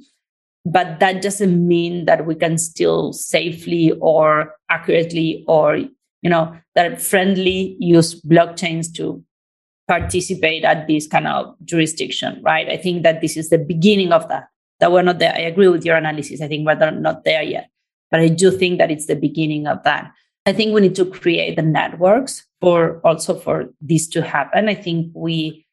but 0.66 0.99
that 0.99 1.22
doesn't 1.22 1.68
mean 1.68 2.05
that 2.05 2.26
we 2.26 2.36
can 2.36 2.57
still 2.57 3.14
safely 3.14 3.91
or 4.01 4.55
accurately 4.70 5.43
or 5.47 5.78
you 5.78 6.30
know 6.30 6.55
that 6.76 7.01
friendly 7.01 7.78
use 7.80 8.22
blockchains 8.22 8.93
to 8.93 9.24
participate 9.88 10.64
at 10.64 10.88
this 10.88 11.07
kind 11.07 11.28
of 11.28 11.55
jurisdiction 11.66 12.41
right? 12.43 12.70
I 12.70 12.78
think 12.78 13.03
that 13.03 13.22
this 13.22 13.36
is 13.38 13.49
the 13.49 13.57
beginning 13.57 14.12
of 14.12 14.28
that. 14.30 14.47
That 14.80 14.91
we're 14.91 15.01
not 15.01 15.20
there. 15.20 15.34
I 15.34 15.39
agree 15.39 15.68
with 15.68 15.84
your 15.84 15.97
analysis. 15.97 16.41
I 16.41 16.47
think 16.47 16.66
we're 16.66 16.91
not 16.91 17.24
there 17.26 17.43
yet 17.43 17.70
but 18.12 18.20
i 18.20 18.28
do 18.28 18.51
think 18.51 18.78
that 18.78 18.91
it's 18.91 19.05
the 19.05 19.16
beginning 19.16 19.68
of 19.68 19.84
that. 19.84 20.12
I 20.45 20.53
think 20.53 20.74
we 20.74 20.82
need 20.82 20.95
to 20.95 21.05
create 21.05 21.55
the 21.55 21.62
networks 21.62 22.45
for 22.62 23.01
also 23.03 23.36
for 23.36 23.70
this 23.82 24.07
to 24.10 24.22
happen. 24.22 24.68
I 24.68 24.76
think 24.76 25.12
we 25.14 25.66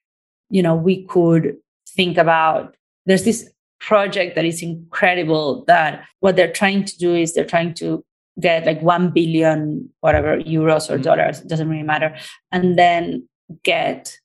you 0.51 0.63
know 0.63 0.75
we 0.75 1.05
could 1.05 1.57
think 1.89 2.19
about 2.19 2.77
there's 3.07 3.25
this 3.25 3.51
project 3.81 4.35
that 4.35 4.45
is 4.45 4.63
incredible 4.63 5.65
that 5.67 6.05
what 6.21 6.37
they're 6.37 6.53
trying 6.53 6.85
to 6.85 6.97
do 6.99 7.15
is 7.15 7.35
they're 7.35 7.45
trying 7.45 7.75
to 7.75 8.05
get 8.41 8.67
like 8.67 8.81
1 8.83 9.11
billion 9.11 9.89
whatever 10.01 10.39
euros 10.39 10.91
or 10.91 10.95
mm-hmm. 10.95 11.03
dollars 11.03 11.41
it 11.41 11.49
doesn't 11.49 11.69
really 11.69 11.83
matter 11.83 12.15
and 12.53 12.79
then 12.79 13.27
get 13.63 14.17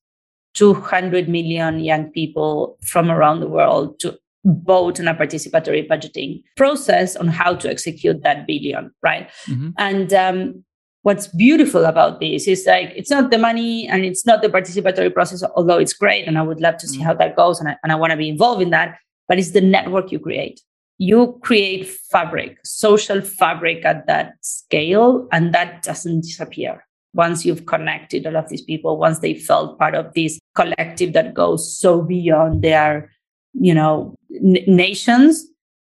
200 0.56 1.30
million 1.30 1.80
young 1.80 2.12
people 2.12 2.78
from 2.86 3.10
around 3.10 3.40
the 3.40 3.48
world 3.48 4.00
to 4.00 4.18
vote 4.44 5.00
on 5.00 5.08
a 5.08 5.14
participatory 5.14 5.88
budgeting 5.88 6.42
process 6.58 7.16
on 7.16 7.28
how 7.28 7.54
to 7.54 7.70
execute 7.70 8.22
that 8.24 8.48
billion 8.48 8.92
right 9.04 9.30
mm-hmm. 9.48 9.70
and 9.78 10.14
um, 10.14 10.64
what's 11.04 11.28
beautiful 11.28 11.86
about 11.86 12.20
this 12.20 12.48
is 12.48 12.66
like 12.66 12.92
it's 12.96 13.10
not 13.10 13.32
the 13.32 13.38
money 13.38 13.88
and 13.88 14.04
it's 14.04 14.26
not 14.26 14.42
the 14.42 14.50
participatory 14.50 15.14
process 15.14 15.44
although 15.56 15.78
it's 15.78 15.94
great 15.94 16.28
and 16.28 16.38
i 16.38 16.42
would 16.42 16.60
love 16.60 16.76
to 16.78 16.88
see 16.88 16.98
mm-hmm. 16.98 17.06
how 17.06 17.14
that 17.14 17.36
goes 17.36 17.60
and 17.60 17.70
I, 17.70 17.78
and 17.84 17.92
I 17.92 17.96
want 17.96 18.12
to 18.12 18.18
be 18.18 18.30
involved 18.30 18.62
in 18.62 18.72
that 18.72 18.98
but 19.32 19.40
it's 19.40 19.52
the 19.52 19.62
network 19.62 20.12
you 20.12 20.20
create. 20.20 20.60
You 20.98 21.40
create 21.42 21.88
fabric, 21.88 22.58
social 22.66 23.22
fabric 23.22 23.86
at 23.86 24.06
that 24.08 24.34
scale, 24.42 25.26
and 25.32 25.54
that 25.54 25.84
doesn't 25.84 26.24
disappear. 26.24 26.86
Once 27.14 27.46
you've 27.46 27.66
connected 27.66 28.28
all 28.28 28.36
of 28.36 28.50
these 28.50 28.62
people, 28.62 28.98
once 28.98 29.20
they 29.20 29.36
felt 29.36 29.80
part 29.80 29.96
of 29.96 30.14
this 30.16 30.38
collective 30.54 31.14
that 31.14 31.34
goes 31.34 31.80
so 31.80 32.02
beyond 32.02 32.62
their, 32.62 33.10
you 33.54 33.74
know, 33.74 34.14
n- 34.36 34.66
nations, 34.68 35.48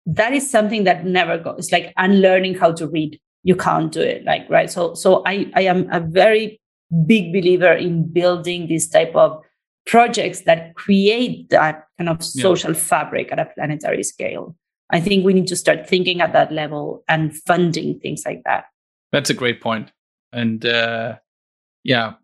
that 0.06 0.32
is 0.32 0.48
something 0.48 0.84
that 0.84 1.04
never 1.04 1.36
goes. 1.36 1.56
It's 1.58 1.72
like 1.72 1.92
unlearning 1.96 2.54
how 2.54 2.70
to 2.70 2.86
read. 2.86 3.18
You 3.42 3.56
can't 3.56 3.90
do 3.90 4.00
it. 4.00 4.24
Like, 4.24 4.48
right. 4.48 4.70
So, 4.70 4.94
so 4.94 5.24
I, 5.26 5.50
I 5.56 5.62
am 5.62 5.88
a 5.90 5.98
very 5.98 6.60
big 7.04 7.32
believer 7.32 7.72
in 7.72 8.12
building 8.12 8.68
this 8.68 8.88
type 8.88 9.16
of 9.16 9.42
projects 9.86 10.42
that 10.42 10.74
create 10.74 11.50
that 11.50 11.86
kind 11.98 12.08
of 12.08 12.22
social 12.24 12.72
yeah. 12.72 12.78
fabric 12.78 13.32
at 13.32 13.38
a 13.38 13.46
planetary 13.54 14.02
scale. 14.02 14.56
I 14.90 15.00
think 15.00 15.24
we 15.24 15.32
need 15.32 15.46
to 15.48 15.56
start 15.56 15.88
thinking 15.88 16.20
at 16.20 16.32
that 16.32 16.52
level 16.52 17.04
and 17.08 17.36
funding 17.36 17.98
things 18.00 18.22
like 18.24 18.42
that. 18.44 18.66
That's 19.12 19.30
a 19.30 19.34
great 19.34 19.60
point. 19.60 19.92
And 20.32 20.64
uh, 20.64 21.16
yeah, 21.84 22.14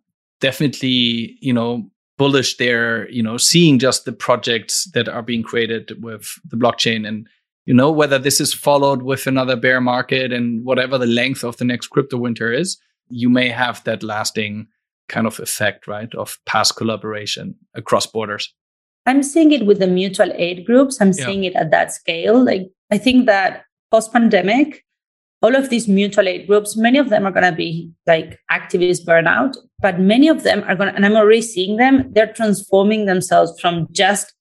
definitely, 0.40 1.36
you 1.40 1.52
know, 1.52 1.90
bullish 2.18 2.56
there, 2.58 3.08
you 3.10 3.22
know, 3.22 3.36
seeing 3.36 3.78
just 3.78 4.04
the 4.04 4.12
projects 4.12 4.90
that 4.92 5.08
are 5.08 5.22
being 5.22 5.42
created 5.42 6.02
with 6.02 6.38
the 6.44 6.56
blockchain 6.56 7.06
and 7.06 7.26
you 7.66 7.74
know 7.74 7.92
whether 7.92 8.18
this 8.18 8.40
is 8.40 8.52
followed 8.52 9.02
with 9.02 9.26
another 9.26 9.54
bear 9.54 9.80
market 9.80 10.32
and 10.32 10.64
whatever 10.64 10.98
the 10.98 11.06
length 11.06 11.44
of 11.44 11.56
the 11.58 11.64
next 11.64 11.88
crypto 11.88 12.16
winter 12.16 12.52
is, 12.52 12.78
you 13.10 13.28
may 13.28 13.48
have 13.48 13.84
that 13.84 14.02
lasting 14.02 14.66
kind 15.10 15.26
of 15.26 15.38
effect, 15.40 15.86
right, 15.86 16.14
of 16.14 16.38
past 16.46 16.76
collaboration 16.76 17.54
across 17.74 18.06
borders. 18.06 18.54
I'm 19.06 19.22
seeing 19.22 19.52
it 19.52 19.66
with 19.66 19.78
the 19.78 19.86
mutual 19.86 20.32
aid 20.34 20.64
groups. 20.64 21.00
I'm 21.00 21.12
yeah. 21.12 21.26
seeing 21.26 21.44
it 21.44 21.54
at 21.56 21.70
that 21.70 21.92
scale. 21.92 22.42
Like 22.42 22.70
I 22.90 22.98
think 22.98 23.26
that 23.26 23.64
post 23.90 24.12
pandemic, 24.12 24.84
all 25.42 25.56
of 25.56 25.68
these 25.70 25.88
mutual 25.88 26.28
aid 26.28 26.46
groups, 26.46 26.76
many 26.76 26.98
of 26.98 27.08
them 27.08 27.26
are 27.26 27.32
going 27.32 27.50
to 27.50 27.56
be 27.56 27.90
like 28.06 28.38
activist 28.50 29.04
burnout, 29.06 29.56
but 29.80 29.98
many 29.98 30.28
of 30.28 30.42
them 30.42 30.62
are 30.68 30.76
going 30.76 30.90
to, 30.90 30.94
and 30.94 31.04
I'm 31.04 31.16
already 31.16 31.42
seeing 31.42 31.76
them, 31.76 32.12
they're 32.12 32.32
transforming 32.32 33.06
themselves 33.06 33.58
from 33.60 33.88
just 33.90 34.32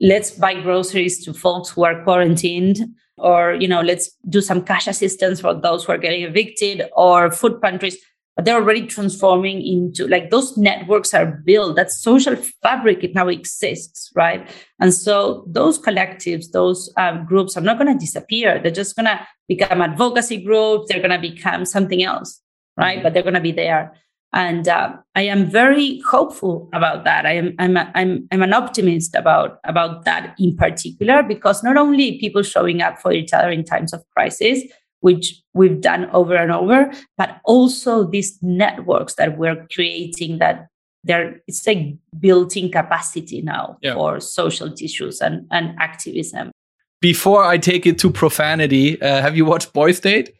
let's 0.00 0.30
buy 0.30 0.60
groceries 0.60 1.22
to 1.24 1.34
folks 1.34 1.68
who 1.68 1.84
are 1.84 2.02
quarantined 2.02 2.78
or, 3.18 3.54
you 3.54 3.68
know, 3.68 3.82
let's 3.82 4.10
do 4.30 4.40
some 4.40 4.62
cash 4.62 4.86
assistance 4.86 5.40
for 5.42 5.54
those 5.54 5.84
who 5.84 5.92
are 5.92 5.98
getting 5.98 6.22
evicted 6.22 6.88
or 6.96 7.30
food 7.30 7.60
pantries 7.60 7.98
but 8.40 8.46
they're 8.46 8.56
already 8.62 8.86
transforming 8.86 9.60
into 9.60 10.08
like 10.08 10.30
those 10.30 10.56
networks 10.56 11.12
are 11.12 11.26
built 11.44 11.76
that 11.76 11.92
social 11.92 12.34
fabric 12.62 13.04
it 13.04 13.14
now 13.14 13.28
exists 13.28 14.10
right? 14.16 14.48
And 14.80 14.94
so 14.94 15.44
those 15.46 15.78
collectives 15.78 16.50
those 16.52 16.90
um, 16.96 17.26
groups 17.26 17.54
are 17.54 17.60
not 17.60 17.78
going 17.78 17.92
to 17.92 18.02
disappear. 18.02 18.58
They're 18.58 18.70
just 18.70 18.96
going 18.96 19.04
to 19.04 19.20
become 19.46 19.82
advocacy 19.82 20.42
groups. 20.42 20.86
They're 20.88 21.06
going 21.06 21.20
to 21.20 21.30
become 21.30 21.66
something 21.66 22.02
else 22.02 22.40
right? 22.78 22.94
Mm-hmm. 22.94 23.02
but 23.02 23.12
they're 23.12 23.22
going 23.22 23.34
to 23.34 23.42
be 23.42 23.52
there. 23.52 23.94
And 24.32 24.66
uh, 24.68 24.96
I 25.14 25.22
am 25.22 25.50
very 25.50 26.00
hopeful 26.08 26.70
about 26.72 27.04
that. 27.04 27.26
I 27.26 27.32
am 27.32 27.54
I'm, 27.58 27.76
a, 27.76 27.92
I'm 27.94 28.26
I'm 28.32 28.42
an 28.42 28.54
optimist 28.54 29.14
about 29.14 29.58
about 29.64 30.06
that 30.06 30.34
in 30.38 30.56
particular 30.56 31.22
because 31.22 31.62
not 31.62 31.76
only 31.76 32.18
people 32.18 32.42
showing 32.42 32.80
up 32.80 33.00
for 33.00 33.12
each 33.12 33.34
other 33.34 33.50
in 33.50 33.64
times 33.64 33.92
of 33.92 34.02
crisis, 34.16 34.62
which 35.00 35.42
we've 35.54 35.80
done 35.80 36.08
over 36.10 36.34
and 36.34 36.52
over, 36.52 36.92
but 37.16 37.40
also 37.44 38.04
these 38.04 38.38
networks 38.42 39.14
that 39.14 39.38
we're 39.38 39.66
creating 39.72 40.38
that 40.38 40.68
they're 41.04 41.40
it's 41.46 41.66
like 41.66 41.96
built-in 42.18 42.70
capacity 42.70 43.40
now 43.40 43.78
yeah. 43.82 43.94
for 43.94 44.20
social 44.20 44.70
tissues 44.70 45.20
and, 45.20 45.46
and 45.50 45.74
activism. 45.78 46.50
Before 47.00 47.42
I 47.42 47.56
take 47.56 47.86
it 47.86 47.98
to 48.00 48.10
profanity, 48.10 49.00
uh, 49.00 49.22
have 49.22 49.36
you 49.36 49.46
watched 49.46 49.72
Boys 49.72 49.96
State? 49.96 50.34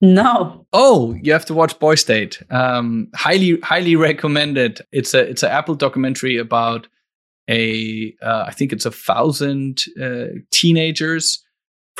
No. 0.00 0.66
Oh, 0.72 1.14
you 1.22 1.32
have 1.32 1.44
to 1.46 1.54
watch 1.54 1.78
Boys 1.78 2.00
State. 2.00 2.42
Um, 2.50 3.08
highly, 3.14 3.60
highly 3.60 3.94
recommended. 3.96 4.80
It's 4.92 5.14
a 5.14 5.20
it's 5.20 5.42
an 5.42 5.50
Apple 5.50 5.74
documentary 5.76 6.38
about 6.38 6.88
a 7.48 8.14
uh, 8.22 8.44
I 8.48 8.52
think 8.52 8.72
it's 8.72 8.86
a 8.86 8.90
thousand 8.90 9.84
uh, 10.02 10.40
teenagers 10.50 11.44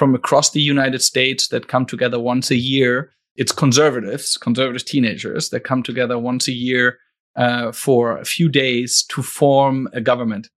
from 0.00 0.14
across 0.14 0.52
the 0.52 0.62
United 0.62 1.02
States 1.02 1.48
that 1.48 1.68
come 1.68 1.84
together 1.84 2.18
once 2.18 2.50
a 2.50 2.56
year. 2.56 3.12
It's 3.36 3.52
conservatives, 3.52 4.38
conservative 4.38 4.86
teenagers 4.86 5.50
that 5.50 5.60
come 5.60 5.82
together 5.82 6.18
once 6.18 6.48
a 6.48 6.52
year 6.52 6.98
uh, 7.36 7.70
for 7.72 8.16
a 8.16 8.24
few 8.24 8.48
days 8.48 9.04
to 9.10 9.22
form 9.22 9.90
a 9.92 10.00
government. 10.00 10.48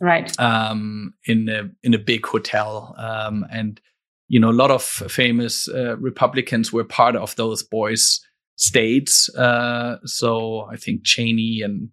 Right. 0.00 0.28
Um, 0.40 1.14
in 1.24 1.48
a 1.48 1.70
in 1.84 1.94
a 1.94 1.98
big 1.98 2.26
hotel, 2.26 2.96
um, 2.98 3.46
and 3.52 3.80
you 4.26 4.40
know 4.40 4.50
a 4.50 4.60
lot 4.62 4.72
of 4.72 4.82
famous 4.82 5.68
uh, 5.68 5.96
Republicans 5.98 6.72
were 6.72 6.82
part 6.82 7.14
of 7.14 7.36
those 7.36 7.62
boys' 7.62 8.20
states. 8.56 9.32
Uh, 9.36 9.98
so 10.04 10.66
I 10.72 10.74
think 10.74 11.04
Cheney 11.04 11.60
and 11.62 11.90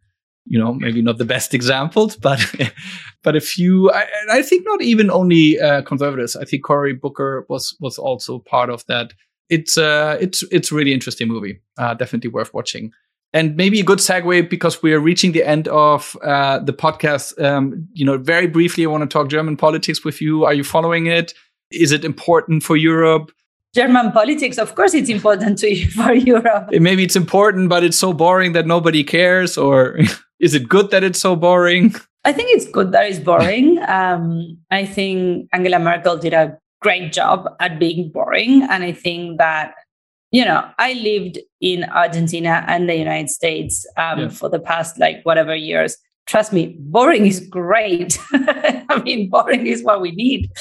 you 0.48 0.60
know 0.60 0.74
maybe 0.74 1.02
not 1.02 1.18
the 1.18 1.26
best 1.26 1.54
examples 1.54 2.16
but 2.16 2.40
but 3.24 3.36
a 3.36 3.42
few 3.42 3.92
I, 3.92 4.06
I 4.32 4.42
think 4.42 4.66
not 4.66 4.82
even 4.82 5.12
only 5.12 5.60
uh, 5.60 5.82
conservatives. 5.82 6.36
I 6.36 6.46
think 6.46 6.64
cory 6.64 6.94
booker 6.94 7.46
was 7.50 7.76
was 7.80 7.98
also 7.98 8.40
part 8.40 8.70
of 8.70 8.86
that. 8.88 9.14
It's 9.50 9.78
uh 9.78 10.18
it's 10.20 10.44
it's 10.52 10.72
really 10.72 10.94
interesting 10.94 11.28
movie 11.28 11.60
uh, 11.78 11.94
definitely 11.94 12.30
worth 12.30 12.54
watching. 12.54 12.92
And 13.34 13.58
maybe 13.58 13.82
a 13.82 13.84
good 13.84 14.00
segue 14.00 14.50
because 14.50 14.82
we 14.82 14.94
are 14.94 15.02
reaching 15.02 15.34
the 15.34 15.44
end 15.44 15.68
of 15.68 16.16
uh, 16.24 16.60
the 16.60 16.72
podcast 16.72 17.40
um, 17.44 17.88
you 17.94 18.06
know 18.06 18.18
very 18.18 18.48
briefly 18.48 18.86
i 18.86 18.88
want 18.88 19.04
to 19.04 19.08
talk 19.08 19.30
german 19.30 19.58
politics 19.58 20.04
with 20.06 20.22
you. 20.22 20.46
Are 20.46 20.54
you 20.54 20.64
following 20.64 21.08
it? 21.08 21.34
Is 21.72 21.92
it 21.92 22.06
important 22.06 22.64
for 22.64 22.78
europe? 22.78 23.32
German 23.76 24.12
politics, 24.12 24.58
of 24.58 24.74
course, 24.74 24.94
it's 24.94 25.10
important 25.10 25.60
to 25.60 25.86
for 25.92 26.14
Europe. 26.14 26.70
Maybe 26.72 27.04
it's 27.04 27.16
important, 27.16 27.70
but 27.70 27.84
it's 27.84 27.98
so 27.98 28.14
boring 28.14 28.54
that 28.54 28.66
nobody 28.66 29.04
cares, 29.04 29.58
or 29.58 30.00
is 30.40 30.54
it 30.54 30.70
good 30.70 30.92
that 30.92 31.04
it's 31.04 31.20
so 31.20 31.36
boring? 31.36 31.96
I 32.26 32.34
think 32.34 32.50
it's 32.52 32.70
good 32.70 32.92
that 32.92 33.06
it's 33.06 33.20
boring. 33.20 33.80
Um, 33.88 34.58
I 34.70 34.86
think 34.86 35.48
Angela 35.54 35.80
Merkel 35.80 36.18
did 36.18 36.34
a 36.34 36.58
great 36.82 37.14
job 37.14 37.48
at 37.60 37.80
being 37.80 38.12
boring. 38.12 38.64
And 38.64 38.84
I 38.84 38.92
think 38.92 39.38
that, 39.38 39.74
you 40.32 40.44
know, 40.44 40.70
I 40.78 40.94
lived 40.94 41.40
in 41.62 41.86
Argentina 41.86 42.66
and 42.68 42.90
the 42.90 42.96
United 42.96 43.30
States 43.30 43.86
um, 43.98 44.20
yeah. 44.20 44.30
for 44.30 44.50
the 44.50 44.60
past 44.60 45.00
like 45.00 45.24
whatever 45.24 45.56
years. 45.56 45.98
Trust 46.26 46.52
me, 46.52 46.76
boring 46.80 47.26
is 47.26 47.40
great. 47.40 48.20
I 48.34 49.02
mean, 49.04 49.30
boring 49.30 49.66
is 49.66 49.82
what 49.84 50.02
we 50.02 50.12
need. 50.12 50.52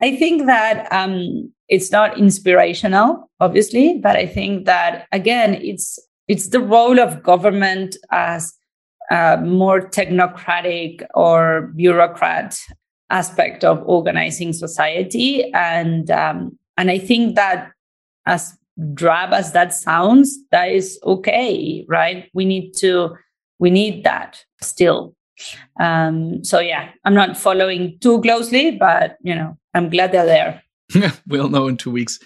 I 0.00 0.16
think 0.16 0.46
that 0.46 0.90
um, 0.90 1.52
it's 1.68 1.92
not 1.92 2.18
inspirational, 2.18 3.30
obviously, 3.38 3.98
but 3.98 4.16
I 4.16 4.26
think 4.26 4.64
that 4.64 5.06
again, 5.12 5.54
it's 5.54 5.98
it's 6.26 6.48
the 6.48 6.60
role 6.60 6.98
of 6.98 7.22
government 7.22 7.96
as 8.10 8.54
more 9.42 9.80
technocratic 9.80 11.04
or 11.14 11.72
bureaucrat 11.74 12.58
aspect 13.10 13.64
of 13.64 13.82
organizing 13.86 14.52
society, 14.52 15.52
and 15.52 16.10
um, 16.10 16.58
and 16.76 16.90
I 16.90 16.98
think 16.98 17.36
that 17.36 17.72
as 18.26 18.56
drab 18.94 19.32
as 19.32 19.52
that 19.52 19.74
sounds, 19.74 20.38
that 20.50 20.70
is 20.70 20.98
okay, 21.04 21.84
right? 21.88 22.30
We 22.34 22.44
need 22.44 22.72
to 22.78 23.16
we 23.58 23.70
need 23.70 24.04
that 24.04 24.44
still. 24.60 25.14
Um, 25.80 26.44
so 26.44 26.60
yeah, 26.60 26.90
I'm 27.04 27.14
not 27.14 27.36
following 27.36 27.98
too 28.00 28.20
closely, 28.20 28.72
but 28.72 29.16
you 29.22 29.34
know, 29.34 29.58
I'm 29.74 29.90
glad 29.90 30.12
they're 30.12 30.26
there. 30.26 30.62
we'll 31.26 31.48
know 31.48 31.68
in 31.68 31.76
two 31.76 31.90
weeks. 31.90 32.18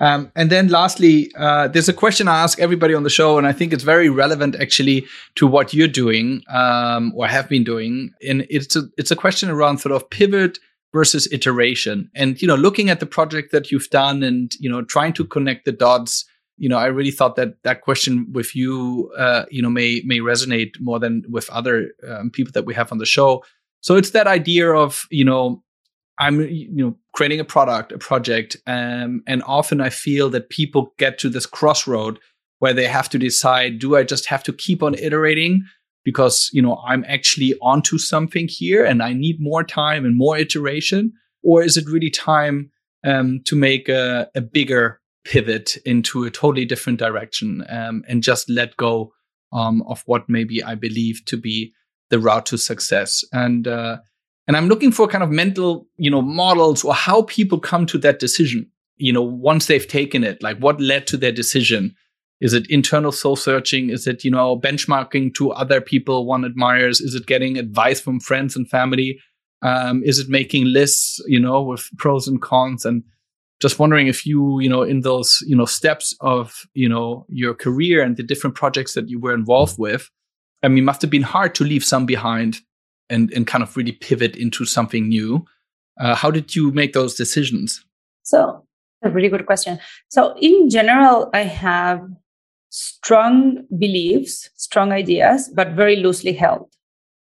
Um, 0.00 0.32
and 0.34 0.50
then 0.50 0.68
lastly, 0.68 1.30
uh, 1.36 1.68
there's 1.68 1.88
a 1.88 1.92
question 1.92 2.26
I 2.26 2.42
ask 2.42 2.58
everybody 2.58 2.94
on 2.94 3.02
the 3.02 3.10
show, 3.10 3.36
and 3.36 3.46
I 3.46 3.52
think 3.52 3.72
it's 3.72 3.84
very 3.84 4.08
relevant 4.08 4.56
actually 4.56 5.06
to 5.34 5.46
what 5.46 5.74
you're 5.74 5.88
doing 5.88 6.42
um, 6.48 7.12
or 7.14 7.26
have 7.26 7.48
been 7.48 7.64
doing. 7.64 8.12
And 8.26 8.46
it's 8.48 8.74
a, 8.76 8.84
it's 8.96 9.10
a 9.10 9.16
question 9.16 9.50
around 9.50 9.78
sort 9.78 9.94
of 9.94 10.08
pivot 10.08 10.58
versus 10.92 11.30
iteration. 11.32 12.10
And, 12.14 12.40
you 12.40 12.48
know, 12.48 12.56
looking 12.56 12.90
at 12.90 12.98
the 12.98 13.06
project 13.06 13.52
that 13.52 13.70
you've 13.70 13.90
done 13.90 14.22
and, 14.22 14.52
you 14.58 14.70
know, 14.70 14.82
trying 14.82 15.12
to 15.14 15.24
connect 15.24 15.64
the 15.64 15.72
dots, 15.72 16.24
you 16.56 16.68
know, 16.68 16.78
I 16.78 16.86
really 16.86 17.12
thought 17.12 17.36
that 17.36 17.62
that 17.62 17.82
question 17.82 18.26
with 18.32 18.56
you, 18.56 19.12
uh, 19.16 19.44
you 19.50 19.62
know, 19.62 19.70
may, 19.70 20.02
may 20.04 20.18
resonate 20.18 20.80
more 20.80 20.98
than 20.98 21.24
with 21.28 21.48
other 21.50 21.92
um, 22.08 22.30
people 22.30 22.52
that 22.52 22.64
we 22.64 22.74
have 22.74 22.90
on 22.90 22.98
the 22.98 23.06
show. 23.06 23.44
So 23.82 23.96
it's 23.96 24.10
that 24.10 24.26
idea 24.26 24.72
of, 24.72 25.06
you 25.10 25.24
know, 25.24 25.62
I'm 26.20 26.42
you 26.42 26.68
know 26.70 26.96
creating 27.14 27.40
a 27.40 27.44
product, 27.44 27.92
a 27.92 27.98
project, 27.98 28.56
um, 28.66 29.22
and 29.26 29.42
often 29.44 29.80
I 29.80 29.88
feel 29.88 30.28
that 30.30 30.50
people 30.50 30.92
get 30.98 31.18
to 31.18 31.30
this 31.30 31.46
crossroad 31.46 32.20
where 32.58 32.74
they 32.74 32.86
have 32.86 33.08
to 33.08 33.18
decide: 33.18 33.78
Do 33.78 33.96
I 33.96 34.04
just 34.04 34.26
have 34.26 34.42
to 34.44 34.52
keep 34.52 34.82
on 34.82 34.94
iterating 34.94 35.64
because 36.04 36.50
you 36.52 36.60
know 36.60 36.80
I'm 36.86 37.04
actually 37.08 37.54
onto 37.62 37.98
something 37.98 38.48
here 38.48 38.84
and 38.84 39.02
I 39.02 39.14
need 39.14 39.36
more 39.40 39.64
time 39.64 40.04
and 40.04 40.16
more 40.16 40.36
iteration, 40.36 41.12
or 41.42 41.62
is 41.62 41.78
it 41.78 41.88
really 41.88 42.10
time 42.10 42.70
um, 43.04 43.40
to 43.46 43.56
make 43.56 43.88
a, 43.88 44.28
a, 44.34 44.42
bigger 44.42 45.00
pivot 45.24 45.78
into 45.86 46.24
a 46.24 46.30
totally 46.30 46.66
different 46.66 46.98
direction 46.98 47.64
um, 47.70 48.02
and 48.06 48.22
just 48.22 48.50
let 48.50 48.76
go 48.76 49.12
um, 49.54 49.82
of 49.88 50.02
what 50.04 50.28
maybe 50.28 50.62
I 50.62 50.74
believe 50.74 51.24
to 51.26 51.38
be 51.38 51.72
the 52.10 52.18
route 52.18 52.44
to 52.46 52.58
success? 52.58 53.24
And 53.32 53.66
uh, 53.66 53.98
and 54.50 54.56
i'm 54.56 54.66
looking 54.66 54.90
for 54.90 55.06
kind 55.06 55.22
of 55.22 55.30
mental 55.30 55.86
you 55.96 56.10
know 56.10 56.20
models 56.20 56.82
or 56.82 56.92
how 56.92 57.22
people 57.22 57.60
come 57.60 57.86
to 57.86 57.98
that 57.98 58.18
decision 58.18 58.68
you 59.00 59.12
know 59.12 59.22
once 59.22 59.66
they've 59.66 59.88
taken 59.88 60.22
it 60.22 60.42
like 60.42 60.58
what 60.58 60.80
led 60.80 61.06
to 61.08 61.16
their 61.16 61.32
decision. 61.32 61.96
Is 62.40 62.54
it 62.54 62.70
internal 62.70 63.12
soul 63.12 63.36
searching? 63.36 63.90
Is 63.90 64.06
it 64.06 64.24
you 64.24 64.30
know 64.30 64.58
benchmarking 64.58 65.34
to 65.34 65.52
other 65.52 65.80
people 65.80 66.26
one 66.26 66.44
admires? 66.44 67.00
Is 67.00 67.14
it 67.14 67.26
getting 67.26 67.58
advice 67.58 68.00
from 68.00 68.20
friends 68.20 68.56
and 68.56 68.68
family? 68.68 69.18
Um, 69.62 70.02
is 70.04 70.18
it 70.18 70.28
making 70.28 70.66
lists 70.66 71.20
you 71.26 71.40
know 71.40 71.62
with 71.62 71.88
pros 71.98 72.28
and 72.28 72.40
cons? 72.40 72.84
And 72.84 73.02
just 73.60 73.78
wondering 73.78 74.06
if 74.06 74.24
you 74.24 74.60
you 74.60 74.68
know 74.68 74.82
in 74.82 75.00
those 75.00 75.42
you 75.46 75.56
know 75.56 75.66
steps 75.66 76.14
of 76.20 76.66
you 76.74 76.88
know 76.88 77.26
your 77.28 77.54
career 77.54 78.02
and 78.02 78.16
the 78.16 78.22
different 78.22 78.56
projects 78.56 78.94
that 78.94 79.08
you 79.08 79.20
were 79.20 79.34
involved 79.34 79.78
with 79.78 80.08
i 80.62 80.68
mean 80.68 80.82
must 80.82 81.02
have 81.02 81.10
been 81.10 81.22
hard 81.22 81.54
to 81.54 81.62
leave 81.62 81.84
some 81.84 82.06
behind 82.06 82.60
and 83.10 83.32
and 83.32 83.46
kind 83.46 83.62
of 83.62 83.76
really 83.76 83.92
pivot 83.92 84.36
into 84.36 84.64
something 84.64 85.08
new. 85.08 85.44
Uh, 85.98 86.14
how 86.14 86.30
did 86.30 86.54
you 86.54 86.70
make 86.72 86.92
those 86.92 87.14
decisions? 87.14 87.84
So 88.22 88.64
a 89.02 89.10
really 89.10 89.28
good 89.28 89.46
question. 89.46 89.78
So 90.08 90.36
in 90.40 90.70
general, 90.70 91.30
I 91.34 91.42
have 91.42 92.00
strong 92.70 93.64
beliefs, 93.78 94.50
strong 94.56 94.92
ideas, 94.92 95.50
but 95.54 95.72
very 95.72 95.96
loosely 95.96 96.32
held. 96.32 96.70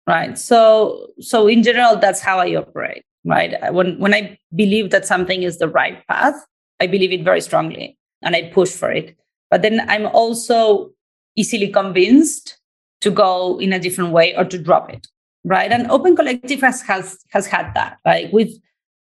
Right. 0.06 0.38
So 0.38 1.08
so 1.20 1.46
in 1.46 1.62
general, 1.62 1.96
that's 1.96 2.20
how 2.20 2.38
I 2.38 2.54
operate. 2.56 3.04
Right. 3.24 3.54
When 3.72 3.98
when 3.98 4.14
I 4.14 4.38
believe 4.54 4.90
that 4.90 5.06
something 5.06 5.42
is 5.42 5.58
the 5.58 5.68
right 5.68 6.06
path, 6.06 6.34
I 6.80 6.86
believe 6.86 7.12
it 7.12 7.24
very 7.24 7.40
strongly 7.40 7.98
and 8.22 8.36
I 8.36 8.50
push 8.52 8.70
for 8.70 8.90
it. 8.90 9.16
But 9.50 9.62
then 9.62 9.88
I'm 9.88 10.06
also 10.06 10.90
easily 11.36 11.68
convinced 11.68 12.58
to 13.00 13.10
go 13.10 13.58
in 13.58 13.72
a 13.72 13.78
different 13.78 14.12
way 14.12 14.34
or 14.36 14.44
to 14.44 14.58
drop 14.58 14.90
it 14.92 15.06
right? 15.46 15.72
And 15.72 15.90
Open 15.90 16.14
Collective 16.14 16.60
has 16.60 16.82
has 16.82 17.18
has 17.30 17.46
had 17.46 17.72
that. 17.74 17.98
Like 18.04 18.32
we've, 18.32 18.54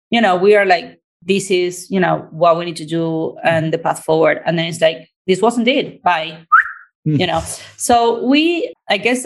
you 0.09 0.19
know, 0.19 0.35
we 0.35 0.55
are 0.55 0.65
like, 0.65 0.99
this 1.21 1.49
is, 1.49 1.89
you 1.89 1.99
know, 1.99 2.27
what 2.31 2.57
we 2.57 2.65
need 2.65 2.75
to 2.77 2.85
do 2.85 3.37
and 3.43 3.71
the 3.71 3.77
path 3.77 4.03
forward. 4.03 4.41
And 4.45 4.57
then 4.57 4.65
it's 4.65 4.81
like, 4.81 5.07
this 5.27 5.41
wasn't 5.41 5.67
it. 5.67 6.01
Bye. 6.03 6.45
Hmm. 7.05 7.15
you 7.15 7.27
know. 7.27 7.41
So 7.77 8.23
we, 8.25 8.73
I 8.89 8.97
guess 8.97 9.25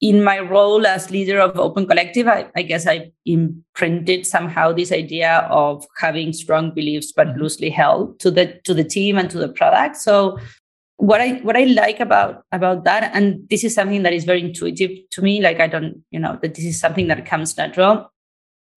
in 0.00 0.22
my 0.22 0.38
role 0.38 0.86
as 0.86 1.10
leader 1.10 1.40
of 1.40 1.58
Open 1.58 1.86
Collective, 1.86 2.28
I, 2.28 2.48
I, 2.54 2.62
guess 2.62 2.86
I 2.86 3.10
imprinted 3.26 4.26
somehow 4.26 4.72
this 4.72 4.92
idea 4.92 5.38
of 5.50 5.84
having 5.96 6.32
strong 6.32 6.72
beliefs 6.72 7.12
but 7.12 7.28
hmm. 7.28 7.40
loosely 7.40 7.70
held 7.70 8.18
to 8.20 8.30
the 8.30 8.60
to 8.64 8.74
the 8.74 8.84
team 8.84 9.18
and 9.18 9.30
to 9.30 9.38
the 9.38 9.48
product. 9.48 9.96
So 9.96 10.38
what 10.98 11.20
i 11.20 11.34
what 11.38 11.56
i 11.56 11.64
like 11.64 12.00
about 12.00 12.42
about 12.52 12.84
that 12.84 13.10
and 13.14 13.48
this 13.48 13.62
is 13.62 13.72
something 13.72 14.02
that 14.02 14.12
is 14.12 14.24
very 14.24 14.40
intuitive 14.40 14.90
to 15.10 15.22
me 15.22 15.40
like 15.40 15.60
i 15.60 15.66
don't 15.66 16.02
you 16.10 16.18
know 16.18 16.36
that 16.42 16.54
this 16.54 16.64
is 16.64 16.78
something 16.78 17.08
that 17.08 17.24
comes 17.24 17.56
natural. 17.56 18.12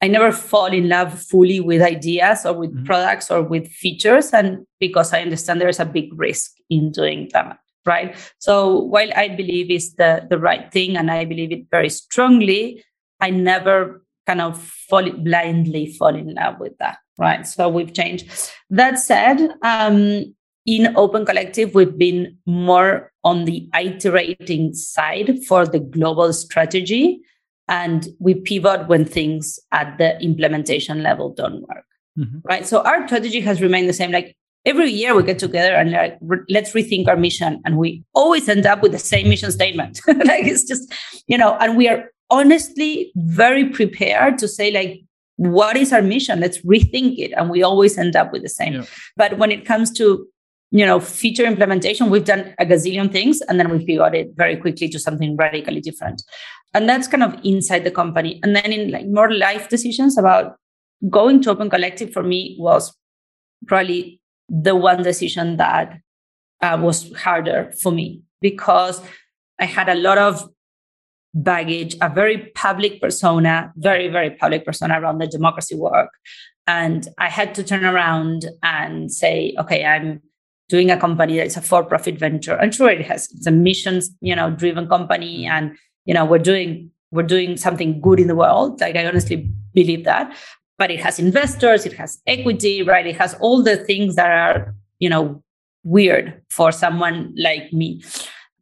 I 0.04 0.08
never 0.08 0.32
fall 0.32 0.66
in 0.66 0.90
love 0.90 1.22
fully 1.22 1.60
with 1.60 1.80
ideas 1.80 2.44
or 2.44 2.54
with 2.54 2.74
mm-hmm. 2.74 2.86
products 2.86 3.30
or 3.30 3.44
with 3.44 3.68
features 3.68 4.34
and 4.34 4.66
because 4.80 5.14
i 5.14 5.22
understand 5.22 5.62
there's 5.62 5.80
a 5.80 5.86
big 5.86 6.10
risk 6.18 6.52
in 6.70 6.92
doing 6.92 7.30
that 7.34 7.58
right? 7.86 8.16
So 8.40 8.80
while 8.80 9.10
i 9.16 9.28
believe 9.28 9.70
is 9.72 9.96
the 9.96 10.26
the 10.30 10.40
right 10.40 10.72
thing 10.72 10.98
and 10.98 11.12
i 11.12 11.26
believe 11.26 11.52
it 11.52 11.66
very 11.72 11.90
strongly 11.90 12.84
i 13.20 13.30
never 13.30 14.04
kind 14.28 14.42
of 14.42 14.62
fall 14.62 15.10
blindly 15.12 15.88
fall 15.94 16.16
in 16.16 16.36
love 16.36 16.60
with 16.60 16.78
that 16.78 16.98
right? 17.22 17.46
So 17.46 17.70
we've 17.70 17.94
changed. 17.94 18.30
That 18.70 18.98
said 19.00 19.50
um 19.64 20.34
in 20.72 20.96
Open 20.96 21.26
Collective, 21.26 21.76
we've 21.76 21.98
been 21.98 22.38
more 22.46 23.12
on 23.26 23.44
the 23.44 23.70
iterating 23.78 24.74
side 24.74 25.44
for 25.46 25.68
the 25.68 25.80
global 25.80 26.32
strategy. 26.32 27.20
And 27.68 28.08
we 28.20 28.36
pivot 28.36 28.88
when 28.88 29.04
things 29.04 29.60
at 29.74 29.98
the 29.98 30.18
implementation 30.22 31.04
level 31.04 31.34
don't 31.34 31.62
work. 31.68 31.86
Mm-hmm. 32.18 32.38
Right. 32.44 32.66
So 32.66 32.84
our 32.84 33.06
strategy 33.06 33.42
has 33.42 33.62
remained 33.62 33.90
the 33.90 33.94
same. 33.94 34.12
Like 34.12 34.36
every 34.66 34.90
year 34.90 35.14
we 35.14 35.24
get 35.24 35.40
together 35.40 35.74
and 35.74 35.92
like, 35.92 36.18
re- 36.22 36.40
let's 36.50 36.72
rethink 36.72 37.10
our 37.10 37.18
mission. 37.18 37.62
And 37.66 37.78
we 37.78 38.04
always 38.14 38.48
end 38.48 38.66
up 38.66 38.82
with 38.82 38.94
the 38.94 39.00
same 39.00 39.28
mission 39.28 39.52
statement. 39.52 40.00
like 40.08 40.46
it's 40.46 40.64
just, 40.64 40.90
you 41.28 41.38
know, 41.38 41.58
and 41.60 41.76
we 41.76 41.90
are 41.90 42.10
honestly 42.30 43.12
very 43.16 43.70
prepared 43.70 44.38
to 44.38 44.48
say, 44.48 44.72
like, 44.72 45.02
what 45.36 45.76
is 45.76 45.92
our 45.92 46.02
mission? 46.02 46.40
Let's 46.40 46.60
rethink 46.60 47.18
it. 47.18 47.34
And 47.34 47.50
we 47.50 47.62
always 47.62 47.98
end 47.98 48.16
up 48.16 48.32
with 48.32 48.44
the 48.44 48.50
same. 48.50 48.74
Yeah. 48.74 48.86
But 49.18 49.38
when 49.38 49.52
it 49.52 49.66
comes 49.66 49.92
to 49.94 50.28
you 50.72 50.86
know 50.86 51.00
feature 51.00 51.46
implementation 51.46 52.10
we've 52.10 52.26
done 52.26 52.54
a 52.58 52.66
gazillion 52.66 53.12
things 53.12 53.42
and 53.42 53.60
then 53.60 53.70
we 53.70 53.86
pivoted 53.86 54.34
very 54.36 54.56
quickly 54.56 54.88
to 54.90 55.00
something 55.00 55.36
radically 55.36 55.82
different. 55.82 56.24
And 56.74 56.88
that's 56.88 57.08
kind 57.08 57.24
of 57.24 57.38
inside 57.44 57.84
the 57.84 57.92
company. 57.92 58.40
And 58.44 58.56
then 58.56 58.72
in 58.72 58.92
like 58.92 59.06
more 59.06 59.30
life 59.34 59.68
decisions 59.68 60.18
about 60.18 60.56
going 61.10 61.42
to 61.42 61.52
open 61.52 61.70
collective 61.70 62.14
for 62.14 62.24
me 62.24 62.56
was 62.60 62.96
probably 63.68 64.22
the 64.48 64.76
one 64.76 65.04
decision 65.04 65.58
that 65.58 65.98
uh, 66.62 66.78
was 66.80 67.12
harder 67.16 67.74
for 67.82 67.92
me 67.92 68.22
because 68.42 69.02
i 69.60 69.66
had 69.66 69.90
a 69.90 69.96
lot 69.96 70.18
of 70.18 70.48
baggage 71.34 71.96
a 72.02 72.10
very 72.10 72.52
public 72.56 73.02
persona 73.02 73.72
very 73.78 74.10
very 74.10 74.32
public 74.32 74.66
persona 74.66 75.00
around 75.00 75.20
the 75.20 75.28
democracy 75.28 75.76
work. 75.76 76.10
And 76.68 77.08
i 77.18 77.30
had 77.30 77.56
to 77.56 77.64
turn 77.64 77.86
around 77.86 78.46
and 78.62 79.12
say 79.12 79.56
okay 79.58 79.86
i'm 79.86 80.22
doing 80.72 80.90
a 80.90 80.98
company 80.98 81.38
that's 81.38 81.58
a 81.58 81.62
for-profit 81.62 82.18
venture. 82.18 82.58
I'm 82.60 82.72
sure 82.72 82.90
it 82.90 83.06
has. 83.06 83.30
It's 83.36 83.46
a 83.46 83.52
missions, 83.52 84.10
you 84.22 84.36
know, 84.36 84.50
driven 84.50 84.88
company, 84.88 85.46
and 85.46 85.78
you 86.06 86.14
know, 86.16 86.26
we're 86.26 86.40
doing 86.52 86.90
we're 87.12 87.32
doing 87.36 87.58
something 87.58 88.00
good 88.02 88.20
in 88.20 88.28
the 88.28 88.36
world. 88.36 88.80
Like 88.82 88.96
I 88.96 89.06
honestly 89.06 89.52
believe 89.74 90.06
that. 90.06 90.36
But 90.78 90.90
it 90.90 91.02
has 91.02 91.20
investors, 91.20 91.86
it 91.86 91.94
has 91.94 92.20
equity, 92.26 92.82
right? 92.82 93.06
It 93.06 93.18
has 93.18 93.36
all 93.36 93.62
the 93.62 93.78
things 93.78 94.16
that 94.16 94.32
are, 94.32 94.74
you 94.98 95.10
know, 95.10 95.44
weird 95.84 96.42
for 96.50 96.72
someone 96.72 97.34
like 97.38 97.72
me. 97.72 98.02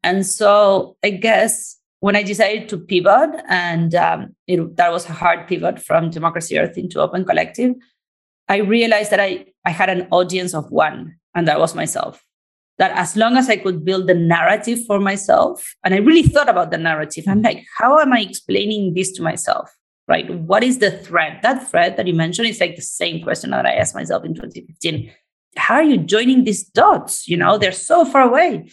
And 0.04 0.26
so 0.26 0.98
I 1.04 1.12
guess 1.12 1.78
when 2.02 2.16
I 2.16 2.24
decided 2.24 2.68
to 2.70 2.78
pivot, 2.78 3.32
and 3.48 3.94
um, 3.96 4.36
it, 4.48 4.76
that 4.78 4.92
was 4.92 5.08
a 5.08 5.14
hard 5.14 5.48
pivot 5.48 5.80
from 5.80 6.10
Democracy 6.10 6.58
Earth 6.58 6.78
into 6.78 7.00
Open 7.00 7.24
Collective, 7.24 7.76
I 8.48 8.58
realized 8.58 9.12
that 9.12 9.20
I, 9.20 9.46
I 9.64 9.70
had 9.70 9.90
an 9.90 10.08
audience 10.12 10.54
of 10.54 10.72
one, 10.72 11.19
and 11.36 11.48
that 11.48 11.60
was 11.60 11.76
myself. 11.76 12.24
That 12.78 12.92
as 12.98 13.18
long 13.18 13.36
as 13.36 13.50
I 13.50 13.58
could 13.58 13.84
build 13.84 14.08
the 14.08 14.14
narrative 14.14 14.80
for 14.88 15.00
myself, 15.00 15.76
and 15.84 15.94
I 15.94 15.98
really 15.98 16.24
thought 16.24 16.48
about 16.48 16.72
the 16.72 16.78
narrative, 16.78 17.26
I'm 17.28 17.42
like, 17.42 17.66
how 17.78 18.00
am 18.00 18.14
I 18.14 18.22
explaining 18.22 18.94
this 18.94 19.12
to 19.14 19.22
myself? 19.22 19.70
Right? 20.08 20.30
What 20.34 20.64
is 20.64 20.80
the 20.80 20.92
thread? 20.92 21.40
That 21.44 21.70
thread 21.70 21.98
that 21.98 22.08
you 22.08 22.14
mentioned 22.14 22.48
is 22.48 22.60
like 22.60 22.76
the 22.76 22.82
same 22.82 23.22
question 23.22 23.52
that 23.52 23.66
I 23.66 23.74
asked 23.74 23.96
myself 23.96 24.24
in 24.26 24.34
2015. 24.34 25.12
How 25.58 25.76
are 25.76 25.84
you 25.84 25.98
joining 25.98 26.46
these 26.46 26.64
dots? 26.64 27.28
You 27.28 27.38
know, 27.38 27.58
they're 27.58 27.72
so 27.72 28.06
far 28.06 28.22
away. 28.22 28.70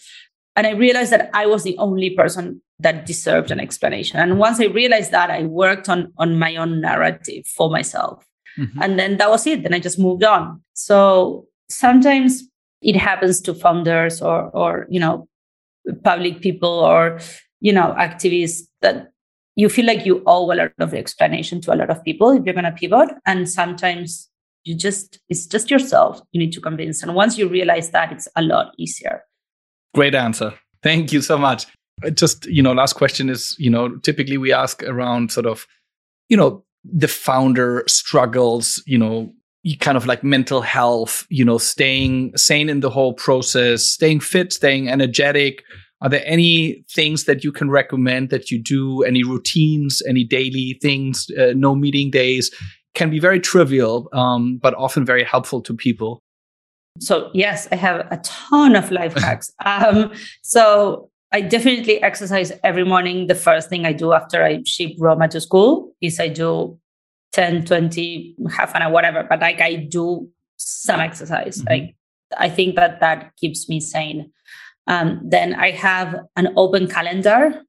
And 0.54 0.66
I 0.66 0.70
realized 0.70 1.12
that 1.12 1.28
I 1.34 1.46
was 1.46 1.64
the 1.64 1.76
only 1.78 2.10
person 2.10 2.62
that 2.78 3.06
deserved 3.06 3.50
an 3.50 3.60
explanation. 3.60 4.18
And 4.18 4.38
once 4.38 4.60
I 4.60 4.66
realized 4.66 5.10
that, 5.12 5.30
I 5.30 5.44
worked 5.44 5.88
on, 5.88 6.12
on 6.18 6.38
my 6.38 6.56
own 6.56 6.80
narrative 6.80 7.46
for 7.46 7.70
myself. 7.70 8.26
Mm-hmm. 8.58 8.82
And 8.82 8.98
then 8.98 9.16
that 9.18 9.30
was 9.30 9.46
it. 9.46 9.62
Then 9.62 9.74
I 9.74 9.78
just 9.78 9.98
moved 9.98 10.24
on. 10.24 10.62
So 10.72 11.46
sometimes 11.68 12.44
it 12.82 12.96
happens 12.96 13.40
to 13.42 13.54
founders 13.54 14.20
or 14.20 14.50
or 14.50 14.86
you 14.88 15.00
know 15.00 15.28
public 16.04 16.40
people 16.40 16.68
or 16.68 17.18
you 17.60 17.72
know 17.72 17.94
activists 17.98 18.62
that 18.82 19.08
you 19.56 19.68
feel 19.68 19.86
like 19.86 20.04
you 20.04 20.22
owe 20.26 20.52
a 20.52 20.54
lot 20.54 20.72
of 20.78 20.94
explanation 20.94 21.60
to 21.62 21.72
a 21.72 21.76
lot 21.76 21.90
of 21.90 22.04
people 22.04 22.30
if 22.30 22.44
you're 22.44 22.54
going 22.54 22.64
to 22.64 22.72
pivot. 22.72 23.08
And 23.24 23.48
sometimes 23.48 24.28
you 24.64 24.76
just 24.76 25.18
it's 25.28 25.46
just 25.46 25.70
yourself 25.70 26.20
you 26.32 26.38
need 26.38 26.52
to 26.52 26.60
convince. 26.60 27.02
And 27.02 27.14
once 27.14 27.38
you 27.38 27.48
realize 27.48 27.90
that 27.90 28.12
it's 28.12 28.28
a 28.36 28.42
lot 28.42 28.72
easier. 28.78 29.22
Great 29.94 30.14
answer. 30.14 30.52
Thank 30.82 31.12
you 31.12 31.22
so 31.22 31.38
much. 31.38 31.66
Just 32.12 32.44
you 32.46 32.62
know 32.62 32.72
last 32.72 32.92
question 32.92 33.30
is 33.30 33.56
you 33.58 33.70
know 33.70 33.96
typically 33.98 34.36
we 34.36 34.52
ask 34.52 34.82
around 34.82 35.32
sort 35.32 35.46
of 35.46 35.66
you 36.28 36.36
know 36.36 36.62
the 36.84 37.08
founder 37.08 37.82
struggles, 37.86 38.82
you 38.86 38.98
know, 38.98 39.32
kind 39.74 39.96
of 39.96 40.06
like 40.06 40.22
mental 40.22 40.60
health, 40.60 41.26
you 41.28 41.44
know, 41.44 41.58
staying 41.58 42.36
sane 42.36 42.68
in 42.68 42.80
the 42.80 42.90
whole 42.90 43.14
process, 43.14 43.84
staying 43.84 44.20
fit, 44.20 44.52
staying 44.52 44.88
energetic. 44.88 45.64
Are 46.02 46.08
there 46.08 46.22
any 46.24 46.84
things 46.90 47.24
that 47.24 47.42
you 47.42 47.50
can 47.50 47.70
recommend 47.70 48.30
that 48.30 48.50
you 48.50 48.62
do? 48.62 49.02
Any 49.02 49.24
routines, 49.24 50.02
any 50.08 50.24
daily 50.24 50.78
things? 50.80 51.26
Uh, 51.36 51.52
no 51.56 51.74
meeting 51.74 52.10
days 52.10 52.50
can 52.94 53.10
be 53.10 53.18
very 53.18 53.40
trivial, 53.40 54.08
um, 54.12 54.58
but 54.58 54.74
often 54.74 55.04
very 55.04 55.24
helpful 55.24 55.60
to 55.62 55.74
people. 55.74 56.22
So 57.00 57.30
yes, 57.34 57.66
I 57.72 57.76
have 57.76 58.06
a 58.10 58.18
ton 58.18 58.76
of 58.76 58.90
life 58.90 59.14
hacks. 59.18 59.50
um, 59.64 60.12
so 60.42 61.10
I 61.32 61.40
definitely 61.40 62.02
exercise 62.02 62.52
every 62.62 62.84
morning. 62.84 63.26
The 63.26 63.34
first 63.34 63.68
thing 63.68 63.84
I 63.84 63.92
do 63.92 64.12
after 64.12 64.44
I 64.44 64.62
ship 64.64 64.92
Roma 64.98 65.28
to 65.28 65.40
school 65.40 65.92
is 66.00 66.20
I 66.20 66.28
do 66.28 66.78
10, 67.32 67.64
20, 67.64 68.36
half 68.50 68.74
an 68.74 68.82
hour, 68.82 68.92
whatever, 68.92 69.24
but 69.28 69.40
like 69.40 69.60
I 69.60 69.76
do 69.76 70.28
some 70.56 71.00
exercise. 71.00 71.58
Mm-hmm. 71.58 71.68
Like 71.68 71.96
I 72.38 72.48
think 72.48 72.76
that 72.76 73.00
that 73.00 73.36
keeps 73.36 73.68
me 73.68 73.80
sane. 73.80 74.32
Um, 74.86 75.20
then 75.24 75.54
I 75.54 75.72
have 75.72 76.16
an 76.36 76.52
open 76.56 76.88
calendar 76.88 77.62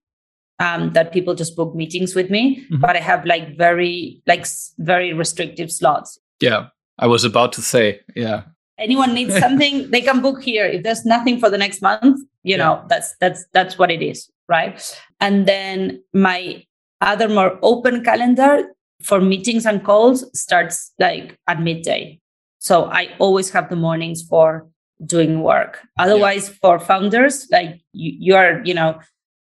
um, 0.60 0.94
that 0.94 1.12
people 1.12 1.36
just 1.36 1.56
book 1.56 1.76
meetings 1.76 2.16
with 2.16 2.30
me, 2.30 2.64
mm-hmm. 2.64 2.80
but 2.80 2.96
I 2.96 3.00
have 3.00 3.26
like 3.26 3.58
very, 3.58 4.22
like 4.28 4.46
very 4.80 5.14
restrictive 5.14 5.72
slots. 5.72 6.20
Yeah. 6.40 6.68
I 7.00 7.08
was 7.08 7.24
about 7.24 7.54
to 7.54 7.62
say, 7.62 8.02
yeah. 8.16 8.44
Anyone 8.80 9.14
needs 9.14 9.38
something, 9.40 9.90
they 9.92 10.02
can 10.02 10.22
book 10.22 10.42
here. 10.42 10.66
If 10.66 10.84
there's 10.84 11.06
nothing 11.06 11.40
for 11.40 11.50
the 11.50 11.58
next 11.58 11.82
month, 11.82 12.22
you 12.48 12.56
yeah. 12.56 12.64
know 12.64 12.86
that's 12.88 13.16
that's 13.20 13.46
that's 13.52 13.78
what 13.78 13.92
it 13.92 14.02
is 14.02 14.30
right 14.48 14.80
and 15.20 15.46
then 15.48 16.02
my 16.14 16.64
other 17.02 17.28
more 17.28 17.60
open 17.62 18.04
calendar 18.04 18.64
for 19.02 19.22
meetings 19.22 19.66
and 19.66 19.84
calls 19.84 20.26
starts 20.40 20.94
like 21.00 21.38
at 21.48 21.62
midday. 21.62 22.20
So 22.60 22.86
i 22.86 23.10
always 23.20 23.52
have 23.52 23.70
the 23.70 23.76
mornings 23.76 24.24
for 24.24 24.68
doing 25.06 25.42
work. 25.42 25.80
Otherwise 26.00 26.50
yeah. 26.50 26.56
for 26.62 26.80
founders 26.80 27.48
like 27.52 27.82
you, 27.94 28.14
you 28.20 28.36
are 28.36 28.62
you 28.64 28.74
know 28.74 29.00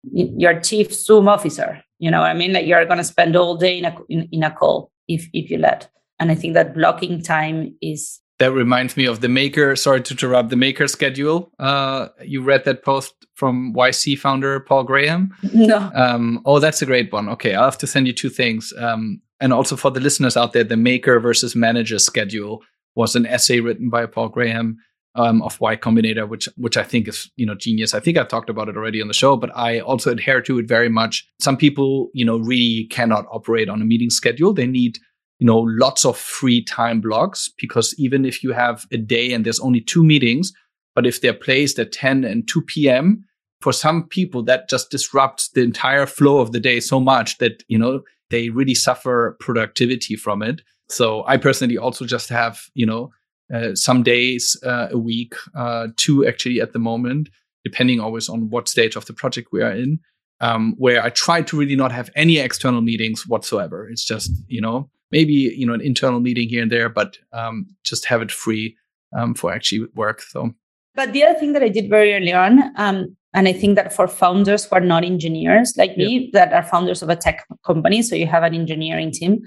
your 0.04 0.60
chief 0.62 0.94
zoom 0.94 1.28
officer 1.28 1.82
you 2.00 2.10
know 2.10 2.22
i 2.22 2.34
mean? 2.34 2.54
Like 2.54 2.66
you're 2.66 2.86
going 2.86 3.00
to 3.00 3.04
spend 3.04 3.36
all 3.36 3.58
day 3.58 3.78
in 3.78 3.86
a 3.86 3.96
in, 4.10 4.30
in 4.32 4.44
a 4.44 4.52
call 4.52 4.92
if 5.08 5.28
if 5.34 5.50
you 5.50 5.58
let. 5.58 5.90
And 6.20 6.32
i 6.32 6.36
think 6.36 6.54
that 6.54 6.74
blocking 6.74 7.22
time 7.22 7.76
is 7.82 8.20
that 8.40 8.52
reminds 8.52 8.96
me 8.96 9.06
of 9.06 9.22
the 9.22 9.30
maker. 9.30 9.76
Sorry 9.76 10.02
to 10.02 10.14
interrupt. 10.14 10.50
The 10.50 10.56
maker 10.56 10.88
schedule. 10.88 11.52
Uh, 11.60 12.10
you 12.24 12.42
read 12.42 12.66
that 12.66 12.84
post 12.84 13.14
from 13.34 13.74
YC 13.74 14.18
founder 14.20 14.60
Paul 14.60 14.84
Graham? 14.84 15.34
No. 15.54 15.92
Um, 15.94 16.42
oh, 16.46 16.60
that's 16.60 16.82
a 16.82 16.86
great 16.86 17.12
one. 17.12 17.30
Okay, 17.30 17.56
I'll 17.56 17.66
have 17.66 17.78
to 17.80 17.88
send 17.88 18.08
you 18.08 18.14
two 18.14 18.30
things. 18.30 18.74
Um, 18.78 19.22
and 19.40 19.54
also 19.54 19.76
for 19.76 19.92
the 19.92 20.00
listeners 20.00 20.38
out 20.38 20.54
there, 20.54 20.64
the 20.64 20.78
maker 20.78 21.20
versus 21.20 21.56
manager 21.56 22.00
schedule 22.00 22.64
was 22.96 23.16
an 23.16 23.26
essay 23.26 23.60
written 23.60 23.90
by 23.90 24.06
Paul 24.06 24.30
Graham 24.30 24.78
um, 25.16 25.42
of 25.42 25.60
Y 25.60 25.76
Combinator, 25.76 26.28
which 26.28 26.48
which 26.58 26.78
I 26.78 26.84
think 26.84 27.08
is 27.08 27.30
you 27.36 27.46
know 27.46 27.56
genius. 27.56 27.94
I 27.94 28.00
think 28.00 28.18
I've 28.18 28.28
talked 28.28 28.50
about 28.50 28.70
it 28.70 28.78
already 28.78 29.02
on 29.02 29.08
the 29.08 29.14
show, 29.14 29.36
but 29.36 29.56
I 29.56 29.80
also 29.80 30.12
adhere 30.12 30.42
to 30.42 30.60
it 30.60 30.68
very 30.68 30.90
much. 30.90 31.28
Some 31.40 31.58
people 31.58 32.10
you 32.14 32.26
know 32.26 32.38
really 32.38 32.86
cannot 32.92 33.26
operate 33.32 33.70
on 33.70 33.82
a 33.82 33.86
meeting 33.86 34.10
schedule. 34.10 34.54
They 34.54 34.68
need 34.68 35.00
you 35.40 35.46
know, 35.46 35.60
lots 35.60 36.06
of 36.06 36.18
free 36.18 36.64
time 36.64 37.02
blocks 37.02 37.50
because 37.60 37.94
even 37.98 38.26
if 38.26 38.44
you 38.44 38.54
have 38.54 38.86
a 38.92 38.98
day 38.98 39.32
and 39.32 39.46
there's 39.46 39.60
only 39.60 39.82
two 39.82 40.04
meetings, 40.04 40.52
but 40.96 41.06
if 41.06 41.22
they're 41.22 41.34
placed 41.34 41.78
at 41.78 41.92
10 41.92 42.24
and 42.24 42.48
2 42.48 42.62
p.m., 42.64 43.24
for 43.62 43.74
some 43.74 44.04
people 44.04 44.44
that 44.44 44.70
just 44.70 44.92
disrupts 44.92 45.50
the 45.50 45.62
entire 45.62 46.06
flow 46.06 46.40
of 46.40 46.52
the 46.52 46.60
day 46.60 46.80
so 46.80 47.00
much 47.00 47.38
that, 47.40 47.64
you 47.68 47.78
know, 47.78 48.02
they 48.30 48.50
really 48.50 48.76
suffer 48.76 49.36
productivity 49.40 50.16
from 50.16 50.44
it. 50.44 50.62
So 50.90 51.24
I 51.28 51.38
personally 51.38 51.78
also 51.78 52.06
just 52.06 52.30
have, 52.30 52.62
you 52.76 52.86
know, 52.86 53.12
uh, 53.54 53.76
some 53.76 54.04
days 54.04 54.58
uh, 54.64 54.90
a 54.92 54.98
week, 54.98 55.34
uh, 55.56 55.88
two 55.96 56.26
actually 56.28 56.62
at 56.62 56.74
the 56.74 56.80
moment, 56.80 57.30
depending 57.64 58.00
always 58.00 58.30
on 58.30 58.50
what 58.50 58.68
stage 58.68 58.96
of 58.96 59.06
the 59.06 59.14
project 59.14 59.50
we 59.52 59.62
are 59.62 59.72
in, 59.72 60.00
um, 60.42 60.76
where 60.78 61.04
I 61.04 61.10
try 61.10 61.42
to 61.42 61.58
really 61.58 61.76
not 61.76 61.92
have 61.92 62.10
any 62.16 62.38
external 62.38 62.82
meetings 62.82 63.26
whatsoever. 63.26 63.90
It's 63.90 64.06
just, 64.06 64.32
you 64.48 64.62
know, 64.62 64.90
maybe 65.12 65.34
you 65.34 65.66
know 65.66 65.74
an 65.74 65.82
internal 65.82 66.20
meeting 66.20 66.50
here 66.50 66.62
and 66.62 66.72
there, 66.72 66.90
but 66.90 67.18
um, 67.34 67.68
just 67.84 68.06
have 68.06 68.22
it 68.22 68.32
free 68.32 68.76
um, 69.16 69.34
for 69.34 69.54
actually 69.54 69.88
work. 69.96 70.22
So, 70.22 70.54
but 70.96 71.14
the 71.14 71.24
other 71.24 71.40
thing 71.40 71.54
that 71.54 71.64
I 71.64 71.70
did 71.70 71.90
very 71.90 72.14
early 72.14 72.34
on, 72.34 72.72
um, 72.78 73.16
and 73.34 73.48
I 73.48 73.54
think 73.54 73.76
that 73.76 73.94
for 73.94 74.08
founders 74.08 74.66
who 74.66 74.76
are 74.76 74.82
not 74.82 75.04
engineers 75.04 75.74
like 75.78 75.92
yeah. 75.96 76.08
me, 76.08 76.30
that 76.34 76.54
are 76.54 76.64
founders 76.64 77.02
of 77.02 77.10
a 77.10 77.16
tech 77.16 77.46
company, 77.66 78.02
so 78.02 78.16
you 78.16 78.28
have 78.28 78.44
an 78.44 78.54
engineering 78.54 79.12
team, 79.12 79.42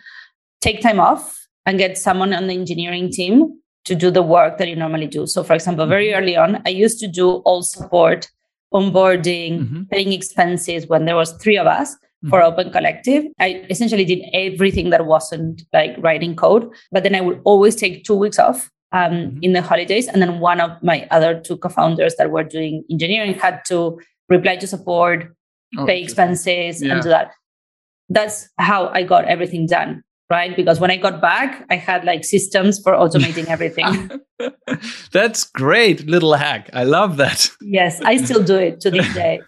take 0.61 0.81
time 0.81 1.01
off 1.01 1.37
and 1.67 1.79
get 1.79 1.99
someone 1.99 2.33
on 2.33 2.47
the 2.47 2.55
engineering 2.55 3.11
team 3.11 3.61
to 3.85 3.95
do 3.95 4.11
the 4.11 4.23
work 4.23 4.59
that 4.59 4.69
you 4.69 4.77
normally 4.77 5.07
do. 5.07 5.27
So, 5.27 5.43
for 5.43 5.55
example, 5.55 5.87
very 5.87 6.09
mm-hmm. 6.09 6.23
early 6.23 6.37
on, 6.37 6.63
I 6.67 6.71
used 6.71 7.01
to 7.01 7.09
do 7.09 7.37
all 7.47 7.63
support, 7.63 8.31
onboarding, 8.73 9.61
mm-hmm. 9.61 9.83
paying 9.85 10.13
expenses 10.13 10.87
when 10.87 11.05
there 11.05 11.17
was 11.17 11.33
three 11.35 11.57
of 11.57 11.67
us 11.67 11.97
for 12.29 12.41
mm-hmm. 12.41 12.53
Open 12.53 12.73
Collective. 12.73 13.25
I 13.39 13.65
essentially 13.71 14.05
did 14.05 14.25
everything 14.33 14.91
that 14.91 15.07
wasn't 15.07 15.63
like 15.73 15.97
writing 15.99 16.37
code, 16.37 16.71
but 16.93 17.03
then 17.03 17.15
I 17.15 17.21
would 17.21 17.41
always 17.45 17.77
take 17.77 18.05
two 18.05 18.15
weeks 18.15 18.39
off 18.39 18.71
um, 18.93 19.13
mm-hmm. 19.13 19.39
in 19.43 19.53
the 19.53 19.63
holidays. 19.63 20.07
And 20.07 20.21
then 20.21 20.41
one 20.41 20.61
of 20.61 20.71
my 20.83 21.07
other 21.11 21.41
two 21.41 21.57
co-founders 21.57 22.17
that 22.17 22.31
were 22.31 22.45
doing 22.45 22.85
engineering 22.91 23.35
had 23.35 23.65
to 23.69 23.99
reply 24.29 24.57
to 24.57 24.67
support, 24.67 25.35
oh, 25.79 25.87
pay 25.87 26.03
expenses, 26.03 26.83
yeah. 26.83 26.93
and 26.93 27.03
do 27.03 27.09
that. 27.09 27.33
That's 28.09 28.49
how 28.59 28.89
I 28.89 29.03
got 29.03 29.25
everything 29.27 29.67
done. 29.67 30.03
Right. 30.29 30.55
Because 30.55 30.79
when 30.79 30.93
I 30.93 30.97
got 30.97 31.21
back, 31.21 31.67
I 31.71 31.75
had 31.75 32.05
like 32.05 32.25
systems 32.25 32.81
for 32.81 32.93
automating 32.93 33.47
everything. 33.49 34.11
That's 35.13 35.45
great 35.45 36.07
little 36.07 36.35
hack. 36.35 36.71
I 36.73 36.85
love 36.85 37.17
that. 37.17 37.49
Yes, 37.61 38.01
I 38.03 38.17
still 38.17 38.43
do 38.43 38.55
it 38.55 38.81
to 38.83 38.91
this 38.93 39.13
day. 39.15 39.41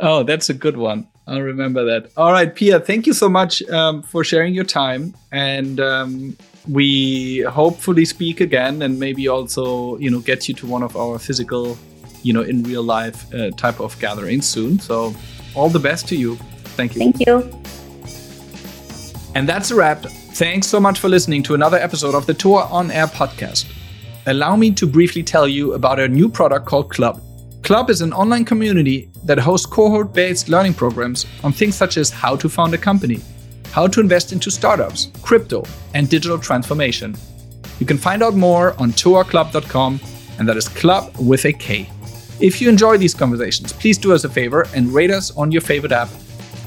Oh, 0.00 0.22
that's 0.22 0.48
a 0.48 0.54
good 0.54 0.76
one. 0.76 1.08
I'll 1.26 1.40
remember 1.42 1.84
that. 1.84 2.10
All 2.16 2.32
right, 2.32 2.54
Pia, 2.54 2.80
thank 2.80 3.06
you 3.06 3.12
so 3.12 3.28
much 3.28 3.62
um, 3.68 4.02
for 4.02 4.24
sharing 4.24 4.54
your 4.54 4.64
time. 4.64 5.14
And 5.30 5.78
um, 5.80 6.36
we 6.68 7.40
hopefully 7.40 8.04
speak 8.04 8.40
again 8.40 8.82
and 8.82 8.98
maybe 8.98 9.28
also, 9.28 9.98
you 9.98 10.10
know, 10.10 10.20
get 10.20 10.48
you 10.48 10.54
to 10.54 10.66
one 10.66 10.82
of 10.82 10.96
our 10.96 11.18
physical, 11.18 11.76
you 12.22 12.32
know, 12.32 12.42
in 12.42 12.62
real 12.62 12.82
life 12.82 13.32
uh, 13.34 13.50
type 13.52 13.80
of 13.80 13.98
gatherings 13.98 14.46
soon. 14.46 14.78
So 14.78 15.14
all 15.54 15.68
the 15.68 15.78
best 15.78 16.08
to 16.08 16.16
you. 16.16 16.36
Thank 16.76 16.94
you. 16.94 17.00
Thank 17.00 17.26
you. 17.26 17.62
And 19.34 19.48
that's 19.48 19.70
a 19.70 19.74
wrap. 19.74 20.02
Thanks 20.02 20.66
so 20.66 20.80
much 20.80 20.98
for 20.98 21.08
listening 21.08 21.42
to 21.44 21.54
another 21.54 21.76
episode 21.76 22.14
of 22.14 22.26
the 22.26 22.34
Tour 22.34 22.66
On 22.70 22.90
Air 22.90 23.06
podcast. 23.06 23.70
Allow 24.26 24.56
me 24.56 24.70
to 24.72 24.86
briefly 24.86 25.22
tell 25.22 25.48
you 25.48 25.74
about 25.74 25.98
our 25.98 26.08
new 26.08 26.28
product 26.28 26.66
called 26.66 26.90
Club. 26.90 27.20
Club 27.62 27.90
is 27.90 28.00
an 28.00 28.12
online 28.12 28.44
community 28.44 29.10
that 29.24 29.38
hosts 29.38 29.66
cohort 29.66 30.12
based 30.12 30.48
learning 30.48 30.74
programs 30.74 31.26
on 31.44 31.52
things 31.52 31.76
such 31.76 31.96
as 31.96 32.10
how 32.10 32.34
to 32.36 32.48
found 32.48 32.72
a 32.72 32.78
company, 32.78 33.20
how 33.72 33.86
to 33.86 34.00
invest 34.00 34.32
into 34.32 34.50
startups, 34.50 35.10
crypto, 35.22 35.64
and 35.94 36.08
digital 36.08 36.38
transformation. 36.38 37.14
You 37.78 37.86
can 37.86 37.98
find 37.98 38.22
out 38.22 38.34
more 38.34 38.74
on 38.80 38.92
toaclub.com, 38.92 40.00
and 40.38 40.48
that 40.48 40.56
is 40.56 40.68
club 40.68 41.14
with 41.18 41.44
a 41.44 41.52
K. 41.52 41.90
If 42.40 42.60
you 42.60 42.68
enjoy 42.68 42.96
these 42.96 43.14
conversations, 43.14 43.72
please 43.72 43.98
do 43.98 44.12
us 44.12 44.24
a 44.24 44.28
favor 44.28 44.66
and 44.74 44.94
rate 44.94 45.10
us 45.10 45.36
on 45.36 45.52
your 45.52 45.60
favorite 45.60 45.92
app. 45.92 46.08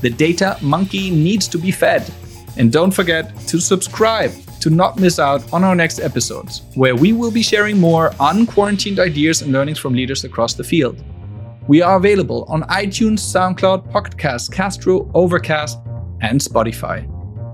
The 0.02 0.10
data 0.10 0.58
monkey 0.62 1.10
needs 1.10 1.48
to 1.50 1.58
be 1.58 1.72
fed. 1.72 2.12
And 2.58 2.72
don't 2.72 2.92
forget 2.92 3.36
to 3.48 3.60
subscribe. 3.60 4.32
To 4.62 4.70
not 4.70 5.00
miss 5.00 5.20
out 5.20 5.52
on 5.52 5.64
our 5.64 5.76
next 5.76 6.00
episodes, 6.00 6.62
where 6.76 6.96
we 6.96 7.14
will 7.14 7.32
be 7.32 7.44
sharing 7.44 7.80
more 7.80 8.12
unquarantined 8.20 9.00
ideas 9.00 9.42
and 9.42 9.52
learnings 9.52 9.80
from 9.80 9.94
leaders 9.94 10.24
across 10.24 10.54
the 10.54 10.64
field. 10.64 11.04
We 11.68 11.82
are 11.82 11.98
available 11.98 12.46
on 12.48 12.64
iTunes, 12.64 13.20
SoundCloud, 13.20 13.92
Podcast, 13.92 14.52
Castro, 14.52 15.12
Overcast, 15.14 15.78
and 16.22 16.40
Spotify. 16.40 17.08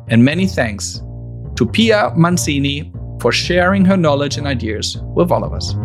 And 0.09 0.23
many 0.23 0.47
thanks 0.47 1.01
to 1.55 1.65
Pia 1.65 2.13
Mancini 2.15 2.93
for 3.19 3.31
sharing 3.31 3.83
her 3.85 3.97
knowledge 3.97 4.37
and 4.37 4.47
ideas 4.47 4.97
with 5.15 5.31
all 5.31 5.43
of 5.43 5.53
us. 5.53 5.75